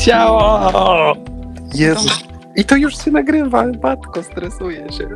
Ciało! 0.00 1.16
Jezu. 1.74 2.08
I 2.56 2.64
to 2.64 2.76
już 2.76 3.04
się 3.04 3.10
nagrywa, 3.10 3.66
matko, 3.82 4.22
stresuję 4.22 4.92
się. 4.92 5.08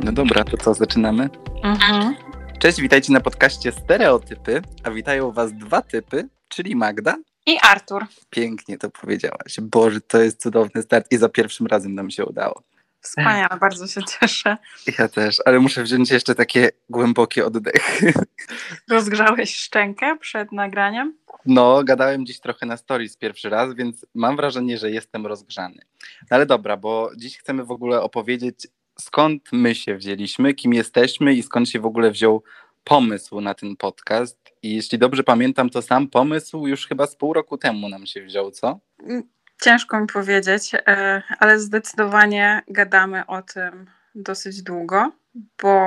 No 0.00 0.12
dobra, 0.12 0.44
to 0.44 0.56
co, 0.56 0.74
zaczynamy? 0.74 1.30
Mhm. 1.62 2.14
Cześć, 2.58 2.80
witajcie 2.80 3.12
na 3.12 3.20
podcaście 3.20 3.72
Stereotypy, 3.72 4.62
a 4.84 4.90
witają 4.90 5.32
was 5.32 5.52
dwa 5.52 5.82
typy, 5.82 6.28
czyli 6.48 6.76
Magda. 6.76 7.16
I 7.46 7.58
Artur. 7.62 8.06
Pięknie 8.30 8.78
to 8.78 8.90
powiedziałaś. 8.90 9.60
Boże, 9.62 10.00
to 10.00 10.22
jest 10.22 10.42
cudowny 10.42 10.82
start 10.82 11.06
i 11.10 11.16
za 11.16 11.28
pierwszym 11.28 11.66
razem 11.66 11.94
nam 11.94 12.10
się 12.10 12.24
udało. 12.24 12.62
Wspaniale, 13.00 13.58
bardzo 13.60 13.86
się 13.86 14.00
cieszę. 14.02 14.56
Ja 14.98 15.08
też, 15.08 15.36
ale 15.44 15.60
muszę 15.60 15.82
wziąć 15.82 16.10
jeszcze 16.10 16.34
takie 16.34 16.70
głębokie 16.90 17.46
oddechy. 17.46 18.12
Rozgrzałeś 18.90 19.56
szczękę 19.56 20.16
przed 20.20 20.52
nagraniem? 20.52 21.14
No, 21.46 21.84
gadałem 21.84 22.26
dziś 22.26 22.40
trochę 22.40 22.66
na 22.66 22.76
stories 22.76 23.16
pierwszy 23.16 23.50
raz, 23.50 23.74
więc 23.74 24.06
mam 24.14 24.36
wrażenie, 24.36 24.78
że 24.78 24.90
jestem 24.90 25.26
rozgrzany. 25.26 25.82
Ale 26.30 26.46
dobra, 26.46 26.76
bo 26.76 27.10
dziś 27.16 27.38
chcemy 27.38 27.64
w 27.64 27.70
ogóle 27.70 28.02
opowiedzieć, 28.02 28.66
skąd 29.00 29.42
my 29.52 29.74
się 29.74 29.96
wzięliśmy, 29.96 30.54
kim 30.54 30.74
jesteśmy 30.74 31.34
i 31.34 31.42
skąd 31.42 31.68
się 31.68 31.80
w 31.80 31.86
ogóle 31.86 32.10
wziął 32.10 32.42
pomysł 32.84 33.40
na 33.40 33.54
ten 33.54 33.76
podcast. 33.76 34.38
I 34.62 34.74
jeśli 34.74 34.98
dobrze 34.98 35.24
pamiętam, 35.24 35.70
to 35.70 35.82
sam 35.82 36.08
pomysł 36.08 36.66
już 36.66 36.86
chyba 36.86 37.06
z 37.06 37.16
pół 37.16 37.32
roku 37.32 37.58
temu 37.58 37.88
nam 37.88 38.06
się 38.06 38.22
wziął, 38.22 38.50
co? 38.50 38.80
Ciężko 39.62 40.00
mi 40.00 40.06
powiedzieć, 40.06 40.74
e, 40.74 41.22
ale 41.38 41.60
zdecydowanie 41.60 42.62
gadamy 42.68 43.26
o 43.26 43.42
tym 43.42 43.86
dosyć 44.14 44.62
długo, 44.62 45.12
bo 45.62 45.78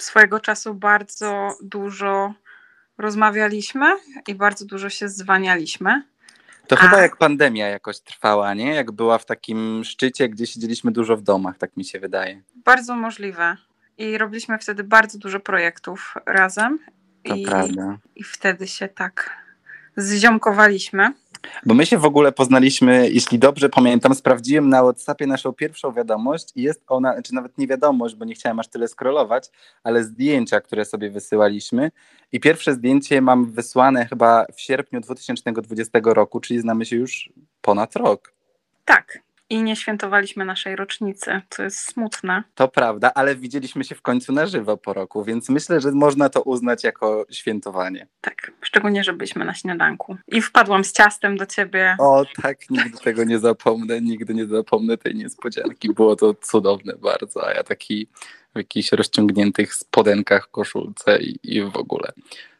swojego 0.00 0.40
czasu 0.40 0.74
bardzo 0.74 1.56
dużo 1.62 2.34
rozmawialiśmy 2.98 3.86
i 4.28 4.34
bardzo 4.34 4.64
dużo 4.66 4.90
się 4.90 5.08
zwanialiśmy. 5.08 6.02
To 6.66 6.76
A. 6.78 6.78
chyba 6.78 7.02
jak 7.02 7.16
pandemia 7.16 7.68
jakoś 7.68 8.00
trwała, 8.00 8.54
nie? 8.54 8.74
Jak 8.74 8.92
była 8.92 9.18
w 9.18 9.26
takim 9.26 9.84
szczycie, 9.84 10.28
gdzie 10.28 10.46
siedzieliśmy 10.46 10.92
dużo 10.92 11.16
w 11.16 11.22
domach, 11.22 11.58
tak 11.58 11.76
mi 11.76 11.84
się 11.84 12.00
wydaje. 12.00 12.42
Bardzo 12.64 12.96
możliwe. 12.96 13.56
I 13.98 14.18
robiliśmy 14.18 14.58
wtedy 14.58 14.84
bardzo 14.84 15.18
dużo 15.18 15.40
projektów 15.40 16.14
razem. 16.26 16.78
To 17.24 17.34
I, 17.34 17.42
prawda. 17.42 17.98
I 18.16 18.24
wtedy 18.24 18.66
się 18.66 18.88
tak 18.88 19.36
zziomkowaliśmy. 19.96 21.12
Bo 21.66 21.74
my 21.74 21.86
się 21.86 21.98
w 21.98 22.04
ogóle 22.04 22.32
poznaliśmy, 22.32 23.10
jeśli 23.10 23.38
dobrze 23.38 23.68
pamiętam, 23.68 24.14
sprawdziłem 24.14 24.68
na 24.68 24.82
WhatsAppie 24.82 25.26
naszą 25.26 25.52
pierwszą 25.52 25.92
wiadomość 25.92 26.52
i 26.54 26.62
jest 26.62 26.82
ona, 26.86 27.22
czy 27.22 27.34
nawet 27.34 27.58
nie 27.58 27.66
wiadomość, 27.66 28.14
bo 28.14 28.24
nie 28.24 28.34
chciałem 28.34 28.60
aż 28.60 28.68
tyle 28.68 28.88
scrollować, 28.88 29.50
ale 29.84 30.04
zdjęcia, 30.04 30.60
które 30.60 30.84
sobie 30.84 31.10
wysyłaliśmy. 31.10 31.90
I 32.32 32.40
pierwsze 32.40 32.74
zdjęcie 32.74 33.20
mam 33.20 33.52
wysłane 33.52 34.06
chyba 34.06 34.46
w 34.56 34.60
sierpniu 34.60 35.00
2020 35.00 35.98
roku, 36.04 36.40
czyli 36.40 36.60
znamy 36.60 36.84
się 36.84 36.96
już 36.96 37.32
ponad 37.60 37.96
rok. 37.96 38.32
Tak. 38.84 39.25
I 39.50 39.62
nie 39.62 39.76
świętowaliśmy 39.76 40.44
naszej 40.44 40.76
rocznicy, 40.76 41.40
co 41.50 41.62
jest 41.62 41.78
smutne. 41.78 42.42
To 42.54 42.68
prawda, 42.68 43.12
ale 43.14 43.36
widzieliśmy 43.36 43.84
się 43.84 43.94
w 43.94 44.02
końcu 44.02 44.32
na 44.32 44.46
żywo 44.46 44.76
po 44.76 44.92
roku, 44.92 45.24
więc 45.24 45.48
myślę, 45.48 45.80
że 45.80 45.92
można 45.92 46.28
to 46.28 46.42
uznać 46.42 46.84
jako 46.84 47.26
świętowanie. 47.30 48.06
Tak, 48.20 48.52
szczególnie, 48.60 49.04
że 49.04 49.12
byliśmy 49.12 49.44
na 49.44 49.54
śniadanku. 49.54 50.16
I 50.28 50.42
wpadłam 50.42 50.84
z 50.84 50.92
ciastem 50.92 51.36
do 51.36 51.46
ciebie. 51.46 51.96
O 51.98 52.24
tak, 52.42 52.70
nigdy 52.70 52.98
tego 52.98 53.24
nie 53.24 53.38
zapomnę, 53.38 54.00
nigdy 54.00 54.34
nie 54.34 54.46
zapomnę 54.46 54.98
tej 54.98 55.14
niespodzianki. 55.14 55.94
Było 55.94 56.16
to 56.16 56.34
cudowne 56.34 56.92
bardzo, 56.92 57.46
a 57.46 57.52
ja 57.52 57.62
taki 57.62 58.08
w 58.54 58.58
jakichś 58.58 58.92
rozciągniętych 58.92 59.74
spodenkach, 59.74 60.50
koszulce 60.50 61.18
i, 61.22 61.38
i 61.42 61.62
w 61.62 61.76
ogóle. 61.76 62.12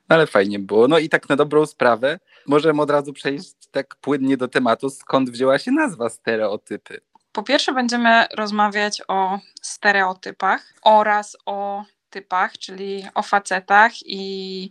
Ale 0.08 0.26
fajnie 0.26 0.58
było. 0.58 0.88
No 0.88 0.98
i 0.98 1.08
tak 1.08 1.28
na 1.28 1.36
dobrą 1.36 1.66
sprawę 1.66 2.18
możemy 2.46 2.82
od 2.82 2.90
razu 2.90 3.12
przejść 3.12 3.54
tak 3.76 3.96
płynnie 3.96 4.36
do 4.36 4.48
tematu, 4.48 4.90
skąd 4.90 5.30
wzięła 5.30 5.58
się 5.58 5.72
nazwa 5.72 6.08
stereotypy. 6.08 7.00
Po 7.32 7.42
pierwsze, 7.42 7.72
będziemy 7.72 8.26
rozmawiać 8.34 9.02
o 9.08 9.38
stereotypach 9.62 10.72
oraz 10.82 11.36
o 11.46 11.84
typach, 12.10 12.58
czyli 12.58 13.06
o 13.14 13.22
facetach, 13.22 13.92
i 14.06 14.70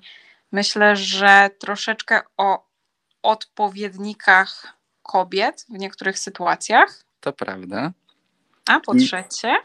myślę, 0.52 0.96
że 0.96 1.50
troszeczkę 1.60 2.22
o 2.38 2.66
odpowiednikach 3.22 4.74
kobiet 5.04 5.66
w 5.70 5.78
niektórych 5.78 6.20
sytuacjach. 6.20 7.06
To 7.20 7.34
prawda. 7.34 7.92
A 8.70 8.80
po 8.80 8.96
trzecie, 8.96 9.56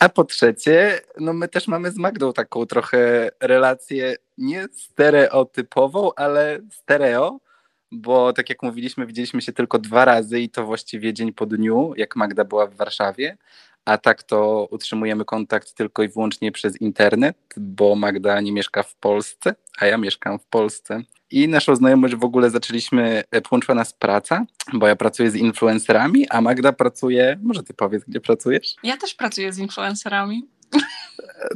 A 0.00 0.08
po 0.08 0.24
trzecie, 0.24 1.00
no 1.20 1.32
my 1.32 1.48
też 1.48 1.68
mamy 1.68 1.90
z 1.90 1.96
Magdą 1.96 2.32
taką 2.32 2.66
trochę 2.66 3.30
relację 3.40 4.16
nie 4.38 4.68
stereotypową, 4.72 6.10
ale 6.16 6.58
stereo, 6.72 7.40
bo 7.92 8.32
tak 8.32 8.48
jak 8.50 8.62
mówiliśmy, 8.62 9.06
widzieliśmy 9.06 9.42
się 9.42 9.52
tylko 9.52 9.78
dwa 9.78 10.04
razy 10.04 10.40
i 10.40 10.50
to 10.50 10.66
właściwie 10.66 11.14
dzień 11.14 11.32
po 11.32 11.46
dniu, 11.46 11.92
jak 11.96 12.16
Magda 12.16 12.44
była 12.44 12.66
w 12.66 12.74
Warszawie, 12.74 13.36
a 13.84 13.98
tak 13.98 14.22
to 14.22 14.68
utrzymujemy 14.70 15.24
kontakt 15.24 15.74
tylko 15.74 16.02
i 16.02 16.08
wyłącznie 16.08 16.52
przez 16.52 16.80
internet, 16.80 17.36
bo 17.56 17.94
Magda 17.94 18.40
nie 18.40 18.52
mieszka 18.52 18.82
w 18.82 18.94
Polsce, 18.94 19.54
a 19.78 19.86
ja 19.86 19.98
mieszkam 19.98 20.38
w 20.38 20.46
Polsce. 20.46 21.02
I 21.30 21.48
naszą 21.48 21.76
znajomość 21.76 22.14
w 22.14 22.24
ogóle 22.24 22.50
zaczęliśmy, 22.50 23.22
e, 23.30 23.40
połączyła 23.40 23.74
nas 23.74 23.92
praca, 23.92 24.46
bo 24.72 24.86
ja 24.86 24.96
pracuję 24.96 25.30
z 25.30 25.36
influencerami, 25.36 26.28
a 26.28 26.40
Magda 26.40 26.72
pracuje, 26.72 27.38
może 27.42 27.62
ty 27.62 27.74
powiedz, 27.74 28.04
gdzie 28.04 28.20
pracujesz? 28.20 28.76
ja 28.82 28.96
też 28.96 29.14
pracuję 29.14 29.52
z 29.52 29.58
influencerami. 29.58 30.48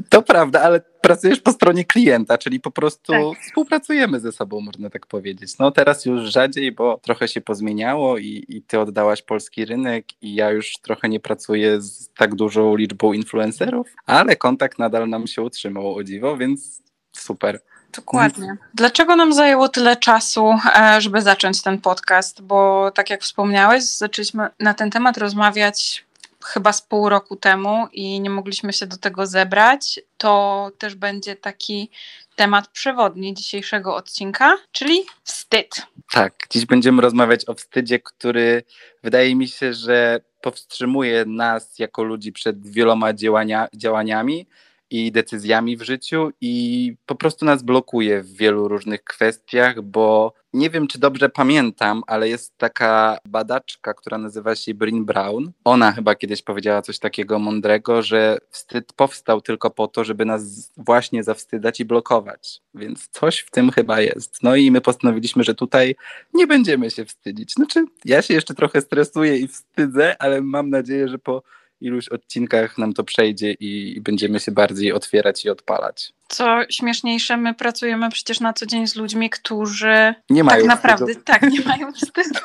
To 0.09 0.23
prawda, 0.23 0.62
ale 0.62 0.81
pracujesz 1.00 1.41
po 1.41 1.53
stronie 1.53 1.84
klienta, 1.84 2.39
czyli 2.39 2.61
po 2.61 2.71
prostu 2.71 3.12
Tak. 3.12 3.43
współpracujemy 3.47 4.21
ze 4.21 4.33
sobą, 4.33 4.61
można 4.61 4.91
tak 4.91 5.06
powiedzieć. 5.06 5.59
No 5.59 5.71
teraz 5.71 6.05
już 6.06 6.23
rzadziej, 6.33 6.73
bo 6.73 6.99
trochę 7.03 7.28
się 7.28 7.41
pozmieniało 7.41 8.19
i, 8.19 8.45
i 8.49 8.62
ty 8.62 8.81
oddałaś 8.81 9.22
polski 9.22 9.65
rynek 9.65 10.05
i 10.22 10.34
ja 10.34 10.51
już 10.51 10.72
trochę 10.83 11.09
nie 11.09 11.21
pracuję 11.21 11.81
z 11.81 12.11
tak 12.17 12.34
dużą 12.34 12.77
liczbą 12.77 13.12
influencerów, 13.12 13.87
ale 14.06 14.37
kontakt 14.37 14.78
nadal 14.78 15.09
nam 15.09 15.27
się 15.27 15.43
utrzymał 15.43 15.95
o 15.95 16.05
dziwo, 16.05 16.37
więc 16.37 16.83
super. 17.17 17.61
Dokładnie. 17.97 18.56
Dlaczego 18.75 19.17
nam 19.17 19.33
zajęło 19.33 19.69
tyle 19.69 19.97
czasu, 19.97 20.55
e, 20.77 21.01
żeby 21.01 21.22
zacząć 21.22 21.62
ten 21.62 21.81
podcast? 21.81 22.43
Bo 22.43 22.91
tak 22.95 23.11
jak 23.11 23.22
wspomniałeś, 23.22 23.84
zaczęliśmy 23.84 24.49
na 24.61 24.75
ten 24.75 24.91
temat 24.91 25.19
rozmawiać 25.19 26.05
chyba 26.44 26.72
z 26.72 26.82
pół 26.82 27.08
roku 27.08 27.36
temu 27.36 27.86
i 27.92 28.20
nie 28.20 28.30
mogliśmy 28.30 28.72
się 28.72 28.86
do 28.86 28.97
tego 28.97 29.26
zebrać. 29.26 30.00
To 30.16 30.70
też 30.78 30.94
będzie 30.94 31.36
taki 31.36 31.91
temat 32.36 32.69
przewodni 32.69 33.34
dzisiejszego 33.34 33.97
odcinka, 33.97 34.56
czyli 34.72 35.00
wstyd. 35.25 35.86
Tak, 36.10 36.34
dziś 36.50 36.66
będziemy 36.66 37.03
rozmawiać 37.03 37.48
o 37.48 37.54
wstydzie, 37.54 37.98
który 37.98 38.62
wydaje 39.03 39.36
mi 39.36 39.48
się, 39.48 39.75
że 39.75 40.20
powstrzymuje 40.41 41.25
nas 41.25 41.78
jako 41.78 42.03
ludzi 42.03 42.32
przed 42.32 42.66
wieloma 42.66 43.12
działania, 43.12 43.69
działaniami 43.74 44.47
i 44.92 45.12
decyzjami 45.12 45.76
w 45.76 45.82
życiu 45.82 46.30
i 46.41 46.97
po 47.06 47.14
prostu 47.14 47.44
nas 47.44 47.62
blokuje 47.62 48.22
w 48.22 48.36
wielu 48.36 48.69
różnych 48.69 49.04
kwestiach, 49.04 49.82
bo 49.82 50.34
nie 50.53 50.70
wiem, 50.70 50.86
czy 50.86 50.98
dobrze 50.98 51.28
pamiętam, 51.28 52.03
ale 52.06 52.28
jest 52.28 52.58
taka 52.58 53.19
badaczka, 53.25 53.94
która 53.94 54.19
nazywa 54.19 54.54
się 54.54 54.75
Bryn 54.75 55.04
Brown. 55.04 55.53
Ona 55.64 55.92
chyba 55.92 56.14
kiedyś 56.14 56.42
powiedziała 56.42 56.82
coś 56.82 56.98
takiego 56.98 57.38
mądrego, 57.38 58.03
że 58.03 58.38
wstyd 58.50 58.92
powstał 58.92 59.41
tylko 59.41 59.70
po 59.70 59.88
to, 59.88 60.04
żeby 60.04 60.25
nas 60.25 60.72
właśnie 60.76 61.22
zawstydzać 61.22 61.80
i 61.80 61.84
blokować. 61.84 62.60
Więc 62.74 63.09
coś 63.09 63.38
w 63.38 63.50
tym 63.50 63.70
chyba 63.70 64.00
jest. 64.00 64.42
No 64.42 64.56
i 64.56 64.70
my 64.70 64.80
postanowiliśmy, 64.80 65.44
że 65.44 65.54
tutaj 65.54 65.97
nie 66.34 66.47
będziemy 66.47 66.91
się 66.91 67.04
wstydzić. 67.04 67.53
Znaczy, 67.53 67.84
ja 68.04 68.22
się 68.22 68.34
jeszcze 68.34 68.54
trochę 68.54 68.80
stresuję 68.80 69.36
i 69.36 69.48
wstydzę, 69.48 70.22
ale 70.22 70.41
mam 70.41 70.70
nadzieję, 70.70 71.09
że 71.09 71.19
po 71.19 71.42
iluś 71.82 72.09
odcinkach 72.09 72.78
nam 72.78 72.93
to 72.93 73.04
przejdzie 73.04 73.53
i, 73.53 73.97
i 73.97 74.00
będziemy 74.00 74.41
się 74.41 74.53
bardziej 74.53 74.93
otwierać 74.93 75.44
i 75.44 75.50
odpalać. 75.50 76.12
Co 76.28 76.59
śmieszniejsze, 76.70 77.37
my 77.37 77.54
pracujemy 77.54 78.10
przecież 78.10 78.41
na 78.41 78.53
co 78.53 78.66
dzień 78.66 78.86
z 78.86 78.97
ludźmi, 78.97 79.30
którzy 79.30 80.15
Nie 80.30 80.45
mają 80.45 80.59
tak 80.59 80.68
naprawdę 80.68 81.07
wstydu. 81.07 81.24
tak 81.24 81.42
nie 81.42 81.60
mają 81.60 81.92
wstydu. 82.03 82.41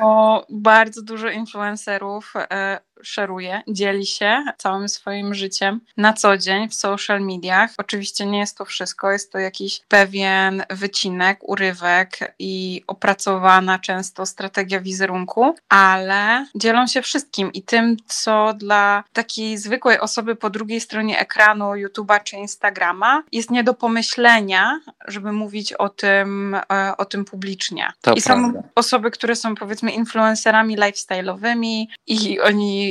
Bo 0.00 0.46
bardzo 0.50 1.02
dużo 1.02 1.28
influencerów 1.30 2.32
e, 2.36 2.80
szeruje, 3.02 3.62
dzieli 3.68 4.06
się 4.06 4.44
całym 4.58 4.88
swoim 4.88 5.34
życiem 5.34 5.80
na 5.96 6.12
co 6.12 6.36
dzień 6.36 6.68
w 6.68 6.74
social 6.74 7.20
mediach. 7.20 7.70
Oczywiście 7.78 8.26
nie 8.26 8.38
jest 8.38 8.58
to 8.58 8.64
wszystko, 8.64 9.12
jest 9.12 9.32
to 9.32 9.38
jakiś 9.38 9.80
pewien 9.88 10.62
wycinek, 10.70 11.38
urywek 11.42 12.34
i 12.38 12.84
opracowana 12.86 13.78
często 13.78 14.26
strategia 14.26 14.80
wizerunku, 14.80 15.54
ale 15.68 16.46
dzielą 16.54 16.86
się 16.86 17.02
wszystkim 17.02 17.52
i 17.52 17.62
tym, 17.62 17.96
co 18.06 18.54
dla 18.54 19.04
takiej 19.12 19.58
zwykłej 19.58 20.00
osoby 20.00 20.36
po 20.36 20.50
drugiej 20.50 20.80
stronie 20.80 21.18
ekranu 21.18 21.64
YouTube'a 21.64 22.22
czy 22.22 22.36
Instagrama 22.36 23.22
jest 23.32 23.50
nie 23.50 23.64
do 23.64 23.74
pomyślenia, 23.74 24.80
żeby 25.08 25.32
mówić 25.32 25.72
o 25.72 25.88
tym, 25.88 26.54
e, 26.54 26.96
o 26.96 27.04
tym 27.04 27.24
publicznie. 27.24 27.88
To 28.00 28.14
I 28.14 28.20
są 28.20 28.52
prawda. 28.52 28.68
osoby, 28.74 29.10
które 29.10 29.36
są 29.36 29.54
powiedzmy 29.54 29.90
influencerami 29.90 30.76
lifestyle'owymi 30.76 31.86
i 32.06 32.40
oni 32.40 32.85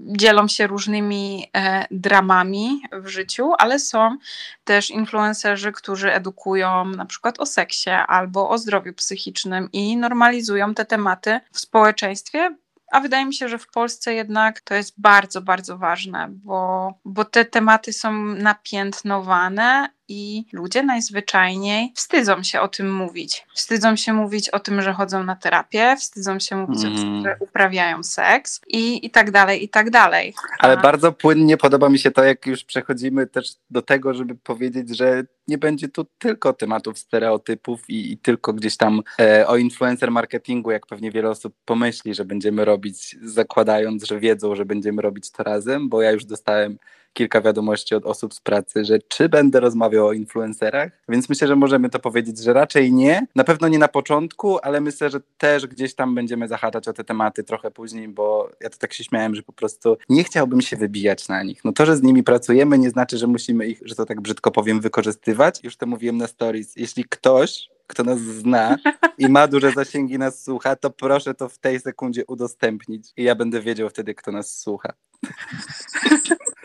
dzielą 0.00 0.48
się 0.48 0.66
różnymi 0.66 1.50
e, 1.56 1.86
dramami 1.90 2.82
w 2.92 3.08
życiu, 3.08 3.52
ale 3.58 3.78
są 3.78 4.16
też 4.64 4.90
influencerzy, 4.90 5.72
którzy 5.72 6.12
edukują 6.12 6.84
na 6.84 7.06
przykład 7.06 7.40
o 7.40 7.46
seksie 7.46 7.90
albo 7.90 8.50
o 8.50 8.58
zdrowiu 8.58 8.92
psychicznym 8.92 9.68
i 9.72 9.96
normalizują 9.96 10.74
te 10.74 10.84
tematy 10.84 11.40
w 11.52 11.60
społeczeństwie, 11.60 12.56
a 12.92 13.00
wydaje 13.00 13.26
mi 13.26 13.34
się, 13.34 13.48
że 13.48 13.58
w 13.58 13.70
Polsce 13.70 14.14
jednak 14.14 14.60
to 14.60 14.74
jest 14.74 15.00
bardzo, 15.00 15.42
bardzo 15.42 15.78
ważne, 15.78 16.26
bo, 16.30 16.92
bo 17.04 17.24
te 17.24 17.44
tematy 17.44 17.92
są 17.92 18.12
napiętnowane 18.22 19.88
i 20.08 20.44
ludzie 20.52 20.82
najzwyczajniej 20.82 21.92
wstydzą 21.94 22.42
się 22.42 22.60
o 22.60 22.68
tym 22.68 22.94
mówić. 22.94 23.46
Wstydzą 23.54 23.96
się 23.96 24.12
mówić 24.12 24.48
o 24.48 24.60
tym, 24.60 24.82
że 24.82 24.92
chodzą 24.92 25.24
na 25.24 25.36
terapię, 25.36 25.96
wstydzą 25.96 26.38
się 26.38 26.56
mówić 26.56 26.84
mm. 26.84 26.92
o 26.92 26.96
tym, 26.96 27.22
że 27.24 27.36
uprawiają 27.40 28.02
seks 28.02 28.60
i, 28.68 29.06
i 29.06 29.10
tak 29.10 29.30
dalej, 29.30 29.64
i 29.64 29.68
tak 29.68 29.90
dalej. 29.90 30.34
Ale 30.58 30.78
A... 30.78 30.80
bardzo 30.80 31.12
płynnie 31.12 31.56
podoba 31.56 31.88
mi 31.88 31.98
się 31.98 32.10
to, 32.10 32.24
jak 32.24 32.46
już 32.46 32.64
przechodzimy 32.64 33.26
też 33.26 33.52
do 33.70 33.82
tego, 33.82 34.14
żeby 34.14 34.34
powiedzieć, 34.34 34.96
że 34.96 35.24
nie 35.48 35.58
będzie 35.58 35.88
tu 35.88 36.06
tylko 36.18 36.52
tematów 36.52 36.98
stereotypów 36.98 37.90
i, 37.90 38.12
i 38.12 38.18
tylko 38.18 38.52
gdzieś 38.52 38.76
tam 38.76 39.02
e, 39.20 39.46
o 39.46 39.56
influencer 39.56 40.10
marketingu, 40.10 40.70
jak 40.70 40.86
pewnie 40.86 41.10
wiele 41.10 41.30
osób 41.30 41.54
pomyśli, 41.64 42.14
że 42.14 42.24
będziemy 42.24 42.64
robić, 42.64 43.16
zakładając, 43.22 44.04
że 44.04 44.20
wiedzą, 44.20 44.54
że 44.54 44.64
będziemy 44.64 45.02
robić 45.02 45.30
to 45.30 45.42
razem, 45.42 45.88
bo 45.88 46.02
ja 46.02 46.10
już 46.10 46.24
dostałem 46.24 46.78
kilka 47.16 47.40
wiadomości 47.40 47.94
od 47.94 48.06
osób 48.06 48.34
z 48.34 48.40
pracy, 48.40 48.84
że 48.84 48.98
czy 48.98 49.28
będę 49.28 49.60
rozmawiał 49.60 50.06
o 50.06 50.12
influencerach, 50.12 50.92
więc 51.08 51.28
myślę, 51.28 51.48
że 51.48 51.56
możemy 51.56 51.90
to 51.90 51.98
powiedzieć, 51.98 52.38
że 52.38 52.52
raczej 52.52 52.92
nie. 52.92 53.26
Na 53.34 53.44
pewno 53.44 53.68
nie 53.68 53.78
na 53.78 53.88
początku, 53.88 54.58
ale 54.62 54.80
myślę, 54.80 55.10
że 55.10 55.20
też 55.38 55.66
gdzieś 55.66 55.94
tam 55.94 56.14
będziemy 56.14 56.48
zahaczać 56.48 56.88
o 56.88 56.92
te 56.92 57.04
tematy 57.04 57.44
trochę 57.44 57.70
później, 57.70 58.08
bo 58.08 58.50
ja 58.60 58.70
to 58.70 58.78
tak 58.78 58.92
się 58.92 59.04
śmiałem, 59.04 59.34
że 59.34 59.42
po 59.42 59.52
prostu 59.52 59.96
nie 60.08 60.24
chciałbym 60.24 60.60
się 60.60 60.76
wybijać 60.76 61.28
na 61.28 61.42
nich. 61.42 61.64
No 61.64 61.72
to, 61.72 61.86
że 61.86 61.96
z 61.96 62.02
nimi 62.02 62.22
pracujemy, 62.22 62.78
nie 62.78 62.90
znaczy, 62.90 63.18
że 63.18 63.26
musimy 63.26 63.66
ich, 63.66 63.80
że 63.84 63.94
to 63.94 64.04
tak 64.04 64.20
brzydko 64.20 64.50
powiem, 64.50 64.80
wykorzystywać. 64.80 65.64
Już 65.64 65.76
to 65.76 65.86
mówiłem 65.86 66.16
na 66.16 66.26
stories. 66.26 66.76
Jeśli 66.76 67.04
ktoś 67.04 67.68
kto 67.86 68.04
nas 68.04 68.18
zna 68.18 68.76
i 69.18 69.28
ma 69.28 69.46
duże 69.46 69.72
zasięgi, 69.72 70.18
nas 70.18 70.44
słucha, 70.44 70.76
to 70.76 70.90
proszę 70.90 71.34
to 71.34 71.48
w 71.48 71.58
tej 71.58 71.80
sekundzie 71.80 72.26
udostępnić 72.26 73.12
i 73.16 73.22
ja 73.22 73.34
będę 73.34 73.60
wiedział 73.60 73.88
wtedy, 73.88 74.14
kto 74.14 74.32
nas 74.32 74.58
słucha. 74.58 74.92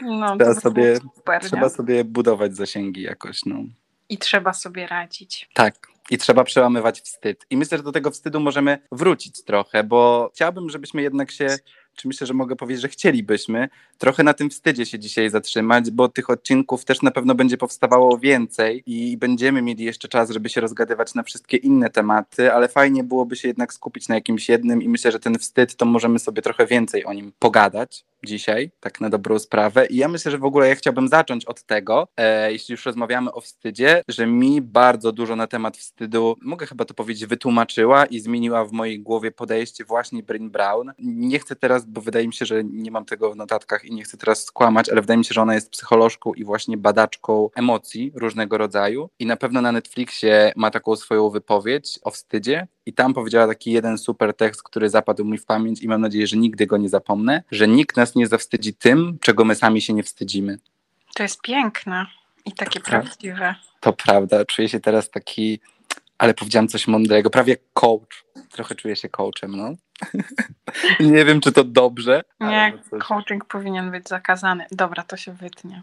No, 0.02 0.38
trzeba, 0.38 0.54
sobie, 0.54 0.96
super, 0.96 1.42
trzeba 1.42 1.70
sobie 1.70 2.04
budować 2.04 2.56
zasięgi 2.56 3.02
jakoś. 3.02 3.46
No. 3.46 3.56
I 4.10 4.18
trzeba 4.18 4.54
sobie 4.54 4.88
radzić. 4.88 5.50
Tak. 5.54 5.88
I 6.10 6.18
trzeba 6.18 6.44
przełamywać 6.44 7.02
wstyd. 7.02 7.46
I 7.50 7.58
myślę, 7.58 7.78
że 7.78 7.84
do 7.84 7.92
tego 7.92 8.12
wstydu 8.12 8.40
możemy 8.40 8.80
wrócić 8.92 9.44
trochę, 9.44 9.84
bo 9.84 10.32
chciałbym, 10.34 10.70
żebyśmy 10.70 11.02
jednak 11.02 11.32
się 11.32 11.58
czy 11.96 12.08
myślę, 12.08 12.28
że 12.28 12.34
mogę 12.34 12.56
powiedzieć, 12.56 12.82
że 12.82 12.88
chcielibyśmy 12.88 13.70
trochę 13.98 14.24
na 14.24 14.34
tym 14.34 14.50
wstydzie 14.50 14.86
się 14.86 15.00
dzisiaj 15.00 15.30
zatrzymać, 15.30 15.92
bo 15.92 16.10
tych 16.10 16.30
odcinków 16.30 16.86
też 16.86 17.02
na 17.02 17.12
pewno 17.12 17.36
będzie 17.36 17.58
powstawało 17.58 18.18
więcej 18.18 18.84
i 18.86 19.18
będziemy 19.18 19.62
mieli 19.62 19.84
jeszcze 19.84 20.08
czas, 20.08 20.30
żeby 20.30 20.50
się 20.50 20.62
rozgadywać 20.62 21.16
na 21.16 21.24
wszystkie 21.24 21.58
inne 21.58 21.90
tematy, 21.90 22.54
ale 22.54 22.68
fajnie 22.68 23.04
byłoby 23.04 23.36
się 23.36 23.48
jednak 23.48 23.74
skupić 23.74 24.08
na 24.08 24.16
jakimś 24.16 24.50
jednym 24.50 24.82
i 24.82 24.90
myślę, 24.90 25.12
że 25.12 25.20
ten 25.20 25.40
wstyd 25.40 25.76
to 25.76 25.86
możemy 25.86 26.20
sobie 26.20 26.42
trochę 26.42 26.66
więcej 26.66 27.06
o 27.06 27.14
nim 27.14 27.32
pogadać 27.40 28.06
dzisiaj, 28.26 28.72
tak 28.80 29.02
na 29.02 29.10
dobrą 29.10 29.40
sprawę. 29.40 29.86
I 29.86 29.98
ja 29.98 30.08
myślę, 30.08 30.32
że 30.32 30.38
w 30.38 30.46
ogóle 30.46 30.68
ja 30.68 30.76
chciałbym 30.76 31.08
zacząć 31.08 31.46
od 31.46 31.64
tego, 31.64 32.08
e, 32.18 32.52
jeśli 32.52 32.72
już 32.72 32.86
rozmawiamy 32.86 33.32
o 33.32 33.42
wstydzie, 33.42 34.04
że 34.08 34.28
mi 34.28 34.62
bardzo 34.62 35.12
dużo 35.12 35.36
na 35.36 35.48
temat 35.48 35.78
wstydu, 35.78 36.36
mogę 36.42 36.68
chyba 36.68 36.86
to 36.86 36.94
powiedzieć, 36.94 37.26
wytłumaczyła 37.26 38.06
i 38.06 38.20
zmieniła 38.20 38.66
w 38.66 38.72
mojej 38.72 39.00
głowie 39.00 39.32
podejście 39.32 39.86
właśnie 39.86 40.24
Bryn 40.24 40.50
Brown. 40.50 40.92
Nie 41.00 41.40
chcę 41.40 41.56
teraz, 41.56 41.86
bo 41.86 42.02
wydaje 42.02 42.28
mi 42.28 42.34
się, 42.34 42.46
że 42.46 42.64
nie 42.64 42.92
mam 42.92 43.06
tego 43.06 43.32
w 43.32 43.36
notatkach 43.36 43.86
i 43.86 43.94
nie 43.94 44.04
chcę 44.04 44.18
teraz 44.18 44.46
skłamać, 44.46 44.90
ale 44.90 45.02
wydaje 45.02 45.18
mi 45.18 45.26
się, 45.26 45.34
że 45.34 45.42
ona 45.42 45.56
jest 45.56 45.70
psycholożką 45.70 46.34
i 46.34 46.44
właśnie 46.44 46.78
badaczką 46.78 47.50
emocji 47.56 48.12
różnego 48.16 48.58
rodzaju. 48.58 49.10
I 49.20 49.26
na 49.26 49.38
pewno 49.38 49.62
na 49.62 49.72
Netflixie 49.72 50.52
ma 50.56 50.72
taką 50.72 50.96
swoją 50.96 51.30
wypowiedź 51.30 52.00
o 52.04 52.12
wstydzie. 52.12 52.68
I 52.86 52.94
tam 52.94 53.14
powiedziała 53.14 53.48
taki 53.48 53.72
jeden 53.72 53.98
super 53.98 54.34
tekst, 54.34 54.64
który 54.64 54.90
zapadł 54.90 55.26
mi 55.26 55.38
w 55.38 55.46
pamięć 55.46 55.82
i 55.82 55.88
mam 55.88 56.02
nadzieję, 56.02 56.28
że 56.28 56.38
nigdy 56.38 56.68
go 56.68 56.78
nie 56.78 56.90
zapomnę, 56.90 57.44
że 57.52 57.68
nikt 57.68 57.98
nas 57.98 58.16
nie 58.16 58.28
zawstydzi 58.28 58.74
tym, 58.74 59.18
czego 59.22 59.46
my 59.46 59.56
sami 59.56 59.82
się 59.82 59.94
nie 59.94 60.04
wstydzimy. 60.04 60.60
To 61.16 61.24
jest 61.24 61.42
piękne 61.42 62.06
i 62.46 62.52
takie 62.52 62.80
to 62.80 62.86
prawdziwe. 62.86 63.56
To 63.80 63.94
prawda, 63.94 64.46
czuję 64.46 64.70
się 64.70 64.80
teraz 64.80 65.10
taki, 65.10 65.60
ale 66.18 66.34
powiedziałam 66.34 66.68
coś 66.68 66.88
mądrego, 66.88 67.30
prawie 67.30 67.58
coach. 67.74 68.26
Trochę 68.52 68.76
czuję 68.76 68.96
się 68.96 69.10
coachem, 69.10 69.56
no. 69.56 69.74
nie 71.00 71.26
wiem, 71.26 71.42
czy 71.42 71.52
to 71.52 71.64
dobrze. 71.64 72.22
Nie, 72.40 72.74
no 72.92 73.00
coaching 73.00 73.46
powinien 73.46 73.92
być 73.92 74.08
zakazany. 74.08 74.66
Dobra, 74.72 75.04
to 75.04 75.18
się 75.18 75.34
wytnie. 75.34 75.82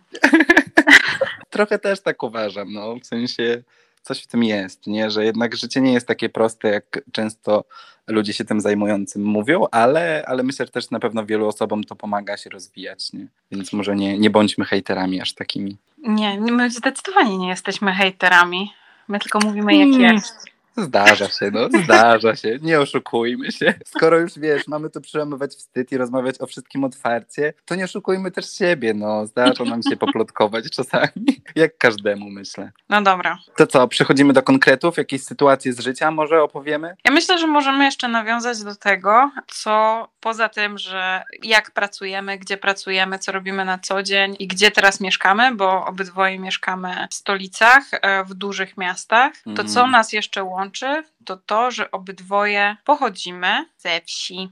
Trochę 1.50 1.78
też 1.78 2.00
tak 2.00 2.22
uważam, 2.22 2.72
no, 2.72 2.96
w 2.96 3.06
sensie 3.06 3.62
coś 4.08 4.22
w 4.22 4.26
tym 4.26 4.44
jest, 4.44 4.86
nie? 4.86 5.10
że 5.10 5.24
jednak 5.24 5.56
życie 5.56 5.80
nie 5.80 5.92
jest 5.92 6.06
takie 6.06 6.28
proste, 6.28 6.68
jak 6.68 7.00
często 7.12 7.64
ludzie 8.06 8.32
się 8.32 8.44
tym 8.44 8.60
zajmującym 8.60 9.24
mówią, 9.24 9.66
ale, 9.70 10.24
ale 10.26 10.42
myślę, 10.42 10.66
że 10.66 10.72
też 10.72 10.90
na 10.90 11.00
pewno 11.00 11.26
wielu 11.26 11.48
osobom 11.48 11.84
to 11.84 11.96
pomaga 11.96 12.36
się 12.36 12.50
rozwijać, 12.50 13.12
nie? 13.12 13.26
więc 13.50 13.72
może 13.72 13.96
nie, 13.96 14.18
nie 14.18 14.30
bądźmy 14.30 14.64
hejterami 14.64 15.20
aż 15.20 15.32
takimi. 15.32 15.76
Nie, 15.98 16.40
my 16.40 16.70
zdecydowanie 16.70 17.38
nie 17.38 17.48
jesteśmy 17.48 17.92
hejterami. 17.92 18.72
My 19.08 19.18
tylko 19.18 19.38
mówimy, 19.38 19.76
jak 19.76 20.00
jest. 20.00 20.57
Zdarza 20.78 21.28
się, 21.28 21.50
no, 21.50 21.68
zdarza 21.84 22.36
się, 22.36 22.58
nie 22.62 22.80
oszukujmy 22.80 23.52
się. 23.52 23.74
Skoro 23.86 24.18
już 24.18 24.38
wiesz, 24.38 24.68
mamy 24.68 24.90
tu 24.90 25.00
przełamywać 25.00 25.54
wstyd 25.54 25.92
i 25.92 25.96
rozmawiać 25.96 26.40
o 26.40 26.46
wszystkim 26.46 26.84
otwarcie, 26.84 27.52
to 27.64 27.74
nie 27.74 27.84
oszukujmy 27.84 28.30
też 28.30 28.52
siebie, 28.52 28.94
no, 28.94 29.26
zdarza 29.26 29.64
nam 29.64 29.82
się 29.82 29.96
poplotkować 29.96 30.70
czasami, 30.70 31.42
jak 31.54 31.78
każdemu 31.78 32.30
myślę. 32.30 32.72
No 32.88 33.02
dobra. 33.02 33.38
To 33.56 33.66
co, 33.66 33.88
przechodzimy 33.88 34.32
do 34.32 34.42
konkretów, 34.42 34.96
jakieś 34.96 35.22
sytuacje 35.22 35.72
z 35.72 35.80
życia 35.80 36.10
może 36.10 36.42
opowiemy? 36.42 36.96
Ja 37.04 37.12
myślę, 37.12 37.38
że 37.38 37.46
możemy 37.46 37.84
jeszcze 37.84 38.08
nawiązać 38.08 38.62
do 38.62 38.74
tego, 38.74 39.30
co 39.46 40.08
poza 40.20 40.48
tym, 40.48 40.78
że 40.78 41.22
jak 41.42 41.70
pracujemy, 41.70 42.38
gdzie 42.38 42.56
pracujemy, 42.56 43.18
co 43.18 43.32
robimy 43.32 43.64
na 43.64 43.78
co 43.78 44.02
dzień 44.02 44.36
i 44.38 44.46
gdzie 44.46 44.70
teraz 44.70 45.00
mieszkamy, 45.00 45.54
bo 45.54 45.86
obydwoje 45.86 46.38
mieszkamy 46.38 47.08
w 47.10 47.14
stolicach, 47.14 47.84
e, 47.92 48.24
w 48.24 48.34
dużych 48.34 48.76
miastach, 48.76 49.32
to 49.56 49.64
co 49.64 49.80
mhm. 49.80 49.90
nas 49.90 50.12
jeszcze 50.12 50.44
łączy 50.44 50.58
łączy, 50.58 51.02
to 51.24 51.36
to, 51.36 51.70
że 51.70 51.90
obydwoje 51.90 52.76
pochodzimy 52.84 53.66
ze 53.78 54.00
wsi. 54.00 54.50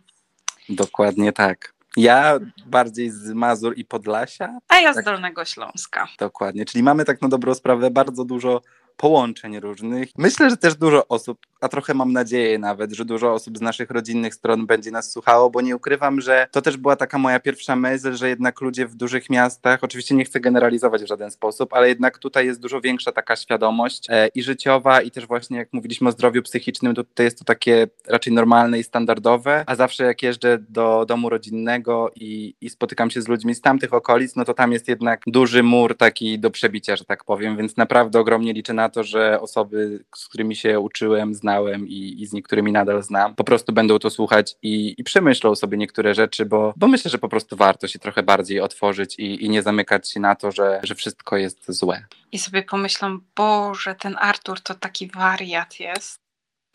Dokładnie 0.68 1.32
tak. 1.32 1.74
Ja 1.96 2.38
bardziej 2.66 3.10
z 3.10 3.32
Mazur 3.32 3.72
i 3.76 3.84
Podlasia. 3.84 4.58
A 4.68 4.76
ja 4.76 4.92
z 4.92 4.96
tak. 4.96 5.04
Dolnego 5.04 5.44
Śląska. 5.44 6.08
Dokładnie, 6.18 6.64
czyli 6.64 6.84
mamy 6.84 7.04
tak 7.04 7.22
na 7.22 7.28
dobrą 7.28 7.54
sprawę 7.54 7.90
bardzo 7.90 8.24
dużo 8.24 8.62
połączeń 8.96 9.60
różnych. 9.60 10.08
Myślę, 10.18 10.50
że 10.50 10.56
też 10.56 10.74
dużo 10.74 11.08
osób, 11.08 11.38
a 11.60 11.68
trochę 11.68 11.94
mam 11.94 12.12
nadzieję 12.12 12.58
nawet, 12.58 12.92
że 12.92 13.04
dużo 13.04 13.32
osób 13.32 13.58
z 13.58 13.60
naszych 13.60 13.90
rodzinnych 13.90 14.34
stron 14.34 14.66
będzie 14.66 14.90
nas 14.90 15.12
słuchało, 15.12 15.50
bo 15.50 15.60
nie 15.60 15.76
ukrywam, 15.76 16.20
że 16.20 16.46
to 16.50 16.62
też 16.62 16.76
była 16.76 16.96
taka 16.96 17.18
moja 17.18 17.40
pierwsza 17.40 17.76
myśl, 17.76 18.14
że 18.14 18.28
jednak 18.28 18.60
ludzie 18.60 18.86
w 18.86 18.94
dużych 18.94 19.30
miastach, 19.30 19.84
oczywiście 19.84 20.14
nie 20.14 20.24
chcę 20.24 20.40
generalizować 20.40 21.02
w 21.02 21.06
żaden 21.06 21.30
sposób, 21.30 21.74
ale 21.74 21.88
jednak 21.88 22.18
tutaj 22.18 22.46
jest 22.46 22.60
dużo 22.60 22.80
większa 22.80 23.12
taka 23.12 23.36
świadomość 23.36 24.06
e, 24.10 24.28
i 24.28 24.42
życiowa, 24.42 25.00
i 25.00 25.10
też 25.10 25.26
właśnie 25.26 25.58
jak 25.58 25.72
mówiliśmy 25.72 26.08
o 26.08 26.12
zdrowiu 26.12 26.42
psychicznym, 26.42 26.94
to 26.94 27.04
tutaj 27.04 27.26
jest 27.26 27.38
to 27.38 27.44
takie 27.44 27.86
raczej 28.06 28.32
normalne 28.32 28.78
i 28.78 28.82
standardowe, 28.82 29.64
a 29.66 29.74
zawsze 29.74 30.04
jak 30.04 30.22
jeżdżę 30.22 30.58
do 30.68 31.04
domu 31.08 31.28
rodzinnego 31.28 32.10
i, 32.14 32.54
i 32.60 32.70
spotykam 32.70 33.10
się 33.10 33.22
z 33.22 33.28
ludźmi 33.28 33.54
z 33.54 33.60
tamtych 33.60 33.94
okolic, 33.94 34.36
no 34.36 34.44
to 34.44 34.54
tam 34.54 34.72
jest 34.72 34.88
jednak 34.88 35.22
duży 35.26 35.62
mur 35.62 35.96
taki 35.96 36.38
do 36.38 36.50
przebicia, 36.50 36.96
że 36.96 37.04
tak 37.04 37.24
powiem, 37.24 37.56
więc 37.56 37.76
naprawdę 37.76 38.20
ogromnie 38.20 38.52
liczę 38.52 38.72
na 38.72 38.85
to, 38.88 39.04
że 39.04 39.40
osoby, 39.40 40.04
z 40.16 40.28
którymi 40.28 40.56
się 40.56 40.80
uczyłem, 40.80 41.34
znałem 41.34 41.88
i, 41.88 42.22
i 42.22 42.26
z 42.26 42.32
niektórymi 42.32 42.72
nadal 42.72 43.02
znam, 43.02 43.34
po 43.34 43.44
prostu 43.44 43.72
będą 43.72 43.98
to 43.98 44.10
słuchać 44.10 44.56
i, 44.62 44.94
i 44.98 45.04
przemyślą 45.04 45.54
sobie 45.54 45.78
niektóre 45.78 46.14
rzeczy, 46.14 46.46
bo, 46.46 46.74
bo 46.76 46.88
myślę, 46.88 47.10
że 47.10 47.18
po 47.18 47.28
prostu 47.28 47.56
warto 47.56 47.88
się 47.88 47.98
trochę 47.98 48.22
bardziej 48.22 48.60
otworzyć 48.60 49.18
i, 49.18 49.44
i 49.44 49.50
nie 49.50 49.62
zamykać 49.62 50.12
się 50.12 50.20
na 50.20 50.34
to, 50.34 50.52
że, 50.52 50.80
że 50.82 50.94
wszystko 50.94 51.36
jest 51.36 51.72
złe. 51.72 52.04
I 52.32 52.38
sobie 52.38 52.62
pomyślą, 52.62 53.18
Boże, 53.36 53.94
ten 53.94 54.16
Artur 54.18 54.60
to 54.60 54.74
taki 54.74 55.08
wariat 55.08 55.80
jest. 55.80 56.26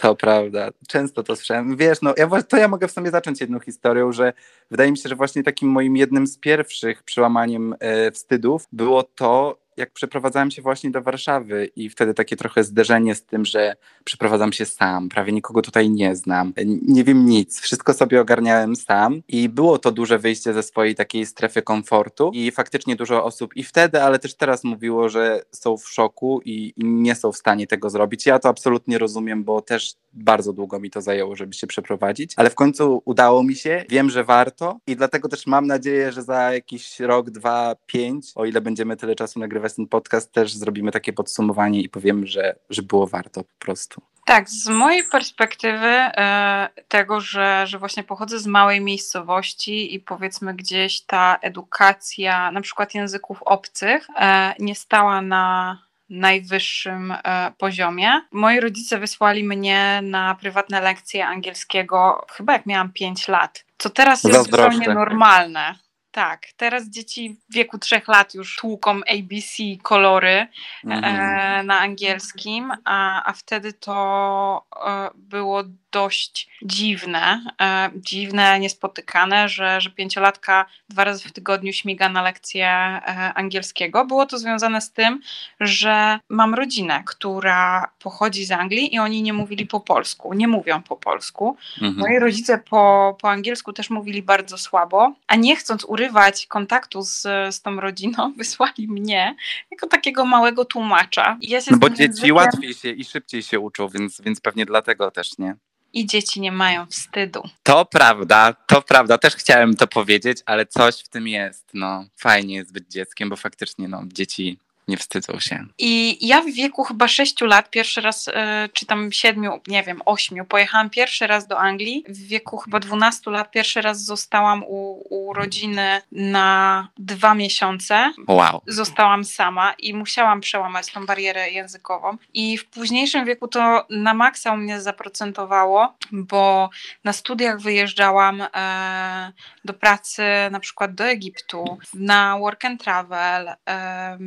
To 0.01 0.15
prawda, 0.15 0.69
często 0.87 1.23
to 1.23 1.35
słyszałem. 1.35 1.77
Wiesz, 1.77 2.01
no 2.01 2.13
ja, 2.17 2.43
to 2.43 2.57
ja 2.57 2.67
mogę 2.67 2.87
w 2.87 2.91
sobie 2.91 3.11
zacząć 3.11 3.41
jedną 3.41 3.59
historią, 3.59 4.11
że 4.11 4.33
wydaje 4.71 4.91
mi 4.91 4.97
się, 4.97 5.09
że 5.09 5.15
właśnie 5.15 5.43
takim 5.43 5.69
moim 5.69 5.97
jednym 5.97 6.27
z 6.27 6.37
pierwszych 6.37 7.03
przełamaniem 7.03 7.75
e, 7.79 8.11
wstydów 8.11 8.67
było 8.71 9.03
to, 9.03 9.60
jak 9.77 9.91
przeprowadzałem 9.91 10.51
się 10.51 10.61
właśnie 10.61 10.91
do 10.91 11.01
Warszawy 11.01 11.69
i 11.75 11.89
wtedy 11.89 12.13
takie 12.13 12.35
trochę 12.35 12.63
zderzenie 12.63 13.15
z 13.15 13.25
tym, 13.25 13.45
że 13.45 13.75
przeprowadzam 14.03 14.53
się 14.53 14.65
sam, 14.65 15.09
prawie 15.09 15.33
nikogo 15.33 15.61
tutaj 15.61 15.89
nie 15.89 16.15
znam, 16.15 16.53
nie 16.87 17.03
wiem 17.03 17.25
nic, 17.25 17.59
wszystko 17.59 17.93
sobie 17.93 18.21
ogarniałem 18.21 18.75
sam 18.75 19.21
i 19.27 19.49
było 19.49 19.77
to 19.77 19.91
duże 19.91 20.19
wyjście 20.19 20.53
ze 20.53 20.63
swojej 20.63 20.95
takiej 20.95 21.25
strefy 21.25 21.61
komfortu 21.61 22.31
i 22.33 22.51
faktycznie 22.51 22.95
dużo 22.95 23.23
osób 23.23 23.55
i 23.55 23.63
wtedy, 23.63 24.03
ale 24.03 24.19
też 24.19 24.35
teraz 24.35 24.63
mówiło, 24.63 25.09
że 25.09 25.41
są 25.51 25.77
w 25.77 25.89
szoku 25.89 26.41
i, 26.45 26.73
nie 26.77 27.15
są 27.15 27.31
w 27.31 27.37
stanie 27.37 27.67
tego 27.67 27.89
zrobić. 27.89 28.25
Ja 28.25 28.39
to 28.39 28.49
absolutnie 28.49 28.97
rozumiem, 28.97 29.43
bo 29.43 29.61
też 29.61 29.95
bardzo 30.13 30.53
długo 30.53 30.79
mi 30.79 30.89
to 30.89 31.01
zajęło, 31.01 31.35
żeby 31.35 31.53
się 31.53 31.67
przeprowadzić, 31.67 32.33
ale 32.37 32.49
w 32.49 32.55
końcu 32.55 33.01
udało 33.05 33.43
mi 33.43 33.55
się, 33.55 33.85
wiem, 33.89 34.09
że 34.09 34.23
warto 34.23 34.79
i 34.87 34.95
dlatego 34.95 35.29
też 35.29 35.47
mam 35.47 35.67
nadzieję, 35.67 36.11
że 36.11 36.23
za 36.23 36.53
jakiś 36.53 36.99
rok, 36.99 37.29
dwa, 37.29 37.75
pięć, 37.85 38.31
o 38.35 38.45
ile 38.45 38.61
będziemy 38.61 38.97
tyle 38.97 39.15
czasu 39.15 39.39
nagrywać 39.39 39.70
ten 39.75 39.87
podcast, 39.87 40.31
też 40.31 40.53
zrobimy 40.53 40.91
takie 40.91 41.13
podsumowanie 41.13 41.81
i 41.81 41.89
powiemy, 41.89 42.27
że, 42.27 42.55
że 42.69 42.81
było 42.81 43.07
warto 43.07 43.43
po 43.43 43.65
prostu. 43.65 44.01
Tak, 44.25 44.49
z 44.49 44.67
mojej 44.69 45.03
perspektywy 45.03 45.87
e, 45.87 46.69
tego, 46.87 47.21
że, 47.21 47.67
że 47.67 47.79
właśnie 47.79 48.03
pochodzę 48.03 48.39
z 48.39 48.47
małej 48.47 48.81
miejscowości 48.81 49.95
i 49.95 49.99
powiedzmy 49.99 50.53
gdzieś 50.53 51.01
ta 51.01 51.37
edukacja, 51.41 52.51
na 52.51 52.61
przykład 52.61 52.95
języków 52.95 53.43
obcych, 53.43 54.07
e, 54.19 54.53
nie 54.59 54.75
stała 54.75 55.21
na 55.21 55.77
najwyższym 56.09 57.11
e, 57.11 57.51
poziomie. 57.57 58.21
Moi 58.31 58.59
rodzice 58.59 58.99
wysłali 58.99 59.43
mnie 59.43 59.99
na 60.03 60.35
prywatne 60.35 60.81
lekcje 60.81 61.27
angielskiego 61.27 62.25
chyba 62.31 62.53
jak 62.53 62.65
miałam 62.65 62.91
5 62.93 63.27
lat. 63.27 63.65
Co 63.77 63.89
teraz 63.89 64.23
jest 64.23 64.45
zupełnie 64.45 64.87
normalne. 64.87 65.75
Tak, 66.11 66.47
teraz 66.57 66.89
dzieci 66.89 67.37
w 67.49 67.53
wieku 67.53 67.77
trzech 67.77 68.07
lat 68.07 68.33
już 68.33 68.55
tłuką 68.55 68.91
ABC 68.95 69.63
kolory 69.83 70.47
mm. 70.83 71.03
e, 71.03 71.63
na 71.63 71.79
angielskim, 71.79 72.71
a, 72.85 73.29
a 73.29 73.33
wtedy 73.33 73.73
to 73.73 74.65
e, 74.85 75.09
było 75.15 75.63
dość 75.91 76.49
dziwne, 76.61 77.45
e, 77.61 77.89
dziwne, 77.95 78.59
niespotykane, 78.59 79.49
że, 79.49 79.81
że 79.81 79.89
pięciolatka 79.89 80.65
dwa 80.89 81.03
razy 81.03 81.29
w 81.29 81.31
tygodniu 81.31 81.73
śmiga 81.73 82.09
na 82.09 82.21
lekcję 82.21 82.67
e, 82.67 83.33
angielskiego. 83.35 84.05
Było 84.05 84.25
to 84.25 84.37
związane 84.37 84.81
z 84.81 84.91
tym, 84.91 85.21
że 85.59 86.19
mam 86.29 86.53
rodzinę, 86.53 87.03
która 87.05 87.91
pochodzi 87.99 88.45
z 88.45 88.51
Anglii 88.51 88.95
i 88.95 88.99
oni 88.99 89.21
nie 89.21 89.33
mówili 89.33 89.65
po 89.65 89.79
polsku, 89.79 90.33
nie 90.33 90.47
mówią 90.47 90.81
po 90.81 90.95
polsku. 90.95 91.57
Mhm. 91.81 91.97
Moi 91.97 92.19
rodzice 92.19 92.57
po, 92.57 93.17
po 93.21 93.29
angielsku 93.29 93.73
też 93.73 93.89
mówili 93.89 94.23
bardzo 94.23 94.57
słabo, 94.57 95.13
a 95.27 95.35
nie 95.35 95.55
chcąc 95.55 95.85
urywać 95.85 96.00
kontaktu 96.47 97.01
z, 97.01 97.21
z 97.51 97.61
tą 97.61 97.79
rodziną, 97.79 98.33
wysłali 98.37 98.87
mnie 98.87 99.35
jako 99.71 99.87
takiego 99.87 100.25
małego 100.25 100.65
tłumacza. 100.65 101.37
Ja 101.41 101.59
no 101.71 101.77
bo 101.77 101.89
dzieci 101.89 102.31
łatwiej 102.31 102.73
się 102.73 102.89
i 102.89 103.05
szybciej 103.05 103.43
się 103.43 103.59
uczą, 103.59 103.87
więc, 103.87 104.21
więc 104.21 104.41
pewnie 104.41 104.65
dlatego 104.65 105.11
też, 105.11 105.37
nie? 105.37 105.55
i 105.93 106.05
dzieci 106.05 106.41
nie 106.41 106.51
mają 106.51 106.85
wstydu. 106.85 107.43
To 107.63 107.85
prawda, 107.85 108.53
to 108.67 108.81
prawda. 108.81 109.17
Też 109.17 109.35
chciałem 109.35 109.75
to 109.75 109.87
powiedzieć, 109.87 110.37
ale 110.45 110.65
coś 110.65 110.95
w 110.99 111.07
tym 111.07 111.27
jest. 111.27 111.65
No, 111.73 112.05
fajnie 112.17 112.55
jest 112.55 112.73
być 112.73 112.87
dzieckiem, 112.87 113.29
bo 113.29 113.35
faktycznie 113.35 113.87
no, 113.87 114.03
dzieci 114.05 114.57
nie 114.87 114.97
wstydzą 114.97 115.39
się. 115.39 115.65
I 115.77 116.17
ja 116.27 116.41
w 116.41 116.45
wieku 116.45 116.83
chyba 116.83 117.07
6 117.07 117.41
lat, 117.41 117.69
pierwszy 117.69 118.01
raz, 118.01 118.27
e, 118.27 118.69
czy 118.73 118.85
tam 118.85 119.11
7, 119.11 119.51
nie 119.67 119.83
wiem, 119.83 120.01
8, 120.05 120.45
pojechałam 120.45 120.89
pierwszy 120.89 121.27
raz 121.27 121.47
do 121.47 121.59
Anglii. 121.59 122.05
W 122.09 122.17
wieku 122.27 122.57
chyba 122.57 122.79
12 122.79 123.31
lat 123.31 123.51
pierwszy 123.51 123.81
raz 123.81 124.05
zostałam 124.05 124.63
u, 124.63 125.03
u 125.09 125.33
rodziny 125.33 126.01
na 126.11 126.87
dwa 126.97 127.35
miesiące. 127.35 128.13
Wow. 128.27 128.61
Zostałam 128.67 129.23
sama 129.23 129.73
i 129.73 129.93
musiałam 129.93 130.41
przełamać 130.41 130.91
tą 130.91 131.05
barierę 131.05 131.49
językową. 131.51 132.17
I 132.33 132.57
w 132.57 132.65
późniejszym 132.65 133.25
wieku 133.25 133.47
to 133.47 133.85
na 133.89 134.13
maksa 134.13 134.53
u 134.53 134.57
mnie 134.57 134.81
zaprocentowało, 134.81 135.93
bo 136.11 136.69
na 137.03 137.13
studiach 137.13 137.61
wyjeżdżałam 137.61 138.41
e, 138.41 139.31
do 139.65 139.73
pracy 139.73 140.23
na 140.51 140.59
przykład 140.59 140.95
do 140.95 141.05
Egiptu, 141.05 141.77
na 141.93 142.37
work 142.39 142.65
and 142.65 142.83
travel. 142.83 143.55
E, 143.69 144.17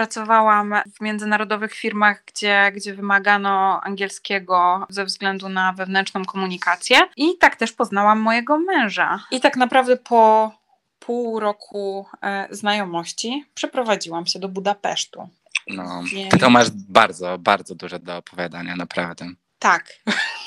Pracowałam 0.00 0.74
w 0.96 1.00
międzynarodowych 1.00 1.74
firmach, 1.74 2.22
gdzie, 2.26 2.72
gdzie 2.74 2.94
wymagano 2.94 3.80
angielskiego 3.82 4.86
ze 4.88 5.04
względu 5.04 5.48
na 5.48 5.72
wewnętrzną 5.72 6.24
komunikację. 6.24 7.00
I 7.16 7.38
tak 7.38 7.56
też 7.56 7.72
poznałam 7.72 8.20
mojego 8.20 8.58
męża. 8.58 9.24
I 9.30 9.40
tak 9.40 9.56
naprawdę 9.56 9.96
po 9.96 10.52
pół 10.98 11.40
roku 11.40 12.06
e, 12.22 12.48
znajomości 12.50 13.44
przeprowadziłam 13.54 14.26
się 14.26 14.38
do 14.38 14.48
Budapesztu. 14.48 15.28
No, 15.68 16.02
to 16.40 16.50
masz 16.50 16.70
bardzo, 16.70 17.38
bardzo 17.38 17.74
dużo 17.74 17.98
do 17.98 18.16
opowiadania, 18.16 18.76
naprawdę. 18.76 19.26
Tak. 19.58 19.84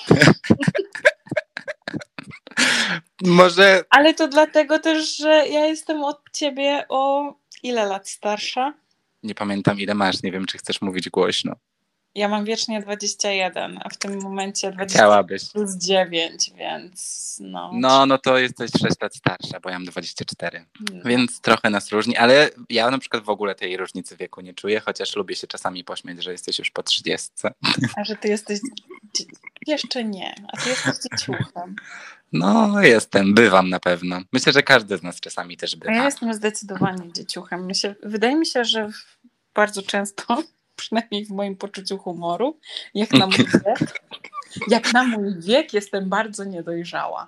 Może. 3.26 3.84
Ale 3.90 4.14
to 4.14 4.28
dlatego 4.28 4.80
też, 4.80 5.18
że 5.18 5.48
ja 5.48 5.66
jestem 5.66 6.04
od 6.04 6.22
ciebie 6.32 6.86
o 6.90 7.34
ile 7.64 7.86
lat 7.86 8.10
starsza? 8.10 8.74
Nie 9.24 9.36
pamiętam 9.36 9.80
ile 9.80 9.94
masz, 9.94 10.24
nie 10.24 10.32
wiem 10.32 10.46
czy 10.46 10.58
chcesz 10.58 10.82
mówić 10.82 11.10
głośno. 11.10 11.56
Ja 12.16 12.28
mam 12.28 12.46
wiecznie 12.46 12.82
21, 12.82 13.80
a 13.84 13.90
w 13.90 13.98
tym 13.98 14.22
momencie 14.22 14.72
20 14.72 15.00
Chciałabyś. 15.00 15.50
plus 15.52 15.76
9, 15.76 16.52
więc 16.56 17.38
no. 17.42 17.72
No, 17.74 18.06
no 18.06 18.18
to 18.18 18.38
jesteś 18.38 18.72
6 18.82 19.02
lat 19.02 19.16
starsza, 19.16 19.60
bo 19.60 19.70
ja 19.70 19.76
mam 19.80 19.86
24. 19.86 20.66
No. 20.94 21.02
Więc 21.06 21.42
trochę 21.42 21.70
nas 21.70 21.92
różni, 21.92 22.18
ale 22.18 22.50
ja 22.70 22.92
na 22.92 22.98
przykład 22.98 23.24
w 23.24 23.30
ogóle 23.30 23.56
tej 23.56 23.78
różnicy 23.78 24.18
wieku 24.18 24.42
nie 24.42 24.54
czuję, 24.54 24.80
chociaż 24.80 25.16
lubię 25.16 25.36
się 25.36 25.48
czasami 25.48 25.84
pośmiać, 25.84 26.24
że 26.24 26.32
jesteś 26.32 26.60
już 26.60 26.72
po 26.72 26.84
30. 26.84 27.30
A 27.98 28.04
że 28.04 28.16
ty 28.16 28.28
jesteś... 28.28 28.60
Jeszcze 29.68 30.04
nie, 30.04 30.36
a 30.54 30.58
ty 30.58 30.70
jesteś 30.70 30.96
dzieciuchem. 30.96 31.76
No, 32.34 32.82
jestem, 32.82 33.34
bywam 33.34 33.70
na 33.70 33.80
pewno. 33.80 34.22
Myślę, 34.32 34.54
że 34.54 34.64
każdy 34.64 34.98
z 34.98 35.04
nas 35.04 35.20
czasami 35.20 35.58
też 35.58 35.76
bywa. 35.76 35.94
Ja 35.94 36.06
jestem 36.06 36.34
zdecydowanie 36.34 37.14
dzieciuchem. 37.14 37.66
Myślę, 37.66 37.96
wydaje 38.04 38.36
mi 38.36 38.46
się, 38.46 38.66
że 38.66 38.90
bardzo 39.54 39.82
często, 39.82 40.44
przynajmniej 40.76 41.26
w 41.26 41.30
moim 41.30 41.56
poczuciu 41.56 41.98
humoru, 41.98 42.60
jak 42.94 43.12
na 43.12 43.26
mój 43.26 43.38
wiek, 43.66 44.02
jak 44.68 44.94
na 44.94 45.04
mój 45.04 45.40
wiek 45.40 45.74
jestem 45.74 46.10
bardzo 46.10 46.44
niedojrzała. 46.44 47.28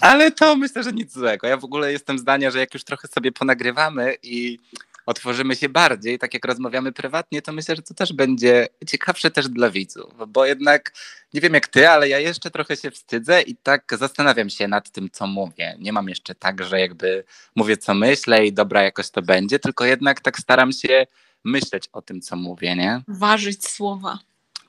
Ale 0.00 0.30
to 0.30 0.56
myślę, 0.56 0.82
że 0.82 0.92
nic 0.92 1.12
złego. 1.12 1.46
Ja 1.46 1.56
w 1.56 1.64
ogóle 1.64 1.92
jestem 1.92 2.18
zdania, 2.18 2.50
że 2.50 2.58
jak 2.58 2.74
już 2.74 2.84
trochę 2.84 3.08
sobie 3.08 3.32
ponagrywamy 3.32 4.16
i 4.22 4.58
otworzymy 5.06 5.56
się 5.56 5.68
bardziej, 5.68 6.18
tak 6.18 6.34
jak 6.34 6.44
rozmawiamy 6.44 6.92
prywatnie, 6.92 7.42
to 7.42 7.52
myślę, 7.52 7.76
że 7.76 7.82
to 7.82 7.94
też 7.94 8.12
będzie 8.12 8.68
ciekawsze 8.86 9.30
też 9.30 9.48
dla 9.48 9.70
widzów, 9.70 10.12
bo 10.28 10.46
jednak 10.46 10.92
nie 11.34 11.40
wiem 11.40 11.54
jak 11.54 11.68
ty, 11.68 11.88
ale 11.88 12.08
ja 12.08 12.18
jeszcze 12.18 12.50
trochę 12.50 12.76
się 12.76 12.90
wstydzę 12.90 13.42
i 13.42 13.56
tak 13.56 13.94
zastanawiam 13.98 14.50
się 14.50 14.68
nad 14.68 14.90
tym, 14.90 15.10
co 15.12 15.26
mówię. 15.26 15.76
Nie 15.78 15.92
mam 15.92 16.08
jeszcze 16.08 16.34
tak, 16.34 16.64
że 16.64 16.80
jakby 16.80 17.24
mówię, 17.56 17.76
co 17.76 17.94
myślę 17.94 18.46
i 18.46 18.52
dobra, 18.52 18.82
jakoś 18.82 19.10
to 19.10 19.22
będzie, 19.22 19.58
tylko 19.58 19.84
jednak 19.84 20.20
tak 20.20 20.38
staram 20.38 20.72
się 20.72 21.06
myśleć 21.44 21.88
o 21.92 22.02
tym, 22.02 22.20
co 22.20 22.36
mówię, 22.36 22.76
nie? 22.76 23.02
Ważyć 23.08 23.68
słowa. 23.68 24.18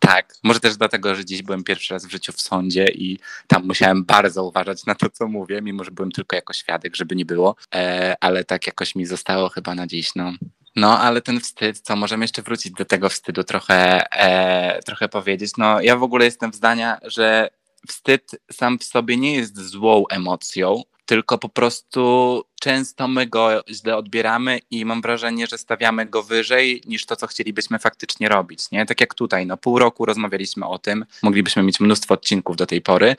Tak, 0.08 0.34
może 0.44 0.60
też 0.60 0.78
dlatego, 0.78 1.16
że 1.16 1.26
dziś 1.26 1.42
byłem 1.42 1.64
pierwszy 1.64 1.94
raz 1.94 2.06
w 2.06 2.12
życiu 2.12 2.32
w 2.34 2.42
sądzie 2.42 2.86
i 2.88 3.20
tam 3.48 3.66
musiałem 3.66 4.06
bardzo 4.06 4.44
uważać 4.44 4.86
na 4.86 4.96
to, 4.96 5.10
co 5.10 5.28
mówię, 5.28 5.62
mimo 5.62 5.84
że 5.84 5.92
byłem 5.92 6.12
tylko 6.12 6.36
jako 6.36 6.54
świadek, 6.54 6.96
żeby 6.96 7.16
nie 7.16 7.26
było, 7.26 7.56
e, 7.76 8.16
ale 8.22 8.44
tak 8.44 8.68
jakoś 8.68 8.96
mi 8.96 9.06
zostało 9.06 9.50
chyba 9.50 9.76
na 9.76 9.88
dziś, 9.88 10.16
no. 10.16 10.34
No, 10.76 11.00
ale 11.00 11.22
ten 11.22 11.40
wstyd, 11.40 11.80
co 11.80 11.96
możemy 11.96 12.24
jeszcze 12.24 12.42
wrócić 12.42 12.74
do 12.74 12.86
tego 12.86 13.10
wstydu 13.10 13.44
trochę, 13.44 14.12
e, 14.12 14.84
trochę 14.84 15.10
powiedzieć. 15.10 15.52
No, 15.58 15.82
ja 15.82 15.98
w 15.98 16.04
ogóle 16.04 16.26
jestem 16.26 16.54
zdania, 16.54 16.98
że 17.04 17.50
wstyd 17.88 18.32
sam 18.52 18.80
w 18.80 18.84
sobie 18.84 19.18
nie 19.18 19.36
jest 19.36 19.58
złą 19.58 20.04
emocją, 20.10 20.84
tylko 21.06 21.38
po 21.38 21.50
prostu 21.50 22.44
często 22.60 23.08
my 23.08 23.28
go 23.28 23.64
źle 23.70 23.98
odbieramy 23.98 24.60
i 24.72 24.86
mam 24.86 25.02
wrażenie, 25.02 25.48
że 25.48 25.58
stawiamy 25.58 26.06
go 26.06 26.24
wyżej 26.24 26.82
niż 26.86 27.06
to, 27.06 27.16
co 27.16 27.28
chcielibyśmy 27.28 27.80
faktycznie 27.80 28.30
robić. 28.30 28.72
Nie? 28.72 28.86
Tak 28.86 29.02
jak 29.02 29.14
tutaj, 29.14 29.46
no, 29.46 29.58
pół 29.58 29.80
roku 29.80 30.06
rozmawialiśmy 30.06 30.66
o 30.66 30.80
tym, 30.80 31.06
moglibyśmy 31.24 31.64
mieć 31.64 31.80
mnóstwo 31.80 32.14
odcinków 32.14 32.56
do 32.56 32.66
tej 32.66 32.82
pory, 32.82 33.16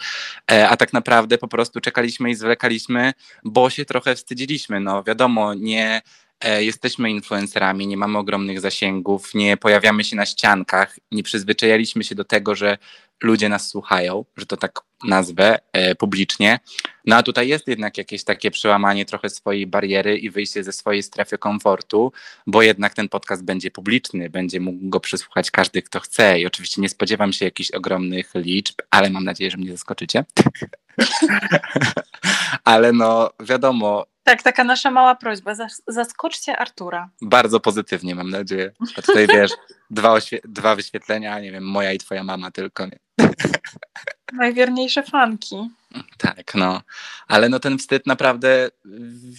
e, 0.51 0.69
a 0.69 0.77
tak 0.77 0.93
naprawdę 0.93 1.39
po 1.39 1.49
prostu 1.49 1.81
czekaliśmy 1.81 2.31
i 2.31 2.35
zwlekaliśmy, 2.35 3.13
bo 3.45 3.71
się 3.71 3.85
trochę 3.85 4.15
wstydziliśmy. 4.15 4.81
No 4.81 5.03
wiadomo, 5.03 5.55
nie 5.55 6.03
jesteśmy 6.45 7.11
influencerami, 7.11 7.87
nie 7.87 7.97
mamy 7.97 8.19
ogromnych 8.19 8.61
zasięgów, 8.61 9.35
nie 9.35 9.57
pojawiamy 9.57 10.05
się 10.05 10.17
na 10.17 10.27
ściankach, 10.27 10.97
nie 11.13 11.23
przyzwyczajaliśmy 11.23 12.05
się 12.05 12.15
do 12.15 12.25
tego, 12.25 12.55
że 12.55 12.79
ludzie 13.23 13.49
nas 13.49 13.69
słuchają, 13.69 14.25
że 14.37 14.47
to 14.47 14.57
tak 14.57 14.81
nazwę 15.05 15.59
e, 15.73 15.95
publicznie. 15.95 16.61
No 17.07 17.17
a 17.17 17.23
tutaj 17.23 17.49
jest 17.49 17.69
jednak 17.69 17.99
jakieś 17.99 18.25
takie 18.25 18.51
przełamanie 18.51 19.05
trochę 19.05 19.31
swojej 19.31 19.67
bariery 19.67 20.19
i 20.19 20.31
wyjście 20.31 20.65
ze 20.65 20.73
swojej 20.73 21.03
strefy 21.03 21.39
komfortu, 21.39 22.13
bo 22.47 22.63
jednak 22.63 22.95
ten 22.95 23.09
podcast 23.09 23.45
będzie 23.45 23.71
publiczny, 23.71 24.31
będzie 24.31 24.61
mógł 24.61 24.89
go 24.89 25.01
przesłuchać 25.01 25.51
każdy, 25.51 25.83
kto 25.83 26.01
chce. 26.01 26.41
I 26.41 26.47
oczywiście 26.47 26.83
nie 26.83 26.89
spodziewam 26.89 27.33
się 27.33 27.45
jakichś 27.45 27.71
ogromnych 27.71 28.33
liczb, 28.35 28.75
ale 28.91 29.11
mam 29.11 29.25
nadzieję, 29.25 29.51
że 29.51 29.57
mnie 29.57 29.73
zaskoczycie. 29.73 30.25
ale 32.65 32.93
no 32.93 33.31
wiadomo, 33.41 34.07
Tak, 34.29 34.43
taka 34.43 34.65
nasza 34.65 34.91
mała 34.91 35.15
prośba. 35.15 35.55
Zaskoczcie 35.87 36.57
Artura. 36.57 37.11
Bardzo 37.23 37.61
pozytywnie, 37.61 38.15
mam 38.15 38.31
nadzieję. 38.31 38.73
A 38.97 39.03
tutaj 39.03 39.27
wiesz, 39.27 39.51
dwa, 39.91 40.19
dwa 40.45 40.75
wyświetlenia, 40.75 41.41
nie 41.41 41.53
wiem, 41.53 41.65
moja 41.65 41.93
i 41.93 41.99
twoja 41.99 42.25
mama 42.25 42.51
tylko. 42.51 42.87
Nie? 42.87 42.99
Najwierniejsze 44.33 45.03
fanki. 45.03 45.57
Tak, 46.19 46.55
no. 46.55 46.83
Ale 47.29 47.49
no 47.49 47.61
ten 47.61 47.79
wstyd 47.79 48.07
naprawdę 48.07 48.71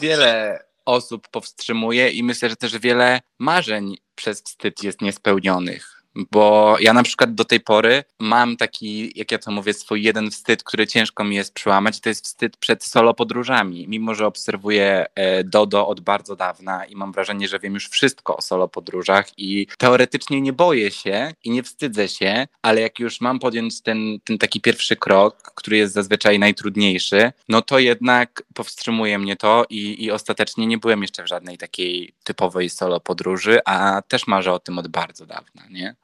wiele 0.01 0.63
osób 0.85 1.27
powstrzymuje 1.27 2.09
i 2.09 2.23
myślę, 2.23 2.49
że 2.49 2.55
też 2.55 2.77
wiele 2.77 3.21
marzeń 3.39 3.97
przez 4.15 4.41
wstyd 4.41 4.83
jest 4.83 5.01
niespełnionych. 5.01 5.98
Bo 6.15 6.75
ja 6.79 6.93
na 6.93 7.03
przykład 7.03 7.33
do 7.33 7.45
tej 7.45 7.59
pory 7.59 8.03
mam 8.19 8.57
taki, 8.57 9.11
jak 9.19 9.31
ja 9.31 9.37
to 9.37 9.51
mówię, 9.51 9.73
swój 9.73 10.03
jeden 10.03 10.31
wstyd, 10.31 10.63
który 10.63 10.87
ciężko 10.87 11.23
mi 11.23 11.35
jest 11.35 11.53
przełamać, 11.53 11.99
to 11.99 12.09
jest 12.09 12.25
wstyd 12.25 12.57
przed 12.57 12.83
solo 12.83 13.13
podróżami. 13.13 13.87
Mimo, 13.87 14.15
że 14.15 14.27
obserwuję 14.27 15.05
e, 15.15 15.43
Dodo 15.43 15.87
od 15.87 15.99
bardzo 15.99 16.35
dawna 16.35 16.85
i 16.85 16.95
mam 16.95 17.11
wrażenie, 17.11 17.47
że 17.47 17.59
wiem 17.59 17.73
już 17.73 17.89
wszystko 17.89 18.37
o 18.37 18.41
solo 18.41 18.67
podróżach 18.67 19.39
i 19.39 19.67
teoretycznie 19.77 20.41
nie 20.41 20.53
boję 20.53 20.91
się 20.91 21.33
i 21.43 21.49
nie 21.51 21.63
wstydzę 21.63 22.07
się, 22.07 22.47
ale 22.61 22.81
jak 22.81 22.99
już 22.99 23.21
mam 23.21 23.39
podjąć 23.39 23.81
ten, 23.81 24.19
ten 24.23 24.37
taki 24.37 24.61
pierwszy 24.61 24.95
krok, 24.95 25.51
który 25.55 25.77
jest 25.77 25.93
zazwyczaj 25.93 26.39
najtrudniejszy, 26.39 27.31
no 27.49 27.61
to 27.61 27.79
jednak 27.79 28.43
powstrzymuje 28.53 29.19
mnie 29.19 29.35
to 29.35 29.65
i, 29.69 30.03
i 30.03 30.11
ostatecznie 30.11 30.67
nie 30.67 30.77
byłem 30.77 31.01
jeszcze 31.01 31.23
w 31.23 31.27
żadnej 31.27 31.57
takiej 31.57 32.13
typowej 32.23 32.69
solo 32.69 32.99
podróży, 32.99 33.59
a 33.65 34.01
też 34.07 34.27
marzę 34.27 34.53
o 34.53 34.59
tym 34.59 34.77
od 34.79 34.87
bardzo 34.87 35.25
dawna, 35.25 35.63
nie? 35.69 35.95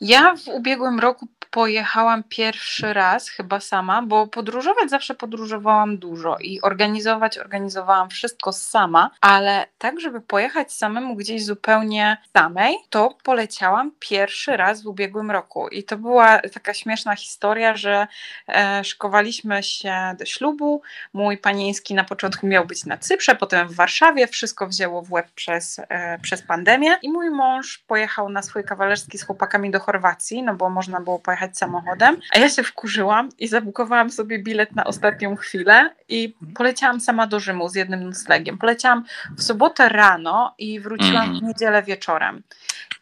Ja 0.00 0.36
w 0.36 0.48
ubiegłym 0.48 1.00
roku 1.00 1.28
pojechałam 1.54 2.22
pierwszy 2.28 2.92
raz 2.92 3.28
chyba 3.28 3.60
sama, 3.60 4.02
bo 4.02 4.26
podróżować 4.26 4.90
zawsze 4.90 5.14
podróżowałam 5.14 5.98
dużo 5.98 6.36
i 6.40 6.60
organizować 6.60 7.38
organizowałam 7.38 8.10
wszystko 8.10 8.52
sama, 8.52 9.10
ale 9.20 9.66
tak, 9.78 10.00
żeby 10.00 10.20
pojechać 10.20 10.72
samemu 10.72 11.16
gdzieś 11.16 11.44
zupełnie 11.44 12.16
samej, 12.36 12.76
to 12.90 13.18
poleciałam 13.22 13.92
pierwszy 13.98 14.56
raz 14.56 14.82
w 14.82 14.86
ubiegłym 14.86 15.30
roku. 15.30 15.68
I 15.68 15.84
to 15.84 15.96
była 15.96 16.38
taka 16.38 16.74
śmieszna 16.74 17.16
historia, 17.16 17.76
że 17.76 18.06
e, 18.48 18.82
się 19.60 20.14
do 20.18 20.24
ślubu, 20.24 20.82
mój 21.12 21.38
panieński 21.38 21.94
na 21.94 22.04
początku 22.04 22.46
miał 22.46 22.66
być 22.66 22.84
na 22.84 22.98
Cyprze, 22.98 23.34
potem 23.34 23.68
w 23.68 23.74
Warszawie, 23.74 24.26
wszystko 24.26 24.66
wzięło 24.66 25.02
w 25.02 25.12
łeb 25.12 25.30
przez, 25.34 25.80
e, 25.88 26.18
przez 26.18 26.42
pandemię. 26.42 26.96
I 27.02 27.10
mój 27.10 27.30
mąż 27.30 27.78
pojechał 27.78 28.28
na 28.28 28.42
swój 28.42 28.64
kawalerski 28.64 29.18
z 29.18 29.26
chłopakami 29.26 29.70
do 29.70 29.80
Chorwacji, 29.80 30.42
no 30.42 30.54
bo 30.54 30.70
można 30.70 31.00
było 31.00 31.18
pojechać 31.18 31.43
jechać 31.44 31.58
samochodem, 31.58 32.16
a 32.34 32.38
ja 32.38 32.48
się 32.48 32.62
wkurzyłam 32.62 33.28
i 33.38 33.48
zabukowałam 33.48 34.10
sobie 34.10 34.38
bilet 34.38 34.76
na 34.76 34.84
ostatnią 34.84 35.36
chwilę 35.36 35.94
i 36.08 36.36
poleciałam 36.54 37.00
sama 37.00 37.26
do 37.26 37.40
Rzymu 37.40 37.68
z 37.68 37.74
jednym 37.74 38.04
noclegiem. 38.04 38.58
Poleciałam 38.58 39.04
w 39.36 39.42
sobotę 39.42 39.88
rano 39.88 40.54
i 40.58 40.80
wróciłam 40.80 41.28
mm. 41.28 41.38
w 41.38 41.42
niedzielę 41.42 41.82
wieczorem. 41.82 42.42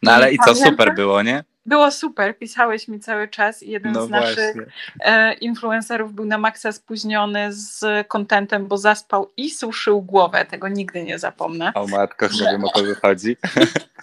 No 0.03 0.11
ale 0.11 0.31
i, 0.31 0.35
i 0.35 0.39
co, 0.45 0.55
super 0.55 0.95
było, 0.95 1.21
nie? 1.21 1.43
Było 1.65 1.91
super, 1.91 2.37
pisałeś 2.37 2.87
mi 2.87 2.99
cały 2.99 3.27
czas 3.27 3.63
i 3.63 3.71
jeden 3.71 3.91
no 3.91 4.05
z 4.05 4.09
naszych 4.09 4.55
e, 4.99 5.33
influencerów 5.33 6.13
był 6.13 6.25
na 6.25 6.37
maksa 6.37 6.71
spóźniony 6.71 7.53
z 7.53 8.07
kontentem, 8.07 8.67
bo 8.67 8.77
zaspał 8.77 9.31
i 9.37 9.49
suszył 9.49 10.01
głowę. 10.01 10.45
Tego 10.45 10.67
nigdy 10.67 11.03
nie 11.03 11.19
zapomnę. 11.19 11.71
O 11.75 11.87
matko, 11.87 12.27
nie 12.27 12.51
wiem 12.51 12.63
o 12.65 12.69
co 12.69 12.95
chodzi. 13.01 13.37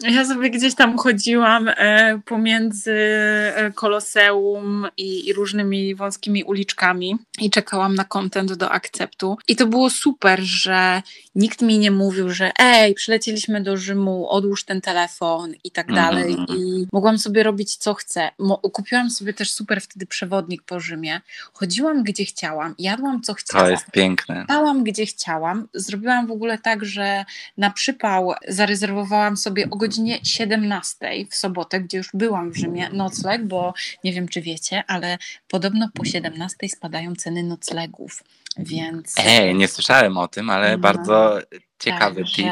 Ja 0.00 0.24
sobie 0.24 0.50
gdzieś 0.50 0.74
tam 0.74 0.98
chodziłam 0.98 1.68
e, 1.68 2.20
pomiędzy 2.24 2.92
e, 2.92 3.72
Koloseum 3.74 4.88
i, 4.96 5.28
i, 5.28 5.32
różnymi 5.32 5.94
wąskimi 5.94 6.44
uliczkami 6.44 7.16
i 7.40 7.50
czekałam 7.50 7.94
na 7.94 8.04
kontent 8.04 8.52
do 8.52 8.70
akceptu. 8.70 9.36
I 9.48 9.56
to 9.56 9.66
było 9.66 9.90
super, 9.90 10.40
że 10.42 11.02
nikt 11.34 11.62
mi 11.62 11.78
nie 11.78 11.90
mówił, 11.90 12.30
że 12.30 12.50
ej, 12.58 12.94
przylecieliśmy 12.94 13.62
do 13.62 13.76
Rzymu, 13.76 14.28
odłóż 14.28 14.64
ten 14.64 14.80
telefon 14.80 15.52
i 15.64 15.70
tak 15.70 15.92
dalej. 15.92 16.32
Mm 16.32 16.46
-hmm. 16.46 16.56
I 16.56 16.86
mogłam 16.92 17.18
sobie 17.18 17.42
robić 17.50 17.76
co 17.76 17.94
chcę. 17.94 18.30
Kupiłam 18.72 19.10
sobie 19.10 19.34
też 19.34 19.50
super 19.50 19.80
wtedy 19.80 20.06
przewodnik 20.06 20.62
po 20.62 20.80
Rzymie. 20.80 21.20
Chodziłam 21.52 22.02
gdzie 22.02 22.24
chciałam, 22.24 22.74
jadłam 22.78 23.22
co 23.22 23.34
chciałam. 23.34 23.66
To 23.66 23.70
jest 23.70 23.90
piękne. 23.90 24.44
Spałam 24.44 24.84
gdzie 24.84 25.06
chciałam. 25.06 25.68
Zrobiłam 25.74 26.26
w 26.26 26.30
ogóle 26.30 26.58
tak, 26.58 26.84
że 26.84 27.24
na 27.56 27.70
przypał 27.70 28.32
zarezerwowałam 28.48 29.36
sobie 29.36 29.70
o 29.70 29.76
godzinie 29.76 30.18
17 30.22 31.26
w 31.30 31.34
sobotę, 31.34 31.80
gdzie 31.80 31.98
już 31.98 32.10
byłam 32.14 32.50
w 32.50 32.56
Rzymie, 32.56 32.88
nocleg, 32.92 33.44
bo 33.44 33.74
nie 34.04 34.12
wiem 34.12 34.28
czy 34.28 34.40
wiecie, 34.42 34.84
ale 34.86 35.18
podobno 35.48 35.88
po 35.94 36.04
17 36.04 36.68
spadają 36.68 37.14
ceny 37.14 37.42
noclegów. 37.42 38.22
Więc. 38.56 39.14
Ej, 39.18 39.54
nie 39.54 39.68
słyszałem 39.68 40.16
o 40.16 40.28
tym, 40.28 40.50
ale 40.50 40.72
no, 40.72 40.78
bardzo 40.78 41.38
ciekawy 41.78 42.22
tak, 42.24 42.32
tip. 42.32 42.46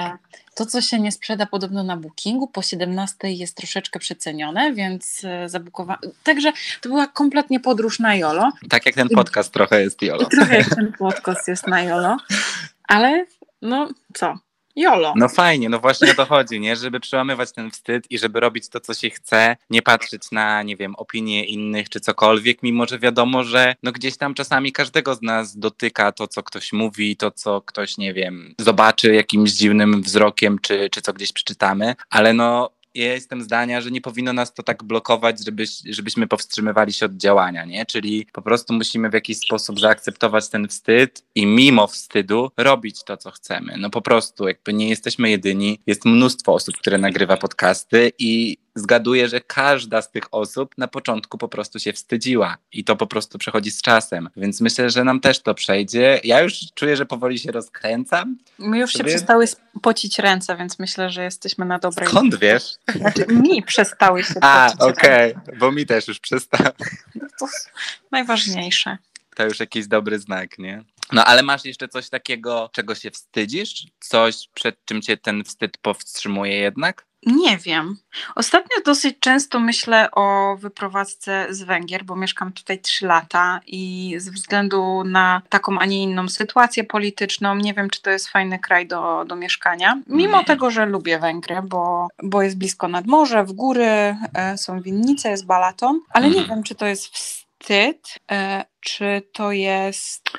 To, 0.58 0.66
co 0.66 0.80
się 0.80 1.00
nie 1.00 1.12
sprzeda 1.12 1.46
podobno 1.46 1.84
na 1.84 1.96
bookingu, 1.96 2.48
po 2.48 2.62
17 2.62 3.32
jest 3.32 3.56
troszeczkę 3.56 3.98
przecenione, 3.98 4.72
więc 4.72 5.24
e, 5.24 5.48
zabukowałam. 5.48 6.00
Także 6.22 6.52
to 6.80 6.88
była 6.88 7.06
kompletnie 7.06 7.60
podróż 7.60 7.98
na 7.98 8.14
Jolo. 8.14 8.50
Tak 8.70 8.86
jak 8.86 8.94
ten 8.94 9.08
podcast 9.08 9.52
trochę 9.52 9.82
jest 9.82 10.02
Jolo. 10.02 10.24
Trochę 10.24 10.58
jak 10.58 10.74
ten 10.74 10.92
podcast 10.98 11.48
jest 11.48 11.66
na 11.66 11.82
Jolo. 11.82 12.16
Ale 12.88 13.26
no 13.62 13.88
co? 14.14 14.38
Jolo. 14.78 15.12
No 15.16 15.28
fajnie, 15.28 15.68
no 15.68 15.78
właśnie 15.78 16.10
o 16.10 16.14
to 16.14 16.26
chodzi, 16.26 16.60
nie? 16.60 16.76
Żeby 16.76 17.00
przełamywać 17.00 17.52
ten 17.52 17.70
wstyd 17.70 18.10
i 18.10 18.18
żeby 18.18 18.40
robić 18.40 18.68
to, 18.68 18.80
co 18.80 18.94
się 18.94 19.10
chce, 19.10 19.56
nie 19.70 19.82
patrzeć 19.82 20.22
na, 20.32 20.62
nie 20.62 20.76
wiem, 20.76 20.94
opinie 20.94 21.44
innych 21.44 21.88
czy 21.88 22.00
cokolwiek, 22.00 22.62
mimo 22.62 22.86
że 22.86 22.98
wiadomo, 22.98 23.44
że 23.44 23.74
no 23.82 23.92
gdzieś 23.92 24.16
tam 24.16 24.34
czasami 24.34 24.72
każdego 24.72 25.14
z 25.14 25.22
nas 25.22 25.58
dotyka 25.58 26.12
to, 26.12 26.28
co 26.28 26.42
ktoś 26.42 26.72
mówi, 26.72 27.16
to, 27.16 27.30
co 27.30 27.60
ktoś, 27.60 27.98
nie 27.98 28.14
wiem, 28.14 28.54
zobaczy 28.58 29.14
jakimś 29.14 29.50
dziwnym 29.50 30.02
wzrokiem, 30.02 30.58
czy, 30.62 30.90
czy 30.90 31.02
co 31.02 31.12
gdzieś 31.12 31.32
przeczytamy, 31.32 31.94
ale 32.10 32.32
no 32.32 32.70
ja 33.04 33.12
jestem 33.12 33.42
zdania, 33.42 33.80
że 33.80 33.90
nie 33.90 34.00
powinno 34.00 34.32
nas 34.32 34.54
to 34.54 34.62
tak 34.62 34.84
blokować, 34.84 35.44
żebyś, 35.44 35.70
żebyśmy 35.90 36.26
powstrzymywali 36.26 36.92
się 36.92 37.06
od 37.06 37.12
działania, 37.12 37.64
nie? 37.64 37.86
Czyli 37.86 38.26
po 38.32 38.42
prostu 38.42 38.74
musimy 38.74 39.10
w 39.10 39.12
jakiś 39.12 39.38
sposób 39.38 39.80
zaakceptować 39.80 40.48
ten 40.48 40.68
wstyd 40.68 41.24
i 41.34 41.46
mimo 41.46 41.86
wstydu 41.86 42.50
robić 42.56 43.04
to, 43.04 43.16
co 43.16 43.30
chcemy. 43.30 43.74
No 43.78 43.90
po 43.90 44.02
prostu, 44.02 44.48
jakby 44.48 44.72
nie 44.72 44.88
jesteśmy 44.88 45.30
jedyni, 45.30 45.80
jest 45.86 46.04
mnóstwo 46.04 46.54
osób, 46.54 46.76
które 46.76 46.98
nagrywa 46.98 47.36
podcasty 47.36 48.12
i 48.18 48.56
zgaduję, 48.78 49.28
że 49.28 49.40
każda 49.40 50.02
z 50.02 50.10
tych 50.10 50.24
osób 50.30 50.74
na 50.78 50.88
początku 50.88 51.38
po 51.38 51.48
prostu 51.48 51.78
się 51.78 51.92
wstydziła 51.92 52.56
i 52.72 52.84
to 52.84 52.96
po 52.96 53.06
prostu 53.06 53.38
przechodzi 53.38 53.70
z 53.70 53.82
czasem. 53.82 54.30
Więc 54.36 54.60
myślę, 54.60 54.90
że 54.90 55.04
nam 55.04 55.20
też 55.20 55.42
to 55.42 55.54
przejdzie. 55.54 56.20
Ja 56.24 56.40
już 56.40 56.58
czuję, 56.74 56.96
że 56.96 57.06
powoli 57.06 57.38
się 57.38 57.52
rozkręcam. 57.52 58.38
My 58.58 58.78
już 58.78 58.92
sobie... 58.92 59.10
się 59.10 59.16
przestały 59.16 59.46
pocić 59.82 60.18
ręce, 60.18 60.56
więc 60.56 60.78
myślę, 60.78 61.10
że 61.10 61.24
jesteśmy 61.24 61.64
na 61.64 61.78
dobrej. 61.78 62.08
Skąd 62.08 62.34
wiesz? 62.34 62.76
Znaczy, 62.96 63.26
mi 63.26 63.62
przestały 63.62 64.24
się 64.24 64.34
A, 64.42 64.72
okej, 64.78 65.34
okay. 65.34 65.56
bo 65.56 65.72
mi 65.72 65.86
też 65.86 66.08
już 66.08 66.20
przestały. 66.20 66.70
No 67.14 67.26
to 67.38 67.46
najważniejsze. 68.12 68.98
To 69.36 69.44
już 69.44 69.60
jakiś 69.60 69.86
dobry 69.86 70.18
znak, 70.18 70.58
nie? 70.58 70.84
No 71.12 71.24
ale 71.24 71.42
masz 71.42 71.64
jeszcze 71.64 71.88
coś 71.88 72.08
takiego, 72.08 72.70
czego 72.72 72.94
się 72.94 73.10
wstydzisz? 73.10 73.86
Coś, 74.00 74.48
przed 74.54 74.84
czym 74.84 75.02
cię 75.02 75.16
ten 75.16 75.44
wstyd 75.44 75.78
powstrzymuje 75.78 76.54
jednak? 76.54 77.07
Nie 77.26 77.58
wiem. 77.58 77.96
Ostatnio 78.34 78.76
dosyć 78.84 79.16
często 79.20 79.60
myślę 79.60 80.10
o 80.10 80.56
wyprowadzce 80.56 81.46
z 81.50 81.62
Węgier, 81.62 82.04
bo 82.04 82.16
mieszkam 82.16 82.52
tutaj 82.52 82.78
3 82.78 83.06
lata 83.06 83.60
i 83.66 84.14
ze 84.18 84.30
względu 84.30 85.04
na 85.04 85.42
taką, 85.48 85.78
a 85.78 85.86
nie 85.86 86.02
inną 86.02 86.28
sytuację 86.28 86.84
polityczną, 86.84 87.54
nie 87.54 87.74
wiem, 87.74 87.90
czy 87.90 88.02
to 88.02 88.10
jest 88.10 88.28
fajny 88.28 88.58
kraj 88.58 88.86
do, 88.86 89.24
do 89.24 89.36
mieszkania. 89.36 90.00
Mimo 90.06 90.44
tego, 90.44 90.70
że 90.70 90.86
lubię 90.86 91.18
Węgry, 91.18 91.62
bo, 91.62 92.08
bo 92.22 92.42
jest 92.42 92.58
blisko 92.58 92.88
nad 92.88 93.06
morze, 93.06 93.44
w 93.44 93.52
góry, 93.52 94.16
e, 94.34 94.58
są 94.58 94.80
winnice, 94.80 95.30
jest 95.30 95.46
balaton, 95.46 96.00
ale 96.10 96.30
nie 96.30 96.38
mhm. 96.38 96.48
wiem, 96.48 96.62
czy 96.62 96.74
to 96.74 96.86
jest 96.86 97.06
wstyd, 97.06 98.14
e, 98.30 98.64
czy 98.80 99.22
to 99.32 99.52
jest 99.52 100.30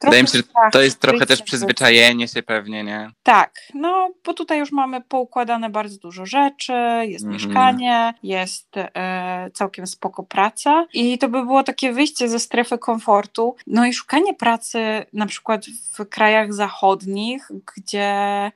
Wydaje 0.00 0.22
mi 0.22 0.28
się, 0.28 0.38
że 0.38 0.44
to 0.72 0.82
jest 0.82 1.00
trochę 1.00 1.26
też 1.26 1.42
przyzwyczajenie 1.42 2.28
się 2.28 2.42
pewnie, 2.42 2.84
nie? 2.84 3.10
Tak, 3.22 3.54
no 3.74 4.10
bo 4.24 4.34
tutaj 4.34 4.58
już 4.58 4.72
mamy 4.72 5.00
poukładane 5.00 5.70
bardzo 5.70 5.98
dużo 5.98 6.26
rzeczy, 6.26 6.72
jest 7.02 7.24
mm 7.24 7.38
mieszkanie, 7.38 8.14
jest 8.22 8.76
e, 8.76 9.50
całkiem 9.54 9.86
spoko 9.86 10.22
praca 10.22 10.86
i 10.92 11.18
to 11.18 11.28
by 11.28 11.44
było 11.44 11.62
takie 11.62 11.92
wyjście 11.92 12.28
ze 12.28 12.38
strefy 12.38 12.78
komfortu, 12.78 13.56
no 13.66 13.86
i 13.86 13.92
szukanie 13.92 14.34
pracy 14.34 14.78
na 15.12 15.26
przykład 15.26 15.66
w 15.92 16.08
krajach 16.08 16.54
zachodnich, 16.54 17.48
gdzie 17.76 18.02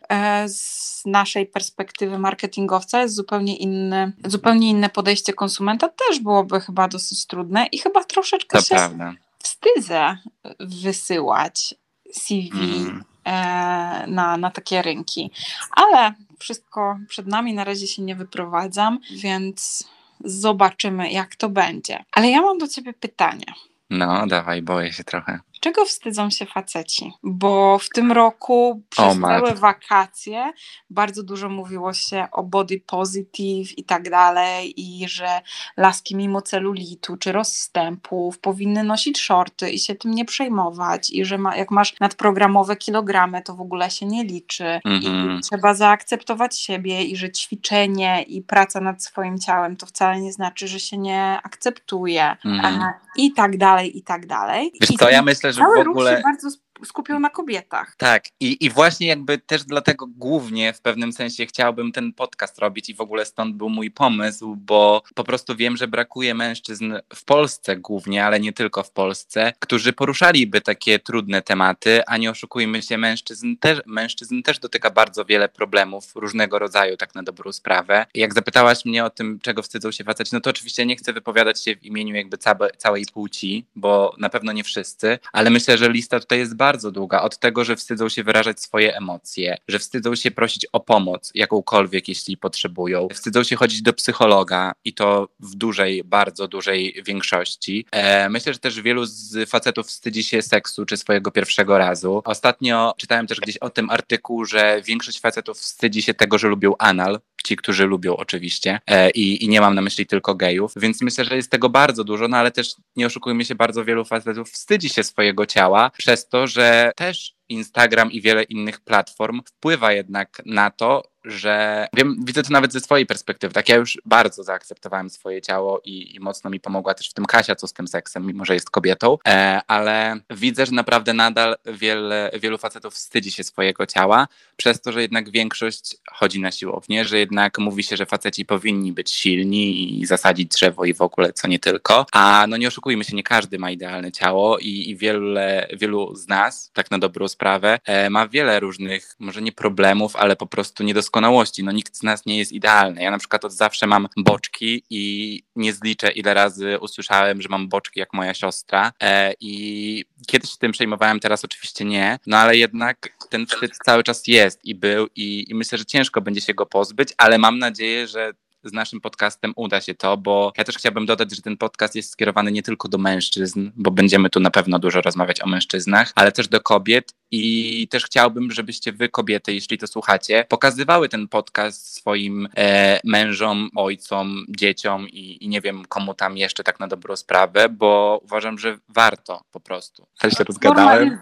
e, 0.09 0.49
z 0.49 1.03
naszej 1.07 1.47
perspektywy 1.47 2.19
marketingowca 2.19 3.03
jest 3.03 3.15
zupełnie 3.15 3.57
inny, 3.57 4.13
zupełnie 4.25 4.71
inne 4.71 4.89
podejście 4.89 5.33
konsumenta 5.33 5.89
też 5.89 6.21
byłoby 6.21 6.61
chyba 6.61 6.89
dosyć 6.89 7.27
trudne 7.27 7.67
i 7.67 7.79
chyba 7.79 8.05
troszeczkę 8.05 8.59
to 8.59 8.65
się... 8.65 8.75
Prawda 8.75 9.15
wstydzę 9.43 10.19
wysyłać 10.61 11.75
CV 12.13 12.59
mm. 12.59 13.05
e, 13.25 14.07
na, 14.07 14.37
na 14.37 14.51
takie 14.51 14.83
rynki. 14.83 15.31
Ale 15.71 16.13
wszystko 16.39 16.99
przed 17.09 17.27
nami, 17.27 17.55
na 17.55 17.65
razie 17.65 17.87
się 17.87 18.03
nie 18.03 18.17
wyprowadzam, 18.17 19.01
więc 19.11 19.89
zobaczymy, 20.25 21.13
jak 21.13 21.37
to 21.37 21.49
będzie. 21.49 22.05
Ale 22.13 22.31
ja 22.31 22.43
mam 22.43 22.59
do 22.59 22.69
ciebie 22.69 22.93
pytanie. 22.93 23.47
No, 23.91 24.27
dawaj, 24.27 24.63
boję 24.63 24.93
się 24.93 25.05
trochę. 25.05 25.41
Czego 25.63 25.85
wstydzą 25.85 26.31
się 26.31 26.47
faceci? 26.47 27.13
Bo 27.23 27.79
w 27.79 27.89
tym 27.89 28.13
roku 28.13 28.83
przez 28.89 29.21
całe 29.21 29.55
wakacje 29.55 30.53
bardzo 30.91 31.23
dużo 31.23 31.49
mówiło 31.49 31.93
się 31.93 32.27
o 32.33 32.43
body 32.43 32.83
positive 32.87 33.79
i 33.79 33.85
tak 33.85 34.11
dalej 34.11 34.81
i 34.81 35.09
że 35.09 35.41
laski 35.77 36.17
mimo 36.17 36.43
celulitu 36.43 37.17
czy 37.17 37.33
rozstępów 37.33 38.39
powinny 38.39 38.85
nosić 38.85 39.21
shorty 39.21 39.71
i 39.71 39.79
się 39.79 39.95
tym 39.95 40.11
nie 40.11 40.25
przejmować 40.25 41.11
i 41.11 41.25
że 41.25 41.39
ma, 41.39 41.57
jak 41.57 41.71
masz 41.71 42.01
nadprogramowe 42.01 42.77
kilogramy, 42.77 43.43
to 43.43 43.55
w 43.55 43.61
ogóle 43.61 43.91
się 43.91 44.07
nie 44.07 44.25
liczy 44.25 44.81
mm 44.85 45.01
-hmm. 45.01 45.05
i 45.05 45.07
mhm. 45.07 45.41
trzeba 45.43 45.75
zaakceptować 45.75 46.59
siebie 46.59 47.03
i 47.03 47.17
że 47.17 47.31
ćwiczenie 47.31 48.23
i 48.23 48.43
praca 48.43 48.81
nad 48.81 49.05
swoim 49.05 49.39
ciałem 49.39 49.77
to 49.77 49.87
wcale 49.87 50.21
nie 50.21 50.33
znaczy, 50.33 50.69
że 50.69 50.81
się 50.81 50.99
nie 50.99 51.39
akceptuje 51.43 52.37
mm. 52.45 52.93
i 53.17 53.33
tak 53.33 53.57
dalej, 53.57 53.99
i 53.99 54.03
tak 54.03 54.27
dalej. 54.27 54.73
Wiesz 54.81 54.91
I 54.91 54.99
co, 54.99 55.11
ja 55.11 55.23
myślę, 55.23 55.52
że 55.53 55.63
w 55.85 55.89
ogóle... 55.89 56.17
Się 56.17 56.23
bardzo 56.23 56.49
skupią 56.85 57.21
na 57.21 57.31
kobietach. 57.31 57.95
Tak, 57.97 58.25
i, 58.41 58.65
i 58.65 58.71
właśnie 58.71 59.07
jakby 59.07 59.39
też 59.39 59.65
dlatego 59.65 60.07
głównie 60.07 60.73
w 60.73 60.81
pewnym 60.81 61.13
sensie 61.13 61.47
chciałbym 61.47 61.93
ten 61.93 62.13
podcast 62.13 62.59
robić 62.59 62.89
i 62.89 62.95
w 62.95 63.01
ogóle 63.01 63.25
stąd 63.25 63.57
był 63.57 63.69
mój 63.69 63.91
pomysł, 63.91 64.57
bo 64.57 65.03
po 65.15 65.25
prostu 65.25 65.57
wiem, 65.57 65.77
że 65.77 65.89
brakuje 65.89 66.35
mężczyzn 66.35 66.95
w 67.15 67.25
Polsce 67.25 67.77
głównie, 67.77 68.27
ale 68.27 68.41
nie 68.41 68.53
tylko 68.53 68.83
w 68.83 68.91
Polsce, 68.91 69.53
którzy 69.59 69.93
poruszaliby 69.93 70.61
takie 70.61 70.99
trudne 70.99 71.43
tematy, 71.43 72.03
a 72.07 72.17
nie 72.17 72.31
oszukujmy 72.31 72.83
się, 72.83 72.99
mężczyzn 72.99 73.57
też, 73.57 73.81
mężczyzn 73.87 74.43
też 74.43 74.59
dotyka 74.59 74.91
bardzo 74.91 75.25
wiele 75.25 75.49
problemów 75.49 76.17
różnego 76.17 76.59
rodzaju, 76.59 76.97
tak 76.97 77.15
na 77.15 77.23
dobrą 77.23 77.53
sprawę. 77.53 78.07
Jak 78.15 78.35
zapytałaś 78.35 78.85
mnie 78.85 79.05
o 79.05 79.11
tym, 79.11 79.39
czego 79.43 79.63
wstydzą 79.63 79.91
się 79.91 80.05
faceci, 80.05 80.31
no 80.33 80.41
to 80.41 80.51
oczywiście 80.51 80.87
nie 80.87 80.97
chcę 80.97 81.13
wypowiadać 81.13 81.65
się 81.65 81.77
w 81.77 81.85
imieniu 81.85 82.15
jakby 82.15 82.39
całe, 82.39 82.71
całej 82.71 83.07
płci, 83.13 83.65
bo 83.77 84.15
na 84.19 84.29
pewno 84.29 84.53
nie 84.53 84.65
wszyscy, 84.65 85.19
ale 85.33 85.51
myślę, 85.51 85.79
że 85.79 85.91
lista 85.91 86.21
tutaj 86.21 86.39
jest 86.39 86.57
bardzo 86.57 86.72
bardzo 86.73 86.91
długa. 86.91 87.23
Od 87.23 87.39
tego, 87.39 87.65
że 87.65 87.77
wstydzą 87.77 88.09
się 88.09 88.25
wyrażać 88.25 88.61
swoje 88.61 88.97
emocje, 88.97 89.57
że 89.69 89.79
wstydzą 89.79 90.15
się 90.15 90.31
prosić 90.31 90.67
o 90.73 90.81
pomoc 90.81 91.31
jakąkolwiek, 91.35 92.09
jeśli 92.09 92.37
potrzebują. 92.37 93.09
Wstydzą 93.13 93.43
się 93.43 93.57
chodzić 93.57 93.83
do 93.83 93.93
psychologa 93.93 94.73
i 94.85 94.95
to 94.95 95.29
w 95.41 95.55
dużej, 95.55 96.05
bardzo 96.05 96.49
dużej 96.49 97.03
większości. 97.07 97.87
E, 97.91 98.29
myślę, 98.29 98.53
że 98.53 98.59
też 98.59 98.81
wielu 98.81 99.05
z 99.05 99.51
facetów 99.51 99.87
wstydzi 99.87 100.25
się 100.25 100.43
seksu 100.43 100.87
czy 100.87 100.97
swojego 100.97 101.31
pierwszego 101.31 101.79
razu. 101.79 102.23
Ostatnio 102.25 102.95
czytałem 102.97 103.27
też 103.27 103.41
gdzieś 103.41 103.57
o 103.57 103.71
tym 103.71 103.91
artykuł, 103.91 104.45
że 104.45 104.83
większość 104.85 105.21
facetów 105.21 105.59
wstydzi 105.59 106.03
się 106.03 106.15
tego, 106.15 106.39
że 106.39 106.49
lubią 106.49 106.75
anal. 106.79 107.21
Ci, 107.43 107.57
którzy 107.57 107.87
lubią 107.87 108.17
oczywiście 108.17 108.81
e, 108.87 109.11
i, 109.11 109.45
i 109.45 109.49
nie 109.49 109.61
mam 109.61 109.75
na 109.75 109.83
myśli 109.83 110.07
tylko 110.07 110.35
gejów, 110.35 110.73
więc 110.77 111.03
myślę, 111.03 111.25
że 111.25 111.37
jest 111.37 111.51
tego 111.51 111.69
bardzo 111.69 112.05
dużo, 112.05 112.29
no 112.29 112.37
ale 112.37 112.51
też 112.51 112.75
nie 112.97 113.07
oszukujmy 113.07 113.45
się, 113.45 113.55
bardzo 113.55 113.85
wielu 113.85 114.05
facetów 114.05 114.51
wstydzi 114.51 114.89
się 114.89 115.05
swojego 115.05 115.47
ciała 115.47 115.91
przez 115.99 116.29
to, 116.29 116.47
że 116.47 116.63
że 116.63 116.93
też 116.97 117.35
Instagram 117.49 118.13
i 118.13 118.21
wiele 118.21 118.43
innych 118.43 118.81
platform 118.81 119.41
wpływa 119.47 119.93
jednak 119.93 120.43
na 120.47 120.71
to, 120.71 121.12
że 121.25 121.87
wiem, 121.93 122.17
widzę 122.25 122.43
to 122.43 122.53
nawet 122.53 122.73
ze 122.73 122.81
swojej 122.81 123.07
perspektywy. 123.07 123.55
Tak, 123.55 123.69
ja 123.69 123.77
już 123.77 123.99
bardzo 124.05 124.43
zaakceptowałem 124.43 125.11
swoje 125.11 125.43
ciało 125.43 125.81
i, 125.85 126.17
i 126.17 126.21
mocno 126.21 126.51
mi 126.51 126.61
pomogła 126.61 126.95
też 126.95 127.11
w 127.11 127.15
tym 127.15 127.25
Kasia, 127.25 127.57
co 127.57 127.67
z 127.67 127.73
tym 127.73 127.89
seksem, 127.89 128.27
mimo 128.27 128.45
że 128.45 128.55
jest 128.55 128.71
kobietą, 128.71 129.19
e, 129.29 129.61
ale 129.67 130.17
widzę, 130.31 130.67
że 130.67 130.73
naprawdę 130.73 131.13
nadal 131.13 131.57
wiele, 131.67 132.31
wielu 132.41 132.59
facetów 132.59 132.95
wstydzi 132.95 133.31
się 133.31 133.45
swojego 133.45 133.87
ciała, 133.87 134.29
przez 134.57 134.81
to, 134.81 134.93
że 134.93 135.03
jednak 135.03 135.31
większość 135.31 135.97
chodzi 136.13 136.41
na 136.41 136.53
siłownię, 136.53 137.05
że 137.05 137.19
jednak 137.19 137.59
mówi 137.59 137.83
się, 137.83 137.97
że 137.97 138.07
faceci 138.07 138.45
powinni 138.45 138.93
być 138.93 139.11
silni 139.11 140.01
i 140.01 140.07
zasadzić 140.07 140.49
drzewo 140.49 140.85
i 140.85 140.95
w 140.95 141.03
ogóle 141.03 141.33
co 141.33 141.49
nie 141.49 141.59
tylko. 141.59 142.07
A 142.13 142.47
no 142.49 142.57
nie 142.57 142.69
oszukujmy 142.69 143.05
się, 143.05 143.17
nie 143.17 143.23
każdy 143.23 143.59
ma 143.59 143.71
idealne 143.71 144.13
ciało 144.13 144.59
i, 144.59 144.91
i 144.91 144.97
wiele, 144.97 145.69
wielu 145.73 146.17
z 146.17 146.29
nas, 146.29 146.71
tak 146.73 146.91
na 146.91 146.99
dobrą 146.99 147.29
sprawę, 147.29 147.79
e, 147.85 148.11
ma 148.11 148.29
wiele 148.29 148.61
różnych, 148.61 149.17
może 149.19 149.43
nie 149.43 149.53
problemów, 149.53 150.17
ale 150.17 150.37
po 150.37 150.47
prostu 150.47 150.85
niedoskonałości 150.85 151.12
doskonałości. 151.13 151.65
No 151.65 151.73
nikt 151.73 151.97
z 151.97 152.03
nas 152.03 152.27
nie 152.27 152.39
jest 152.39 152.53
idealny. 152.53 153.03
Ja 153.03 153.11
na 153.11 153.19
przykład 153.19 153.45
od 153.45 153.53
zawsze 153.53 153.87
mam 153.87 154.09
boczki 154.17 154.83
i 154.91 155.43
nie 155.57 155.73
zliczę 155.73 156.11
ile 156.11 156.35
razy 156.35 156.79
usłyszałem, 156.81 157.43
że 157.43 157.49
mam 157.49 157.69
boczki 157.69 158.01
jak 158.01 158.13
moja 158.13 158.35
siostra 158.35 158.93
e, 159.03 159.35
i 159.41 160.05
kiedyś 160.27 160.51
się 160.51 160.57
tym 160.59 160.73
przejmowałem, 160.73 161.21
teraz 161.21 161.45
oczywiście 161.45 161.85
nie, 161.85 162.19
no 162.27 162.37
ale 162.37 162.57
jednak 162.57 163.09
ten 163.31 163.47
wstyd 163.47 163.73
cały 163.85 164.03
czas 164.03 164.27
jest 164.27 164.65
i 164.65 164.75
był 164.75 165.09
i, 165.17 165.45
i 165.49 165.55
myślę, 165.55 165.79
że 165.79 165.85
ciężko 165.85 166.21
będzie 166.21 166.41
się 166.41 166.55
go 166.55 166.67
pozbyć, 166.67 167.09
ale 167.19 167.39
mam 167.39 167.59
nadzieję, 167.59 168.07
że 168.07 168.33
z 168.65 168.73
naszym 168.73 169.01
podcastem 169.01 169.53
uda 169.57 169.81
się 169.81 169.95
to, 169.95 170.17
bo 170.17 170.53
ja 170.59 170.65
też 170.65 170.77
chciałbym 170.77 171.07
dodać, 171.07 171.37
że 171.37 171.43
ten 171.43 171.57
podcast 171.57 171.95
jest 171.97 172.11
skierowany 172.11 172.53
nie 172.53 172.63
tylko 172.63 172.89
do 172.89 172.99
mężczyzn, 172.99 173.71
bo 173.77 173.91
będziemy 173.91 174.31
tu 174.31 174.41
na 174.41 174.51
pewno 174.51 174.79
dużo 174.79 175.01
rozmawiać 175.01 175.43
o 175.43 175.47
mężczyznach, 175.47 176.13
ale 176.15 176.33
też 176.33 176.49
do 176.49 176.61
kobiet 176.61 177.15
i 177.31 177.89
też 177.91 178.05
chciałbym, 178.05 178.51
żebyście 178.51 178.93
wy, 178.93 179.09
kobiety, 179.09 179.55
jeśli 179.55 179.79
to 179.79 179.87
słuchacie, 179.87 180.45
pokazywały 180.49 181.09
ten 181.09 181.29
podcast 181.29 181.95
swoim 181.95 182.49
e, 182.57 183.01
mężom, 183.05 183.71
ojcom, 183.77 184.45
dzieciom 184.49 185.09
i, 185.09 185.45
i, 185.45 185.49
nie 185.49 185.61
wiem 185.61 185.85
komu 185.89 186.15
tam 186.15 186.37
jeszcze 186.37 186.65
tak 186.65 186.81
na 186.81 186.89
dobrą 186.89 187.17
sprawę, 187.17 187.69
bo 187.69 188.21
uważam, 188.25 188.59
że 188.59 188.79
warto 188.89 189.45
po 189.53 189.61
prostu. 189.61 190.07
Też 190.19 190.35
się 190.35 190.45
rozgadałem. 190.45 191.19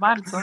Bardzo. 0.00 0.38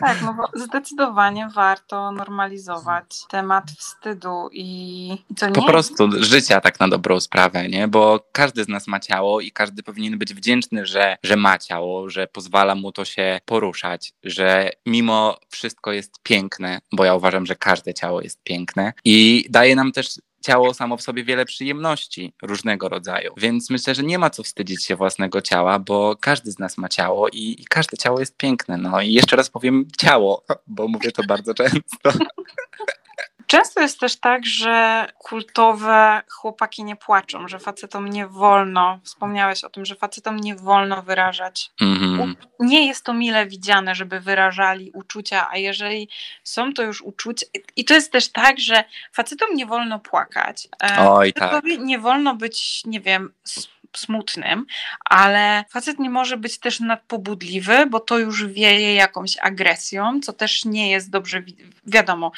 Tak, 0.00 0.22
no 0.22 0.34
bo 0.34 0.64
zdecydowanie 0.64 1.48
warto 1.54 2.12
normalizować 2.12 3.04
temat 3.28 3.64
wstydu 3.70 4.48
i, 4.52 5.08
to 5.38 5.46
nie 5.46 5.52
Po 5.52 5.62
prostu 5.62 6.08
życia 6.22 6.60
tak 6.60 6.80
na 6.80 6.88
dobrą 6.88 7.20
sprawę, 7.20 7.68
nie? 7.68 7.88
Bo 7.88 8.26
każdy 8.32 8.64
z 8.64 8.68
nas 8.68 8.86
ma 8.86 9.00
ciało 9.00 9.40
i 9.40 9.50
każdy 9.50 9.82
powinien 9.82 10.18
być 10.18 10.34
wdzięczny, 10.34 10.86
że, 10.86 11.16
że 11.22 11.36
ma 11.36 11.58
ciało, 11.58 12.10
że 12.10 12.26
pozwala 12.26 12.74
mu 12.74 12.92
to 12.92 13.04
się 13.04 13.40
poruszać, 13.44 14.12
że 14.24 14.70
mimo 14.86 15.38
wszystko 15.48 15.92
jest 15.92 16.22
piękne, 16.22 16.80
bo 16.92 17.04
ja 17.04 17.14
uważam, 17.14 17.46
że 17.46 17.56
każde 17.56 17.94
ciało 17.94 18.20
jest 18.20 18.42
piękne 18.42 18.92
i 19.04 19.46
daje 19.50 19.76
nam 19.76 19.92
też 19.92 20.08
ciało 20.40 20.74
samo 20.74 20.96
w 20.96 21.02
sobie 21.02 21.24
wiele 21.24 21.44
przyjemności 21.44 22.32
różnego 22.42 22.88
rodzaju. 22.88 23.34
Więc 23.36 23.70
myślę, 23.70 23.94
że 23.94 24.02
nie 24.02 24.18
ma 24.18 24.30
co 24.30 24.42
wstydzić 24.42 24.84
się 24.84 24.96
własnego 24.96 25.40
ciała, 25.40 25.78
bo 25.78 26.16
każdy 26.20 26.52
z 26.52 26.58
nas 26.58 26.78
ma 26.78 26.88
ciało 26.88 27.28
i, 27.28 27.56
i 27.58 27.64
każde 27.64 27.96
ciało 27.96 28.20
jest 28.20 28.36
piękne. 28.36 28.76
No 28.76 29.00
i 29.00 29.12
jeszcze 29.12 29.36
raz 29.36 29.50
powiem 29.50 29.88
ciało, 29.98 30.44
bo 30.66 30.88
mówię 30.88 31.12
to 31.12 31.22
bardzo 31.28 31.54
często. 31.60 32.12
Często 33.50 33.80
jest 33.80 34.00
też 34.00 34.16
tak, 34.16 34.46
że 34.46 35.06
kultowe 35.18 36.22
chłopaki 36.28 36.84
nie 36.84 36.96
płaczą, 36.96 37.48
że 37.48 37.58
facetom 37.58 38.08
nie 38.08 38.26
wolno, 38.26 39.00
wspomniałeś 39.04 39.64
o 39.64 39.70
tym, 39.70 39.84
że 39.84 39.94
facetom 39.94 40.36
nie 40.36 40.56
wolno 40.56 41.02
wyrażać. 41.02 41.70
Mm-hmm. 41.80 42.34
Nie 42.60 42.86
jest 42.86 43.04
to 43.04 43.14
mile 43.14 43.46
widziane, 43.46 43.94
żeby 43.94 44.20
wyrażali 44.20 44.90
uczucia, 44.94 45.50
a 45.50 45.56
jeżeli 45.56 46.08
są 46.44 46.72
to 46.72 46.82
już 46.82 47.02
uczucia, 47.02 47.46
i 47.76 47.84
to 47.84 47.94
jest 47.94 48.12
też 48.12 48.32
tak, 48.32 48.58
że 48.58 48.84
facetom 49.12 49.54
nie 49.54 49.66
wolno 49.66 49.98
płakać. 49.98 50.68
E, 50.82 51.10
Oj, 51.10 51.32
tak. 51.32 51.64
Nie 51.64 51.98
wolno 51.98 52.34
być, 52.34 52.82
nie 52.84 53.00
wiem, 53.00 53.32
smutnym, 53.96 54.66
ale 55.04 55.64
facet 55.68 55.98
nie 55.98 56.10
może 56.10 56.36
być 56.36 56.58
też 56.58 56.80
nadpobudliwy, 56.80 57.86
bo 57.86 58.00
to 58.00 58.18
już 58.18 58.46
wieje 58.46 58.94
jakąś 58.94 59.36
agresją, 59.36 60.20
co 60.20 60.32
też 60.32 60.64
nie 60.64 60.90
jest 60.90 61.10
dobrze 61.10 61.42
wi 61.42 61.56
wiadomo. 61.86 62.32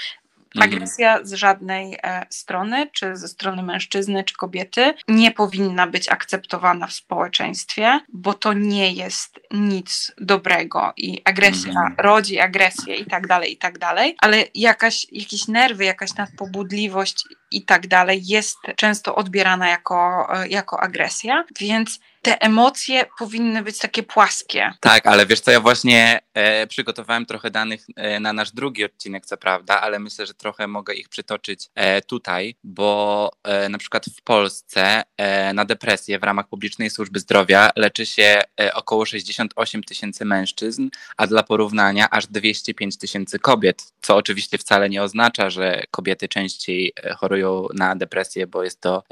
Mhm. 0.56 0.72
Agresja 0.72 1.18
z 1.22 1.32
żadnej 1.32 1.98
e, 2.02 2.26
strony, 2.30 2.90
czy 2.92 3.16
ze 3.16 3.28
strony 3.28 3.62
mężczyzny, 3.62 4.24
czy 4.24 4.34
kobiety, 4.34 4.94
nie 5.08 5.30
powinna 5.30 5.86
być 5.86 6.08
akceptowana 6.08 6.86
w 6.86 6.92
społeczeństwie, 6.92 8.00
bo 8.12 8.34
to 8.34 8.52
nie 8.52 8.92
jest 8.92 9.40
nic 9.50 10.12
dobrego 10.18 10.92
i 10.96 11.22
agresja 11.24 11.70
mhm. 11.70 11.94
rodzi 11.98 12.40
agresję 12.40 12.96
i 12.96 13.04
tak 13.06 13.26
dalej, 13.26 13.52
i 13.52 13.56
tak 13.56 13.78
dalej, 13.78 14.16
ale 14.18 14.44
jakaś, 14.54 15.06
jakieś 15.12 15.48
nerwy, 15.48 15.84
jakaś 15.84 16.14
nadpobudliwość 16.14 17.24
i 17.50 17.64
tak 17.64 17.86
dalej 17.86 18.26
jest 18.26 18.58
często 18.76 19.14
odbierana 19.14 19.68
jako, 19.68 20.28
e, 20.34 20.48
jako 20.48 20.80
agresja, 20.80 21.44
więc 21.60 22.00
te 22.22 22.40
emocje 22.40 23.06
powinny 23.18 23.62
być 23.62 23.78
takie 23.78 24.02
płaskie. 24.02 24.72
Tak, 24.80 25.06
ale 25.06 25.26
wiesz 25.26 25.40
co, 25.40 25.50
ja 25.50 25.60
właśnie 25.60 26.20
e, 26.34 26.66
przygotowałem 26.66 27.26
trochę 27.26 27.50
danych 27.50 27.86
e, 27.96 28.20
na 28.20 28.32
nasz 28.32 28.50
drugi 28.50 28.84
odcinek, 28.84 29.26
co 29.26 29.36
prawda, 29.36 29.80
ale 29.80 29.98
myślę, 29.98 30.26
że 30.26 30.34
trochę 30.34 30.66
mogę 30.66 30.94
ich 30.94 31.08
przytoczyć 31.08 31.68
e, 31.74 32.02
tutaj, 32.02 32.54
bo 32.64 33.30
e, 33.44 33.68
na 33.68 33.78
przykład 33.78 34.06
w 34.06 34.22
Polsce 34.22 35.02
e, 35.16 35.54
na 35.54 35.64
depresję 35.64 36.18
w 36.18 36.22
ramach 36.22 36.48
publicznej 36.48 36.90
służby 36.90 37.20
zdrowia 37.20 37.70
leczy 37.76 38.06
się 38.06 38.40
e, 38.60 38.74
około 38.74 39.06
68 39.06 39.84
tysięcy 39.84 40.24
mężczyzn, 40.24 40.88
a 41.16 41.26
dla 41.26 41.42
porównania 41.42 42.10
aż 42.10 42.26
205 42.26 42.98
tysięcy 42.98 43.38
kobiet, 43.38 43.92
co 44.02 44.16
oczywiście 44.16 44.58
wcale 44.58 44.90
nie 44.90 45.02
oznacza, 45.02 45.50
że 45.50 45.82
kobiety 45.90 46.28
częściej 46.28 46.92
chorują 47.16 47.66
na 47.74 47.96
depresję, 47.96 48.46
bo 48.46 48.64
jest 48.64 48.80
to 48.80 49.02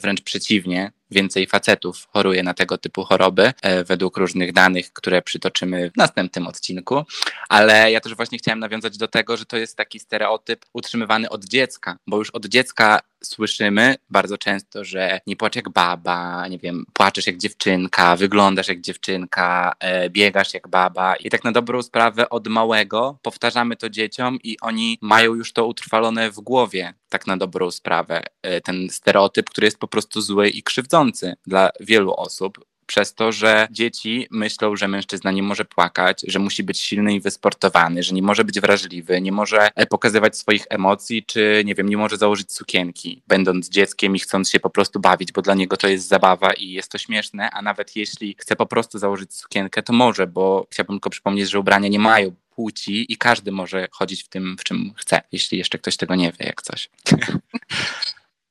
wręcz 0.00 0.20
przeciwnie 0.20 0.92
więcej 1.10 1.46
facetów 1.46 2.08
choruje 2.12 2.42
na 2.42 2.54
tego 2.54 2.78
typu 2.78 3.04
choroby, 3.04 3.52
e, 3.62 3.84
według 3.84 4.16
różnych 4.16 4.52
danych, 4.52 4.92
które 4.92 5.22
przytoczymy 5.22 5.90
w 5.90 5.96
następnym 5.96 6.46
odcinku. 6.46 7.04
Ale 7.48 7.92
ja 7.92 8.00
też 8.00 8.14
właśnie 8.14 8.38
chciałem 8.38 8.58
nawiązać 8.58 8.98
do 8.98 9.08
tego, 9.08 9.36
że 9.36 9.44
to 9.44 9.56
jest 9.56 9.76
taki 9.76 9.98
stereotyp 10.00 10.66
utrzymywany 10.72 11.28
od 11.28 11.44
dziecka, 11.44 11.98
bo 12.06 12.16
już 12.16 12.30
od 12.30 12.46
dziecka 12.46 13.00
słyszymy 13.24 13.94
bardzo 14.10 14.38
często, 14.38 14.84
że 14.84 15.20
nie 15.26 15.36
płacz 15.36 15.56
jak 15.56 15.68
baba, 15.68 16.48
nie 16.48 16.58
wiem, 16.58 16.84
płaczesz 16.92 17.26
jak 17.26 17.36
dziewczynka, 17.36 18.16
wyglądasz 18.16 18.68
jak 18.68 18.80
dziewczynka, 18.80 19.72
e, 19.80 20.10
biegasz 20.10 20.54
jak 20.54 20.68
baba. 20.68 21.16
I 21.16 21.30
tak 21.30 21.44
na 21.44 21.52
dobrą 21.52 21.82
sprawę 21.82 22.30
od 22.30 22.48
małego 22.48 23.18
powtarzamy 23.22 23.76
to 23.76 23.90
dzieciom 23.90 24.38
i 24.44 24.56
oni 24.60 24.98
mają 25.00 25.34
już 25.34 25.52
to 25.52 25.66
utrwalone 25.66 26.30
w 26.30 26.40
głowie, 26.40 26.94
tak 27.08 27.26
na 27.26 27.36
dobrą 27.36 27.70
sprawę. 27.70 28.22
E, 28.42 28.60
ten 28.60 28.88
stereotyp, 28.90 29.50
który 29.50 29.64
jest 29.64 29.78
po 29.78 29.88
prostu 29.88 30.20
zły 30.20 30.48
i 30.48 30.62
krzywdzący 30.62 31.34
dla 31.46 31.70
wielu 31.80 32.14
osób 32.14 32.64
przez 32.88 33.14
to, 33.14 33.32
że 33.32 33.68
dzieci 33.70 34.26
myślą, 34.30 34.76
że 34.76 34.88
mężczyzna 34.88 35.30
nie 35.30 35.42
może 35.42 35.64
płakać, 35.64 36.24
że 36.28 36.38
musi 36.38 36.62
być 36.62 36.78
silny 36.80 37.14
i 37.14 37.20
wysportowany, 37.20 38.02
że 38.02 38.14
nie 38.14 38.22
może 38.22 38.44
być 38.44 38.60
wrażliwy, 38.60 39.20
nie 39.20 39.32
może 39.32 39.70
e, 39.74 39.86
pokazywać 39.86 40.38
swoich 40.38 40.66
emocji, 40.70 41.24
czy 41.24 41.62
nie 41.64 41.74
wiem, 41.74 41.88
nie 41.88 41.96
może 41.96 42.16
założyć 42.16 42.52
sukienki, 42.52 43.22
będąc 43.26 43.68
dzieckiem 43.68 44.16
i 44.16 44.18
chcąc 44.18 44.50
się 44.50 44.60
po 44.60 44.70
prostu 44.70 45.00
bawić, 45.00 45.32
bo 45.32 45.42
dla 45.42 45.54
niego 45.54 45.76
to 45.76 45.88
jest 45.88 46.08
zabawa 46.08 46.52
i 46.52 46.70
jest 46.70 46.92
to 46.92 46.98
śmieszne, 46.98 47.50
a 47.50 47.62
nawet 47.62 47.96
jeśli 47.96 48.36
chce 48.38 48.56
po 48.56 48.66
prostu 48.66 48.98
założyć 48.98 49.34
sukienkę, 49.34 49.82
to 49.82 49.92
może, 49.92 50.26
bo 50.26 50.66
chciałbym 50.70 50.96
tylko 50.96 51.10
przypomnieć, 51.10 51.50
że 51.50 51.58
ubrania 51.58 51.88
nie 51.88 51.98
mają 51.98 52.34
płci 52.54 53.12
i 53.12 53.16
każdy 53.16 53.52
może 53.52 53.88
chodzić 53.90 54.22
w 54.22 54.28
tym, 54.28 54.56
w 54.58 54.64
czym 54.64 54.92
chce, 54.96 55.20
jeśli 55.32 55.58
jeszcze 55.58 55.78
ktoś 55.78 55.96
tego 55.96 56.14
nie 56.14 56.32
wie, 56.32 56.46
jak 56.46 56.62
coś. 56.62 56.90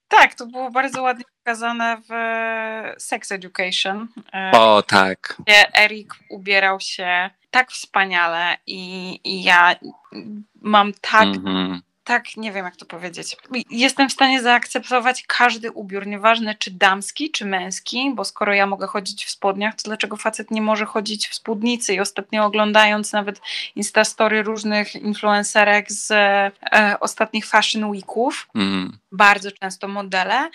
Tak, 0.08 0.36
to 0.36 0.46
było 0.46 0.72
bardzo 0.72 1.02
ładnie 1.02 1.26
pokazane 1.44 1.98
w 2.10 2.12
Sex 3.02 3.32
Education. 3.32 4.08
E, 4.34 4.52
o, 4.52 4.84
tak. 4.84 5.36
Gdzie 5.46 5.76
Erik 5.78 6.14
ubierał 6.30 6.80
się 6.80 7.30
tak 7.52 7.72
wspaniale 7.72 8.58
i, 8.68 9.20
i 9.24 9.44
ja 9.44 9.76
mam 10.62 10.94
tak 11.02 11.24
mm 11.24 11.44
-hmm 11.44 11.87
tak, 12.08 12.38
nie 12.38 12.52
wiem 12.52 12.66
jak 12.66 12.76
to 12.76 12.86
powiedzieć. 12.86 13.38
Jestem 13.70 14.10
w 14.10 14.14
stanie 14.14 14.42
zaakceptować 14.42 15.24
każdy 15.28 15.72
ubiór, 15.72 16.08
nieważne 16.08 16.56
czy 16.56 16.72
damski, 16.72 17.32
czy 17.32 17.46
męski, 17.46 18.12
bo 18.16 18.26
skoro 18.26 18.54
ja 18.54 18.66
mogę 18.66 18.88
chodzić 18.88 19.26
w 19.26 19.30
spodniach, 19.30 19.76
to 19.76 19.82
dlaczego 19.86 20.18
facet 20.18 20.52
nie 20.52 20.62
może 20.62 20.86
chodzić 20.86 21.28
w 21.28 21.36
spódnicy? 21.36 21.94
I 21.94 22.00
ostatnio 22.00 22.46
oglądając 22.46 23.14
nawet 23.14 23.42
instastory 23.76 24.44
różnych 24.44 24.96
influencerek 24.96 25.92
z 25.92 26.12
e, 26.12 26.52
ostatnich 27.00 27.46
Fashion 27.46 27.86
Weeków, 27.86 28.48
mm. 28.56 28.98
bardzo 29.12 29.52
często 29.52 29.88
modele 29.88 30.50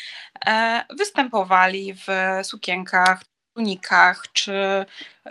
e, 0.47 0.85
występowali 0.99 1.95
w 1.95 2.07
sukienkach, 2.47 3.21
tunikach 3.55 4.25
czy, 4.33 4.87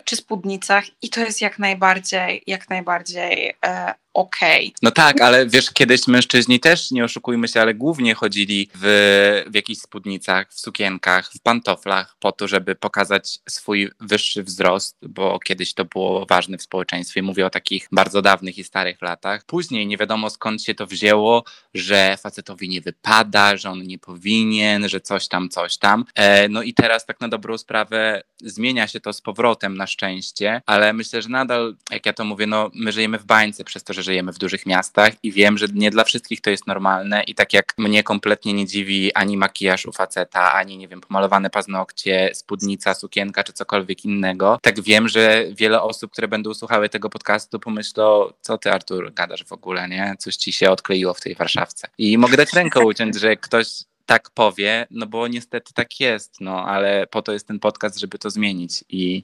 czy 0.06 0.16
spódnicach 0.16 0.86
i 1.02 1.10
to 1.10 1.20
jest 1.20 1.42
jak 1.42 1.60
najbardziej, 1.60 2.44
jak 2.48 2.70
najbardziej 2.70 3.54
e, 3.66 3.94
okej. 4.14 4.68
Okay. 4.68 4.80
No 4.82 4.92
tak, 4.92 5.22
ale 5.22 5.46
wiesz, 5.46 5.72
kiedyś 5.72 6.08
mężczyźni 6.08 6.60
też, 6.60 6.92
nie 6.92 7.04
oszukujmy 7.04 7.48
się, 7.48 7.62
ale 7.62 7.74
głównie 7.74 8.16
chodzili 8.16 8.70
w, 8.76 9.44
w 9.48 9.56
jakichś 9.56 9.82
spódnicach, 9.82 10.50
w 10.50 10.60
sukienkach, 10.60 11.32
w 11.34 11.42
pantoflach 11.42 12.16
po 12.20 12.32
to, 12.32 12.48
żeby 12.48 12.76
pokazać 12.76 13.40
swój 13.50 13.90
wyższy 14.00 14.44
wzrost, 14.44 14.98
bo 15.02 15.40
kiedyś 15.40 15.74
to 15.74 15.86
było 15.86 16.26
ważne 16.26 16.58
w 16.58 16.62
społeczeństwie. 16.62 17.24
Mówię 17.24 17.46
o 17.46 17.50
takich 17.50 17.88
bardzo 17.92 18.22
dawnych 18.22 18.58
i 18.58 18.64
starych 18.64 19.02
latach. 19.02 19.46
Później 19.46 19.88
nie 19.88 19.98
wiadomo 19.98 20.30
skąd 20.30 20.64
się 20.64 20.76
to 20.76 20.88
wzięło, 20.88 21.44
że 21.74 22.18
facetowi 22.18 22.70
nie 22.70 22.82
wypada, 22.82 23.58
że 23.58 23.70
on 23.70 23.84
nie 23.84 24.00
powinien, 24.00 24.90
że 24.90 25.02
coś 25.02 25.28
tam, 25.28 25.50
coś 25.50 25.78
tam. 25.78 26.06
E, 26.16 26.50
no 26.50 26.64
i 26.64 26.74
teraz 26.74 27.06
tak 27.06 27.22
na 27.22 27.28
dobrą 27.28 27.58
sprawę 27.58 28.22
zmienia 28.42 28.88
się 28.88 29.00
to 29.00 29.14
z 29.14 29.22
powrotem 29.22 29.78
na 29.82 29.88
szczęście, 29.88 30.62
ale 30.66 30.94
myślę, 30.94 31.22
że 31.22 31.30
nadal, 31.30 31.76
jak 31.92 32.06
ja 32.06 32.14
to 32.14 32.24
mówię, 32.24 32.48
no 32.48 32.72
my 32.74 32.92
żyjemy 32.92 33.18
w 33.20 33.26
bańce 33.26 33.64
przez 33.64 33.84
to, 33.84 33.94
że 33.94 34.04
żyjemy 34.04 34.34
w 34.34 34.38
dużych 34.38 34.66
miastach 34.66 35.14
i 35.24 35.32
wiem, 35.32 35.58
że 35.58 35.66
nie 35.74 35.92
dla 35.92 36.04
wszystkich 36.04 36.42
to 36.42 36.50
jest 36.50 36.68
normalne 36.68 37.24
i 37.24 37.36
tak 37.36 37.54
jak 37.54 37.74
mnie 37.78 38.04
kompletnie 38.04 38.54
nie 38.54 38.66
dziwi 38.66 39.14
ani 39.14 39.38
makijaż 39.38 39.86
u 39.86 39.92
faceta, 39.92 40.54
ani 40.54 40.78
nie 40.78 40.88
wiem, 40.88 41.02
pomalowane 41.02 41.50
paznokcie, 41.50 42.32
spódnica, 42.34 42.94
sukienka 42.94 43.44
czy 43.44 43.54
cokolwiek 43.54 44.06
innego, 44.06 44.60
tak 44.62 44.82
wiem, 44.82 45.08
że 45.08 45.46
wiele 45.52 45.82
osób, 45.82 46.12
które 46.12 46.28
będą 46.28 46.54
słuchały 46.54 46.90
tego 46.90 47.10
podcastu 47.10 47.60
pomyślą, 47.60 48.34
co 48.42 48.58
ty 48.58 48.72
Artur 48.72 49.14
gadasz 49.14 49.44
w 49.44 49.54
ogóle, 49.54 49.90
nie? 49.90 50.16
Coś 50.20 50.36
ci 50.36 50.52
się 50.52 50.70
odkleiło 50.70 51.14
w 51.14 51.22
tej 51.22 51.36
Warszawce. 51.36 51.88
I 51.98 52.18
mogę 52.18 52.38
dać 52.38 52.54
ręką 52.54 52.84
uciąć, 52.92 53.20
że 53.20 53.38
ktoś 53.38 53.68
tak 54.06 54.30
powie, 54.30 54.88
no 54.92 55.06
bo 55.06 55.28
niestety 55.28 55.74
tak 55.74 56.00
jest, 56.00 56.42
no 56.42 56.66
ale 56.66 57.08
po 57.08 57.22
to 57.22 57.32
jest 57.32 57.48
ten 57.48 57.60
podcast, 57.60 58.00
żeby 58.00 58.18
to 58.18 58.30
zmienić 58.30 58.84
i, 58.90 59.24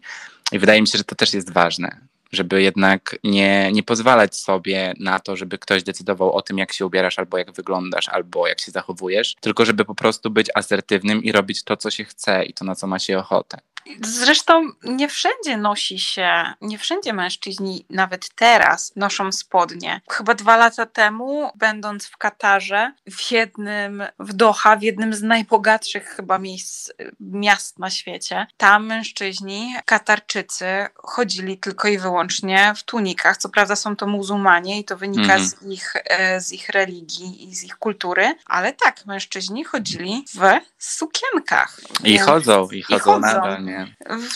i 0.51 0.59
wydaje 0.59 0.81
mi 0.81 0.87
się, 0.87 0.97
że 0.97 1.03
to 1.03 1.15
też 1.15 1.33
jest 1.33 1.53
ważne, 1.53 1.97
żeby 2.31 2.61
jednak 2.61 3.15
nie, 3.23 3.71
nie 3.71 3.83
pozwalać 3.83 4.35
sobie 4.35 4.93
na 4.99 5.19
to, 5.19 5.35
żeby 5.35 5.57
ktoś 5.57 5.83
decydował 5.83 6.33
o 6.33 6.41
tym, 6.41 6.57
jak 6.57 6.73
się 6.73 6.85
ubierasz, 6.85 7.19
albo 7.19 7.37
jak 7.37 7.51
wyglądasz, 7.51 8.09
albo 8.09 8.47
jak 8.47 8.61
się 8.61 8.71
zachowujesz, 8.71 9.35
tylko 9.41 9.65
żeby 9.65 9.85
po 9.85 9.95
prostu 9.95 10.29
być 10.29 10.47
asertywnym 10.55 11.23
i 11.23 11.31
robić 11.31 11.63
to, 11.63 11.77
co 11.77 11.91
się 11.91 12.03
chce 12.03 12.45
i 12.45 12.53
to, 12.53 12.65
na 12.65 12.75
co 12.75 12.87
ma 12.87 12.99
się 12.99 13.19
ochotę. 13.19 13.57
Zresztą 14.01 14.71
nie 14.83 15.09
wszędzie 15.09 15.57
nosi 15.57 15.99
się, 15.99 16.53
nie 16.61 16.77
wszędzie 16.77 17.13
mężczyźni 17.13 17.85
nawet 17.89 18.29
teraz 18.35 18.93
noszą 18.95 19.31
spodnie. 19.31 20.01
Chyba 20.11 20.33
dwa 20.33 20.57
lata 20.57 20.85
temu, 20.85 21.51
będąc 21.55 22.05
w 22.05 22.17
Katarze, 22.17 22.93
w 23.11 23.31
jednym, 23.31 24.03
w 24.19 24.33
Doha, 24.33 24.75
w 24.75 24.81
jednym 24.81 25.13
z 25.13 25.21
najbogatszych 25.21 26.05
chyba 26.05 26.39
miejsc, 26.39 26.91
miast 27.19 27.79
na 27.79 27.89
świecie, 27.89 28.47
tam 28.57 28.85
mężczyźni, 28.85 29.75
Katarczycy, 29.85 30.65
chodzili 30.95 31.57
tylko 31.57 31.87
i 31.87 31.97
wyłącznie 31.97 32.73
w 32.77 32.83
tunikach. 32.83 33.37
Co 33.37 33.49
prawda 33.49 33.75
są 33.75 33.95
to 33.95 34.07
muzułmanie 34.07 34.79
i 34.79 34.85
to 34.85 34.97
wynika 34.97 35.35
mm. 35.35 35.47
z, 35.47 35.63
ich, 35.63 35.93
e, 36.05 36.41
z 36.41 36.51
ich 36.51 36.69
religii 36.69 37.49
i 37.49 37.55
z 37.55 37.63
ich 37.63 37.77
kultury, 37.77 38.35
ale 38.45 38.73
tak, 38.73 39.05
mężczyźni 39.05 39.63
chodzili 39.63 40.25
w 40.33 40.59
sukienkach. 40.77 41.79
I 42.03 42.17
chodzą, 42.17 42.69
i 42.69 42.81
chodzą, 42.81 42.97
i 42.97 42.99
chodzą. 42.99 43.19
nadal, 43.19 43.63
nie? 43.63 43.76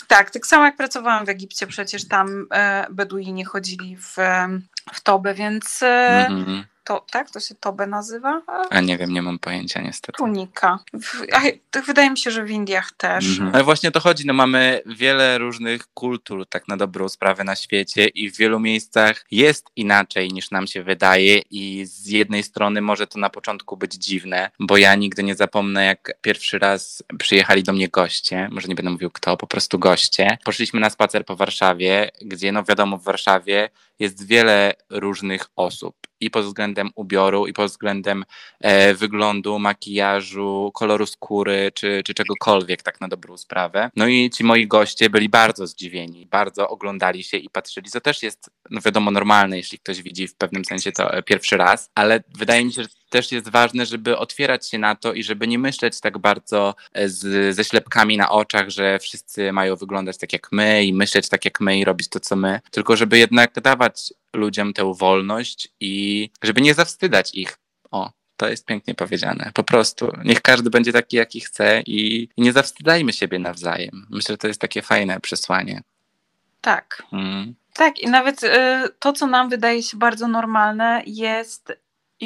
Tak, 0.06 0.30
tak 0.30 0.46
samo 0.46 0.64
jak 0.64 0.76
pracowałam 0.76 1.26
w 1.26 1.28
Egipcie, 1.28 1.66
przecież 1.66 2.08
tam 2.08 2.46
e, 2.54 2.86
Beduini 2.90 3.44
chodzili 3.44 3.96
w, 3.96 4.16
w 4.92 5.00
Tobę, 5.00 5.34
więc 5.34 5.82
e, 5.82 6.26
mhm. 6.26 6.64
To, 6.84 7.06
tak? 7.10 7.30
To 7.30 7.40
się 7.40 7.54
Tobe 7.54 7.86
nazywa? 7.86 8.42
A 8.70 8.80
nie 8.80 8.98
wiem, 8.98 9.12
nie 9.12 9.22
mam 9.22 9.38
pojęcia 9.38 9.80
niestety. 9.80 10.18
Tunika. 10.18 10.78
W, 11.02 11.22
a, 11.32 11.40
wydaje 11.86 12.10
mi 12.10 12.18
się, 12.18 12.30
że 12.30 12.44
w 12.44 12.50
Indiach 12.50 12.92
też. 12.92 13.28
Mhm. 13.28 13.54
Ale 13.54 13.64
właśnie 13.64 13.90
to 13.90 14.00
chodzi, 14.00 14.26
no 14.26 14.32
mamy 14.32 14.82
wiele 14.86 15.38
różnych 15.38 15.86
kultur 15.94 16.48
tak 16.48 16.68
na 16.68 16.76
dobrą 16.76 17.08
sprawę 17.08 17.44
na 17.44 17.56
świecie 17.56 18.06
i 18.06 18.30
w 18.30 18.36
wielu 18.36 18.60
miejscach 18.60 19.24
jest 19.30 19.66
inaczej 19.76 20.28
niż 20.28 20.50
nam 20.50 20.66
się 20.66 20.82
wydaje 20.82 21.42
i 21.50 21.84
z 21.86 22.06
jednej 22.06 22.42
strony 22.42 22.80
może 22.80 23.06
to 23.06 23.18
na 23.18 23.30
początku 23.30 23.76
być 23.76 23.92
dziwne, 23.94 24.50
bo 24.60 24.76
ja 24.76 24.94
nigdy 24.94 25.22
nie 25.22 25.34
zapomnę 25.34 25.84
jak 25.84 26.12
pierwszy 26.20 26.58
raz 26.58 27.02
przyjechali 27.18 27.62
do 27.62 27.72
mnie 27.72 27.88
goście, 27.88 28.48
może 28.52 28.68
nie 28.68 28.74
będę 28.74 28.90
mówił 28.90 29.10
kto, 29.10 29.36
po 29.36 29.46
prostu 29.46 29.78
goście. 29.78 30.38
Poszliśmy 30.44 30.80
na 30.80 30.90
spacer 30.90 31.24
po 31.24 31.36
Warszawie, 31.36 32.10
gdzie 32.22 32.52
no 32.52 32.64
wiadomo 32.64 32.98
w 32.98 33.04
Warszawie 33.04 33.70
jest 34.02 34.26
wiele 34.26 34.72
różnych 34.90 35.46
osób 35.56 35.96
i 36.20 36.30
pod 36.30 36.44
względem 36.44 36.90
ubioru, 36.94 37.46
i 37.46 37.52
pod 37.52 37.70
względem 37.70 38.24
e, 38.60 38.94
wyglądu, 38.94 39.58
makijażu, 39.58 40.70
koloru 40.74 41.06
skóry, 41.06 41.72
czy, 41.74 42.02
czy 42.04 42.14
czegokolwiek, 42.14 42.82
tak 42.82 43.00
na 43.00 43.08
dobrą 43.08 43.36
sprawę. 43.36 43.90
No 43.96 44.06
i 44.06 44.30
ci 44.30 44.44
moi 44.44 44.66
goście 44.66 45.10
byli 45.10 45.28
bardzo 45.28 45.66
zdziwieni, 45.66 46.26
bardzo 46.26 46.68
oglądali 46.68 47.24
się 47.24 47.36
i 47.36 47.50
patrzyli, 47.50 47.90
co 47.90 48.00
też 48.00 48.22
jest, 48.22 48.50
no 48.70 48.80
wiadomo, 48.80 49.10
normalne, 49.10 49.56
jeśli 49.56 49.78
ktoś 49.78 50.02
widzi 50.02 50.28
w 50.28 50.34
pewnym 50.34 50.64
sensie 50.64 50.92
to 50.92 51.14
e, 51.14 51.22
pierwszy 51.22 51.56
raz, 51.56 51.90
ale 51.94 52.22
wydaje 52.38 52.64
mi 52.64 52.72
się, 52.72 52.82
że 52.82 52.88
też 53.12 53.32
jest 53.32 53.48
ważne, 53.48 53.86
żeby 53.86 54.18
otwierać 54.18 54.68
się 54.68 54.78
na 54.78 54.94
to 54.94 55.12
i 55.12 55.22
żeby 55.22 55.48
nie 55.48 55.58
myśleć 55.58 56.00
tak 56.00 56.18
bardzo 56.18 56.74
e, 56.92 57.08
z, 57.08 57.54
ze 57.56 57.64
ślepkami 57.64 58.16
na 58.16 58.30
oczach, 58.30 58.70
że 58.70 58.98
wszyscy 58.98 59.52
mają 59.52 59.76
wyglądać 59.76 60.18
tak 60.18 60.32
jak 60.32 60.52
my 60.52 60.84
i 60.84 60.94
myśleć 60.94 61.28
tak 61.28 61.44
jak 61.44 61.60
my 61.60 61.78
i 61.78 61.84
robić 61.84 62.08
to, 62.08 62.20
co 62.20 62.36
my, 62.36 62.60
tylko 62.70 62.96
żeby 62.96 63.18
jednak 63.18 63.60
dawać 63.60 64.14
ludziom 64.32 64.72
tę 64.72 64.94
wolność 64.94 65.68
i 65.80 66.30
żeby 66.42 66.60
nie 66.60 66.74
zawstydać 66.74 67.34
ich. 67.34 67.58
O, 67.90 68.10
to 68.36 68.48
jest 68.48 68.66
pięknie 68.66 68.94
powiedziane. 68.94 69.50
Po 69.54 69.64
prostu 69.64 70.12
niech 70.24 70.40
każdy 70.42 70.70
będzie 70.70 70.92
taki, 70.92 71.16
jaki 71.16 71.40
chce 71.40 71.82
i, 71.86 72.28
nie 72.38 72.52
zawstydajmy 72.52 73.12
siebie 73.12 73.38
nawzajem. 73.38 74.06
Myślę, 74.10 74.32
że 74.32 74.38
to 74.38 74.48
jest 74.48 74.60
takie 74.60 74.82
fajne 74.82 75.20
przesłanie. 75.20 75.82
Tak. 76.60 77.02
Mm. 77.12 77.54
Tak, 77.74 77.98
i 77.98 78.06
nawet 78.06 78.42
y, 78.42 78.48
to, 78.98 79.12
co 79.12 79.26
nam 79.26 79.48
wydaje 79.48 79.82
się 79.82 79.96
bardzo 79.96 80.28
normalne, 80.28 81.02
jest 81.06 81.72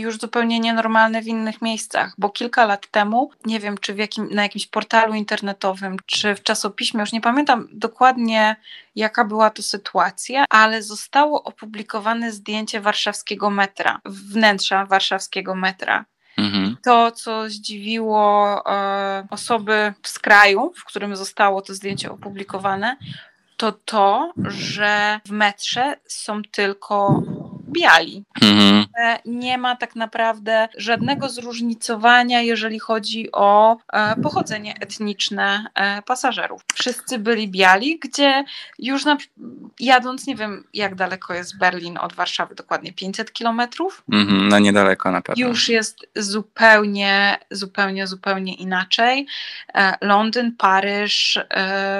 już 0.01 0.19
zupełnie 0.19 0.61
nienormalne 0.61 1.23
w 1.23 1.27
innych 1.27 1.63
miejscach, 1.63 2.15
bo 2.19 2.31
kilka 2.31 2.67
lat 2.67 2.91
temu, 2.91 3.31
nie 3.45 3.61
wiem 3.61 3.79
czy 3.79 3.95
jakim, 3.95 4.29
na 4.35 4.43
jakimś 4.43 4.67
portalu 4.67 5.15
internetowym, 5.15 5.97
czy 6.07 6.35
w 6.35 6.43
czasopiśmie, 6.43 7.01
już 7.01 7.13
nie 7.13 7.21
pamiętam 7.21 7.69
dokładnie 7.73 8.57
jaka 8.97 9.25
była 9.25 9.51
to 9.51 9.63
sytuacja, 9.63 10.45
ale 10.51 10.83
zostało 10.83 11.43
opublikowane 11.43 12.33
zdjęcie 12.33 12.81
warszawskiego 12.81 13.51
metra, 13.51 14.01
wnętrza 14.05 14.87
warszawskiego 14.87 15.55
metra. 15.55 16.05
Mhm. 16.37 16.77
to, 16.85 17.11
co 17.11 17.51
zdziwiło 17.51 18.63
e, 18.67 19.27
osoby 19.31 19.95
z 20.03 20.19
kraju, 20.19 20.73
w 20.77 20.85
którym 20.85 21.17
zostało 21.17 21.63
to 21.63 21.75
zdjęcie 21.75 22.11
opublikowane, 22.11 22.97
to 23.57 23.73
to, 23.73 24.33
że 24.47 25.21
w 25.27 25.31
metrze 25.31 25.97
są 26.07 26.43
tylko 26.53 27.23
biali. 27.81 28.25
Mhm. 28.43 28.87
Nie 29.25 29.59
ma 29.59 29.77
tak 29.77 29.97
naprawdę 29.97 30.69
żadnego 30.77 31.29
zróżnicowania, 31.29 32.41
jeżeli 32.41 32.79
chodzi 32.79 33.33
o 33.33 33.77
e, 33.93 34.17
pochodzenie 34.23 34.75
etniczne 34.81 35.67
e, 35.75 36.03
pasażerów. 36.03 36.63
Wszyscy 36.75 37.19
byli 37.19 37.49
biali, 37.49 37.99
gdzie 37.99 38.45
już 38.79 39.05
na, 39.05 39.17
jadąc, 39.81 40.27
nie 40.27 40.37
wiem 40.37 40.65
jak 40.75 40.95
daleko 40.95 41.35
jest 41.35 41.59
Berlin 41.59 41.99
od 41.99 42.13
Warszawy, 42.13 42.55
dokładnie 42.55 42.93
500 42.93 43.33
kilometrów. 43.33 44.03
Mhm, 44.13 44.49
no 44.49 44.59
niedaleko 44.59 45.11
na 45.11 45.23
pewno. 45.23 45.47
Już 45.47 45.69
jest 45.69 46.07
zupełnie, 46.17 47.39
zupełnie, 47.51 48.07
zupełnie 48.07 48.55
inaczej. 48.55 49.27
E, 49.75 49.95
Londyn, 50.01 50.57
Paryż. 50.59 51.39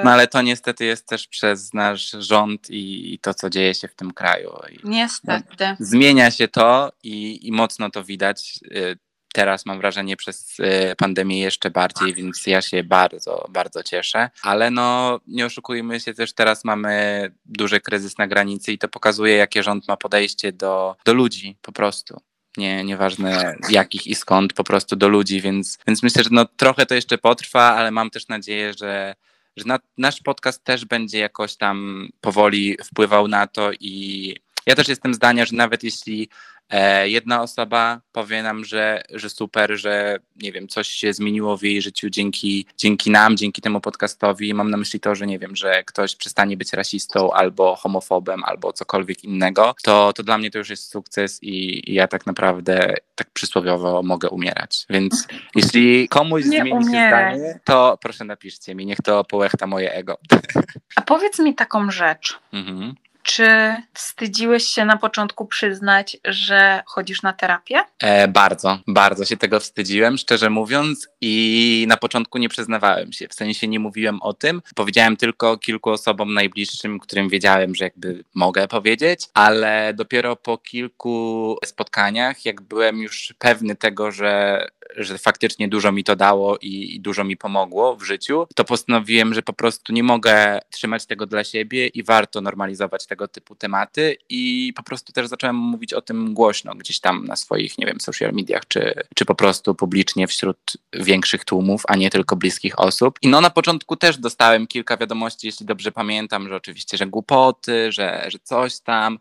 No 0.03 0.11
ale 0.11 0.27
to 0.27 0.41
niestety 0.41 0.85
jest 0.85 1.07
też 1.07 1.27
przez 1.27 1.73
nasz 1.73 2.11
rząd 2.11 2.69
i, 2.69 3.13
i 3.13 3.19
to, 3.19 3.33
co 3.33 3.49
dzieje 3.49 3.73
się 3.73 3.87
w 3.87 3.95
tym 3.95 4.13
kraju. 4.13 4.49
I, 4.71 4.79
niestety. 4.83 5.66
No, 5.66 5.66
zmienia 5.79 6.31
się 6.31 6.47
to 6.47 6.91
i, 7.03 7.47
i 7.47 7.51
mocno 7.51 7.89
to 7.89 8.03
widać. 8.03 8.59
Y, 8.71 8.97
teraz 9.33 9.65
mam 9.65 9.77
wrażenie 9.77 10.17
przez 10.17 10.59
y, 10.59 10.95
pandemię 10.97 11.39
jeszcze 11.39 11.71
bardziej, 11.71 12.13
więc 12.13 12.47
ja 12.47 12.61
się 12.61 12.83
bardzo, 12.83 13.45
bardzo 13.49 13.83
cieszę. 13.83 14.29
Ale 14.41 14.71
no 14.71 15.19
nie 15.27 15.45
oszukujmy 15.45 15.99
się, 15.99 16.13
też 16.13 16.33
teraz 16.33 16.65
mamy 16.65 17.31
duży 17.45 17.79
kryzys 17.79 18.17
na 18.17 18.27
granicy 18.27 18.71
i 18.71 18.77
to 18.77 18.87
pokazuje, 18.87 19.35
jakie 19.35 19.63
rząd 19.63 19.87
ma 19.87 19.97
podejście 19.97 20.51
do, 20.51 20.95
do 21.05 21.13
ludzi 21.13 21.57
po 21.61 21.71
prostu. 21.71 22.21
Nie, 22.57 22.83
nieważne 22.83 23.55
jakich 23.69 24.07
i 24.07 24.15
skąd, 24.15 24.53
po 24.53 24.63
prostu 24.63 24.95
do 24.95 25.07
ludzi, 25.07 25.41
więc, 25.41 25.77
więc 25.87 26.03
myślę, 26.03 26.23
że 26.23 26.29
no, 26.31 26.45
trochę 26.45 26.85
to 26.85 26.95
jeszcze 26.95 27.17
potrwa, 27.17 27.75
ale 27.75 27.91
mam 27.91 28.09
też 28.09 28.27
nadzieję, 28.27 28.73
że, 28.79 29.15
że 29.57 29.65
na, 29.65 29.79
nasz 29.97 30.21
podcast 30.21 30.63
też 30.63 30.85
będzie 30.85 31.19
jakoś 31.19 31.55
tam 31.55 32.07
powoli 32.21 32.77
wpływał 32.83 33.27
na 33.27 33.47
to 33.47 33.71
i 33.79 34.35
ja 34.67 34.75
też 34.75 34.87
jestem 34.87 35.13
zdania, 35.13 35.45
że 35.45 35.55
nawet 35.55 35.83
jeśli 35.83 36.29
e, 36.69 37.09
jedna 37.09 37.41
osoba 37.41 38.01
powie 38.11 38.43
nam, 38.43 38.65
że, 38.65 39.03
że 39.13 39.29
super, 39.29 39.77
że 39.77 40.19
nie 40.35 40.51
wiem, 40.51 40.67
coś 40.67 40.87
się 40.87 41.13
zmieniło 41.13 41.57
w 41.57 41.63
jej 41.63 41.81
życiu 41.81 42.09
dzięki, 42.09 42.65
dzięki 42.77 43.11
nam, 43.11 43.37
dzięki 43.37 43.61
temu 43.61 43.81
podcastowi. 43.81 44.53
Mam 44.53 44.71
na 44.71 44.77
myśli 44.77 44.99
to, 44.99 45.15
że 45.15 45.27
nie 45.27 45.39
wiem, 45.39 45.55
że 45.55 45.83
ktoś 45.83 46.15
przestanie 46.15 46.57
być 46.57 46.73
rasistą 46.73 47.33
albo 47.33 47.75
homofobem, 47.75 48.43
albo 48.43 48.73
cokolwiek 48.73 49.23
innego, 49.23 49.75
to, 49.83 50.13
to 50.13 50.23
dla 50.23 50.37
mnie 50.37 50.51
to 50.51 50.57
już 50.57 50.69
jest 50.69 50.91
sukces 50.91 51.43
i, 51.43 51.89
i 51.91 51.93
ja 51.93 52.07
tak 52.07 52.25
naprawdę 52.25 52.95
tak 53.15 53.29
przysłowiowo 53.31 54.03
mogę 54.03 54.29
umierać. 54.29 54.85
Więc 54.89 55.27
jeśli 55.55 56.07
komuś 56.09 56.45
nie 56.45 56.61
zmieni 56.61 56.83
się 56.83 56.89
zdanie, 56.89 57.59
to 57.63 57.97
proszę 58.01 58.25
napiszcie 58.25 58.75
mi, 58.75 58.85
niech 58.85 59.01
to 59.03 59.23
połechta 59.23 59.67
moje 59.67 59.93
ego. 59.93 60.17
A 60.95 61.01
powiedz 61.01 61.39
mi 61.39 61.55
taką 61.55 61.91
rzecz. 61.91 62.39
Mhm. 62.53 62.95
Czy 63.27 63.75
wstydziłeś 63.93 64.63
się 64.63 64.85
na 64.85 64.97
początku 64.97 65.45
przyznać, 65.45 66.17
że 66.25 66.83
chodzisz 66.85 67.21
na 67.21 67.33
terapię? 67.33 67.79
E, 67.99 68.27
bardzo, 68.27 68.79
bardzo 68.87 69.25
się 69.25 69.37
tego 69.37 69.59
wstydziłem, 69.59 70.17
szczerze 70.17 70.49
mówiąc, 70.49 71.07
i 71.21 71.85
na 71.89 71.97
początku 71.97 72.37
nie 72.37 72.49
przyznawałem 72.49 73.13
się. 73.13 73.27
W 73.27 73.33
sensie 73.33 73.67
nie 73.67 73.79
mówiłem 73.79 74.21
o 74.21 74.33
tym. 74.33 74.61
Powiedziałem 74.75 75.17
tylko 75.17 75.57
kilku 75.57 75.89
osobom 75.89 76.33
najbliższym, 76.33 76.99
którym 76.99 77.29
wiedziałem, 77.29 77.75
że 77.75 77.83
jakby 77.83 78.23
mogę 78.35 78.67
powiedzieć, 78.67 79.25
ale 79.33 79.93
dopiero 79.93 80.35
po 80.35 80.57
kilku 80.57 81.57
spotkaniach, 81.65 82.45
jak 82.45 82.61
byłem 82.61 82.97
już 82.97 83.33
pewny 83.39 83.75
tego, 83.75 84.11
że 84.11 84.61
że 84.97 85.17
faktycznie 85.17 85.67
dużo 85.67 85.91
mi 85.91 86.03
to 86.03 86.15
dało 86.15 86.57
i, 86.57 86.95
i, 86.95 86.99
dużo 86.99 87.23
mi 87.23 87.37
pomogło 87.37 87.95
w 87.95 88.03
życiu, 88.03 88.47
to 88.55 88.63
postanowiłem, 88.63 89.33
że 89.33 89.41
po 89.41 89.53
prostu 89.53 89.93
nie 89.93 90.03
mogę 90.03 90.59
trzymać 90.69 91.05
tego 91.05 91.25
dla 91.25 91.43
siebie 91.43 91.87
i 91.87 92.03
warto 92.03 92.41
normalizować 92.41 93.05
tego 93.05 93.27
typu 93.27 93.55
tematy 93.55 94.17
i 94.29 94.73
po 94.75 94.83
prostu 94.83 95.13
też 95.13 95.27
zacząłem 95.27 95.55
mówić 95.55 95.93
o 95.93 96.01
tym 96.01 96.33
głośno 96.33 96.75
gdzieś 96.75 96.99
tam 96.99 97.25
na 97.25 97.35
swoich, 97.35 97.77
nie 97.77 97.85
wiem, 97.85 97.99
social 97.99 98.33
mediach, 98.33 98.67
czy, 98.67 98.93
czy 99.15 99.25
po 99.25 99.35
prostu 99.35 99.75
publicznie 99.75 100.27
wśród 100.27 100.57
większych 100.93 101.45
tłumów, 101.45 101.83
a 101.87 101.95
nie 101.95 102.09
tylko 102.09 102.35
bliskich 102.35 102.79
osób. 102.79 103.19
I 103.21 103.27
no 103.27 103.41
na 103.41 103.49
początku 103.49 103.95
też 103.95 104.17
dostałem 104.17 104.67
kilka 104.67 104.97
wiadomości, 104.97 105.47
jeśli 105.47 105.65
dobrze 105.65 105.91
pamiętam, 105.91 106.47
że 106.47 106.55
oczywiście, 106.55 106.97
że 106.97 107.07
głupoty, 107.07 107.91
że, 107.91 108.25
że 108.27 108.39
coś 108.43 108.79
tam, 108.79 109.19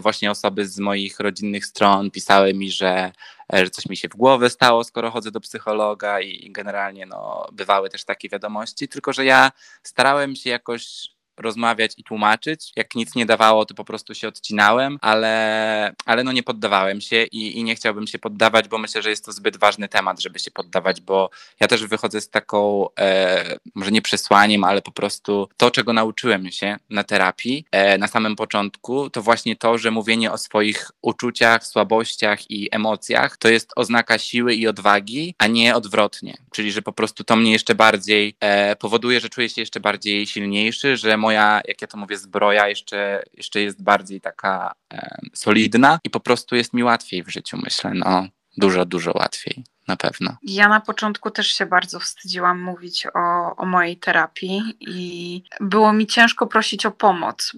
właśnie 0.00 0.30
osoby 0.30 0.66
z 0.66 0.78
moich 0.78 1.20
rodzinnych 1.20 1.66
stron 1.66 2.10
pisały 2.10 2.54
mi, 2.54 2.70
że, 2.70 3.12
e, 3.54 3.64
że 3.64 3.70
coś 3.70 3.86
mi 3.86 3.96
się 3.96 4.08
w 4.08 4.16
głowę 4.16 4.50
stało, 4.50 4.84
skoro 4.84 5.10
chodzę 5.10 5.30
do 5.30 5.40
psychologa 5.40 6.20
i 6.20 6.52
generalnie 6.52 7.06
no, 7.06 7.46
bywały 7.52 7.90
też 7.90 8.04
takie 8.04 8.28
wiadomości, 8.28 8.88
tylko 8.88 9.12
że 9.12 9.24
ja 9.24 9.52
starałem 9.82 10.36
się 10.36 10.50
jakoś 10.50 11.08
rozmawiać 11.36 11.92
i 11.96 12.04
tłumaczyć. 12.04 12.72
Jak 12.76 12.94
nic 12.94 13.14
nie 13.14 13.26
dawało, 13.26 13.64
to 13.64 13.74
po 13.74 13.84
prostu 13.84 14.14
się 14.14 14.28
odcinałem, 14.28 14.98
ale, 15.00 15.94
ale 16.06 16.24
no 16.24 16.32
nie 16.32 16.42
poddawałem 16.42 17.00
się 17.00 17.24
i, 17.24 17.58
i 17.58 17.64
nie 17.64 17.74
chciałbym 17.74 18.06
się 18.06 18.18
poddawać, 18.18 18.68
bo 18.68 18.78
myślę, 18.78 19.02
że 19.02 19.10
jest 19.10 19.24
to 19.24 19.32
zbyt 19.32 19.56
ważny 19.56 19.88
temat, 19.88 20.20
żeby 20.20 20.38
się 20.38 20.50
poddawać, 20.50 21.00
bo 21.00 21.30
ja 21.60 21.68
też 21.68 21.86
wychodzę 21.86 22.20
z 22.20 22.30
taką, 22.30 22.86
e, 22.98 23.58
może 23.74 23.90
nie 23.90 24.02
przesłaniem, 24.02 24.64
ale 24.64 24.82
po 24.82 24.92
prostu 24.92 25.48
to, 25.56 25.70
czego 25.70 25.92
nauczyłem 25.92 26.50
się 26.50 26.76
na 26.90 27.04
terapii 27.04 27.64
e, 27.70 27.98
na 27.98 28.06
samym 28.08 28.36
początku, 28.36 29.10
to 29.10 29.22
właśnie 29.22 29.56
to, 29.56 29.78
że 29.78 29.90
mówienie 29.90 30.32
o 30.32 30.38
swoich 30.38 30.90
uczuciach, 31.02 31.66
słabościach 31.66 32.50
i 32.50 32.68
emocjach 32.72 33.36
to 33.36 33.48
jest 33.48 33.70
oznaka 33.76 34.18
siły 34.18 34.54
i 34.54 34.68
odwagi, 34.68 35.34
a 35.38 35.46
nie 35.46 35.76
odwrotnie. 35.76 36.36
Czyli, 36.52 36.72
że 36.72 36.82
po 36.82 36.92
prostu 36.92 37.24
to 37.24 37.36
mnie 37.36 37.52
jeszcze 37.52 37.74
bardziej 37.74 38.34
e, 38.40 38.76
powoduje, 38.76 39.20
że 39.20 39.28
czuję 39.28 39.48
się 39.48 39.62
jeszcze 39.62 39.80
bardziej 39.80 40.26
silniejszy, 40.26 40.96
że 40.96 41.16
moja, 41.22 41.60
jak 41.68 41.82
ja 41.82 41.88
to 41.88 41.98
mówię, 41.98 42.16
zbroja 42.18 42.68
jeszcze, 42.68 43.22
jeszcze 43.34 43.60
jest 43.60 43.82
bardziej 43.82 44.20
taka 44.20 44.72
e, 44.92 45.18
solidna 45.34 45.98
i 46.04 46.10
po 46.10 46.20
prostu 46.20 46.56
jest 46.56 46.72
mi 46.74 46.82
łatwiej 46.84 47.22
w 47.22 47.28
życiu, 47.28 47.58
myślę. 47.62 47.90
No, 47.94 48.26
dużo, 48.56 48.84
dużo 48.84 49.12
łatwiej. 49.14 49.64
Na 49.88 49.96
pewno. 49.96 50.36
Ja 50.42 50.68
na 50.68 50.80
początku 50.80 51.30
też 51.30 51.46
się 51.46 51.66
bardzo 51.66 52.00
wstydziłam 52.00 52.62
mówić 52.62 53.06
o, 53.14 53.56
o 53.56 53.66
mojej 53.66 53.96
terapii 53.96 54.62
i 54.80 55.42
było 55.60 55.92
mi 55.92 56.06
ciężko 56.06 56.46
prosić 56.46 56.86
o 56.86 56.90
pomoc, 56.90 57.52